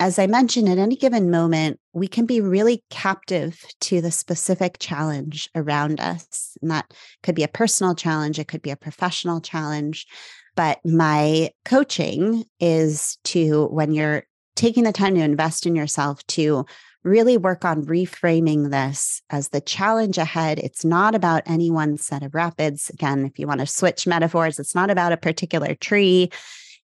as 0.00 0.18
I 0.18 0.26
mentioned, 0.26 0.68
at 0.68 0.78
any 0.78 0.96
given 0.96 1.30
moment, 1.30 1.80
we 1.92 2.06
can 2.06 2.24
be 2.24 2.40
really 2.40 2.84
captive 2.88 3.64
to 3.80 4.00
the 4.00 4.12
specific 4.12 4.76
challenge 4.78 5.50
around 5.56 6.00
us. 6.00 6.56
And 6.62 6.70
that 6.70 6.94
could 7.22 7.34
be 7.34 7.42
a 7.42 7.48
personal 7.48 7.94
challenge, 7.94 8.38
it 8.38 8.48
could 8.48 8.62
be 8.62 8.70
a 8.70 8.76
professional 8.76 9.40
challenge. 9.40 10.06
But 10.54 10.78
my 10.84 11.50
coaching 11.64 12.44
is 12.60 13.18
to, 13.24 13.66
when 13.66 13.92
you're 13.92 14.24
taking 14.54 14.84
the 14.84 14.92
time 14.92 15.14
to 15.14 15.20
invest 15.20 15.66
in 15.66 15.74
yourself, 15.74 16.24
to 16.28 16.64
really 17.08 17.36
work 17.36 17.64
on 17.64 17.84
reframing 17.86 18.70
this 18.70 19.22
as 19.30 19.48
the 19.48 19.60
challenge 19.60 20.18
ahead. 20.18 20.58
It's 20.58 20.84
not 20.84 21.14
about 21.14 21.42
any 21.46 21.70
one 21.70 21.96
set 21.96 22.22
of 22.22 22.34
rapids. 22.34 22.90
Again, 22.90 23.24
if 23.24 23.38
you 23.38 23.46
want 23.46 23.60
to 23.60 23.66
switch 23.66 24.06
metaphors, 24.06 24.58
it's 24.58 24.74
not 24.74 24.90
about 24.90 25.12
a 25.12 25.16
particular 25.16 25.74
tree. 25.74 26.30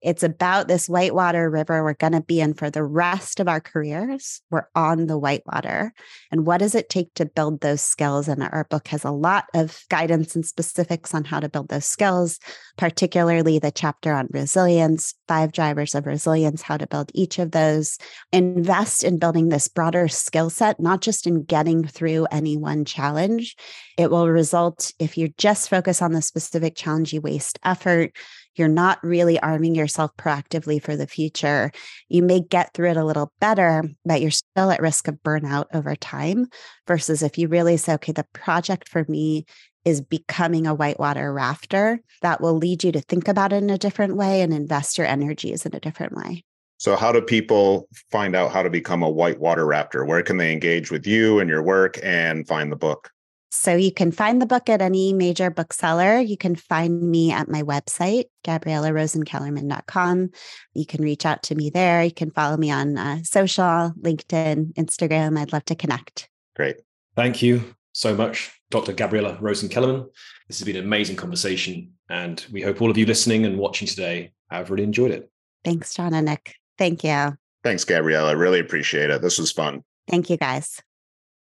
It's 0.01 0.23
about 0.23 0.67
this 0.67 0.89
whitewater 0.89 1.47
river 1.49 1.83
we're 1.83 1.93
going 1.93 2.13
to 2.13 2.21
be 2.21 2.41
in 2.41 2.55
for 2.55 2.71
the 2.71 2.83
rest 2.83 3.39
of 3.39 3.47
our 3.47 3.61
careers. 3.61 4.41
We're 4.49 4.65
on 4.73 5.05
the 5.05 5.17
whitewater. 5.17 5.93
And 6.31 6.45
what 6.45 6.57
does 6.57 6.73
it 6.73 6.89
take 6.89 7.13
to 7.15 7.25
build 7.25 7.61
those 7.61 7.81
skills? 7.81 8.27
And 8.27 8.41
our 8.41 8.65
book 8.69 8.87
has 8.87 9.03
a 9.03 9.11
lot 9.11 9.45
of 9.53 9.83
guidance 9.89 10.35
and 10.35 10.43
specifics 10.43 11.13
on 11.13 11.23
how 11.23 11.39
to 11.39 11.49
build 11.49 11.69
those 11.69 11.85
skills, 11.85 12.39
particularly 12.77 13.59
the 13.59 13.71
chapter 13.71 14.11
on 14.11 14.27
resilience, 14.31 15.13
five 15.31 15.53
drivers 15.53 15.95
of 15.95 16.05
resilience, 16.05 16.61
how 16.61 16.75
to 16.75 16.85
build 16.85 17.09
each 17.13 17.39
of 17.39 17.51
those. 17.51 17.97
Invest 18.33 19.01
in 19.01 19.17
building 19.17 19.47
this 19.47 19.69
broader 19.69 20.09
skill 20.09 20.49
set, 20.49 20.77
not 20.77 20.99
just 20.99 21.25
in 21.25 21.43
getting 21.43 21.87
through 21.87 22.27
any 22.33 22.57
one 22.57 22.83
challenge. 22.83 23.55
It 23.97 24.11
will 24.11 24.27
result, 24.27 24.91
if 24.99 25.17
you 25.17 25.29
just 25.37 25.69
focus 25.69 26.01
on 26.01 26.11
the 26.11 26.21
specific 26.21 26.75
challenge, 26.75 27.13
you 27.13 27.21
waste 27.21 27.59
effort 27.63 28.11
you're 28.55 28.67
not 28.67 29.03
really 29.03 29.39
arming 29.39 29.75
yourself 29.75 30.11
proactively 30.17 30.81
for 30.81 30.95
the 30.95 31.07
future. 31.07 31.71
You 32.09 32.21
may 32.21 32.41
get 32.41 32.73
through 32.73 32.91
it 32.91 32.97
a 32.97 33.05
little 33.05 33.31
better, 33.39 33.83
but 34.05 34.21
you're 34.21 34.31
still 34.31 34.71
at 34.71 34.81
risk 34.81 35.07
of 35.07 35.21
burnout 35.23 35.65
over 35.73 35.95
time. 35.95 36.47
Versus 36.87 37.23
if 37.23 37.37
you 37.37 37.47
really 37.47 37.77
say, 37.77 37.93
okay, 37.93 38.11
the 38.11 38.25
project 38.33 38.89
for 38.89 39.05
me 39.07 39.45
is 39.85 40.01
becoming 40.01 40.67
a 40.67 40.73
whitewater 40.73 41.33
rafter, 41.33 41.99
that 42.21 42.41
will 42.41 42.55
lead 42.55 42.83
you 42.83 42.91
to 42.91 43.01
think 43.01 43.27
about 43.27 43.53
it 43.53 43.63
in 43.63 43.69
a 43.69 43.77
different 43.77 44.15
way 44.15 44.41
and 44.41 44.53
invest 44.53 44.97
your 44.97 45.07
energies 45.07 45.65
in 45.65 45.75
a 45.75 45.79
different 45.79 46.13
way. 46.15 46.43
So, 46.77 46.95
how 46.95 47.11
do 47.11 47.21
people 47.21 47.87
find 48.11 48.35
out 48.35 48.51
how 48.51 48.63
to 48.63 48.69
become 48.69 49.03
a 49.03 49.09
whitewater 49.09 49.65
rafter? 49.65 50.03
Where 50.03 50.23
can 50.23 50.37
they 50.37 50.51
engage 50.51 50.89
with 50.89 51.05
you 51.05 51.39
and 51.39 51.49
your 51.49 51.61
work 51.61 51.99
and 52.01 52.47
find 52.47 52.71
the 52.71 52.75
book? 52.75 53.11
So 53.53 53.75
you 53.75 53.91
can 53.91 54.13
find 54.13 54.41
the 54.41 54.45
book 54.45 54.69
at 54.69 54.81
any 54.81 55.11
major 55.11 55.51
bookseller. 55.51 56.19
You 56.19 56.37
can 56.37 56.55
find 56.55 57.01
me 57.11 57.33
at 57.33 57.49
my 57.49 57.63
website, 57.63 58.25
GabriellaRosenkellerman.com. 58.45 60.29
You 60.73 60.85
can 60.85 61.03
reach 61.03 61.25
out 61.25 61.43
to 61.43 61.55
me 61.55 61.69
there. 61.69 62.01
You 62.01 62.13
can 62.13 62.31
follow 62.31 62.55
me 62.55 62.71
on 62.71 62.97
uh, 62.97 63.23
social, 63.23 63.91
LinkedIn, 64.01 64.73
Instagram. 64.75 65.37
I'd 65.37 65.51
love 65.51 65.65
to 65.65 65.75
connect. 65.75 66.29
Great. 66.55 66.77
Thank 67.15 67.41
you 67.41 67.75
so 67.93 68.15
much, 68.15 68.51
Dr. 68.69 68.93
Gabriella 68.93 69.37
Rosen-Kellerman. 69.39 70.09
This 70.47 70.59
has 70.59 70.65
been 70.65 70.75
an 70.75 70.85
amazing 70.85 71.15
conversation, 71.15 71.91
and 72.09 72.45
we 72.51 72.61
hope 72.61 72.81
all 72.81 72.91
of 72.91 72.97
you 72.97 73.05
listening 73.05 73.45
and 73.45 73.57
watching 73.57 73.87
today 73.87 74.31
have 74.49 74.69
really 74.69 74.83
enjoyed 74.83 75.11
it. 75.11 75.29
Thanks, 75.63 75.93
John 75.93 76.13
and 76.13 76.25
Nick. 76.25 76.55
Thank 76.77 77.03
you. 77.03 77.37
Thanks, 77.63 77.83
Gabriella. 77.83 78.29
I 78.29 78.33
really 78.33 78.59
appreciate 78.59 79.09
it. 79.09 79.21
This 79.21 79.37
was 79.37 79.51
fun. 79.51 79.83
Thank 80.07 80.29
you, 80.29 80.37
guys. 80.37 80.81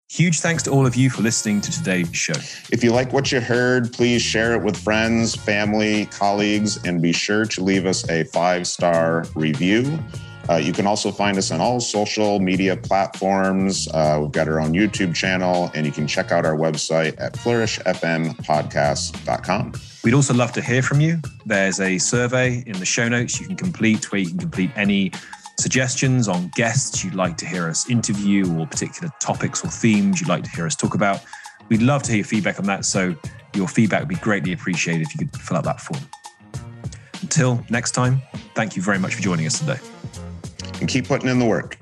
Huge 0.09 0.39
thanks 0.39 0.63
to 0.63 0.71
all 0.71 0.87
of 0.87 0.95
you 0.95 1.11
for 1.11 1.23
listening 1.23 1.61
to 1.63 1.73
today's 1.73 2.15
show. 2.15 2.35
If 2.71 2.85
you 2.85 2.93
like 2.93 3.13
what 3.13 3.33
you 3.33 3.41
heard, 3.41 3.93
please 3.93 4.23
share 4.23 4.55
it 4.55 4.63
with 4.63 4.77
friends, 4.77 5.35
family, 5.35 6.07
colleagues, 6.07 6.83
and 6.85 7.03
be 7.03 7.13
sure 7.13 7.45
to 7.47 7.65
leave 7.65 7.87
us 7.87 8.09
a 8.09 8.23
five 8.25 8.69
star 8.69 9.27
review. 9.35 9.99
Uh, 10.49 10.55
you 10.57 10.73
can 10.73 10.87
also 10.87 11.11
find 11.11 11.37
us 11.37 11.51
on 11.51 11.61
all 11.61 11.81
social 11.81 12.39
media 12.41 12.75
platforms. 12.77 13.89
Uh, 13.89 14.21
we've 14.23 14.33
got 14.33 14.49
our 14.49 14.59
own 14.61 14.73
YouTube 14.73 15.15
channel, 15.15 15.71
and 15.75 15.85
you 15.87 15.93
can 15.93 16.07
check 16.07 16.33
out 16.33 16.47
our 16.47 16.57
website 16.57 17.15
at 17.19 17.35
flourishfmpodcast.com. 17.35 19.73
We'd 20.05 20.15
also 20.15 20.35
love 20.35 20.53
to 20.53 20.63
hear 20.63 20.83
from 20.83 21.01
you. 21.01 21.19
There's 21.45 21.81
a 21.81 21.99
survey 21.99 22.63
in 22.67 22.79
the 22.79 22.87
show 22.87 23.09
notes 23.09 23.41
you 23.41 23.47
can 23.47 23.57
complete 23.57 24.13
where 24.13 24.21
you 24.21 24.29
can 24.29 24.39
complete 24.39 24.71
any 24.77 25.11
suggestions 25.59 26.29
on 26.29 26.51
guests 26.55 27.03
you'd 27.03 27.15
like 27.15 27.37
to 27.39 27.47
hear 27.47 27.67
us 27.69 27.91
interview 27.91 28.47
or 28.57 28.67
particular 28.67 29.11
topics 29.21 29.65
or 29.65 29.69
themes 29.69 30.21
you'd 30.21 30.29
like 30.29 30.45
to 30.45 30.51
hear 30.51 30.67
us 30.67 30.77
talk 30.77 30.95
about. 30.95 31.25
We'd 31.69 31.83
love 31.83 32.03
to 32.05 32.13
hear 32.13 32.19
your 32.19 32.27
feedback 32.27 32.61
on 32.61 32.67
that. 32.67 32.85
So 32.85 33.17
your 33.55 33.67
feedback 33.67 34.01
would 34.01 34.09
be 34.09 34.17
greatly 34.17 34.53
appreciated 34.53 35.07
if 35.07 35.15
you 35.15 35.27
could 35.27 35.41
fill 35.41 35.57
out 35.57 35.65
that 35.65 35.81
form. 35.81 36.03
Until 37.23 37.65
next 37.71 37.93
time, 37.93 38.21
thank 38.55 38.77
you 38.77 38.83
very 38.83 38.99
much 38.99 39.15
for 39.15 39.23
joining 39.23 39.47
us 39.47 39.59
today. 39.59 39.79
And 40.81 40.89
keep 40.89 41.09
putting 41.09 41.29
in 41.29 41.39
the 41.39 41.47
work. 41.47 41.79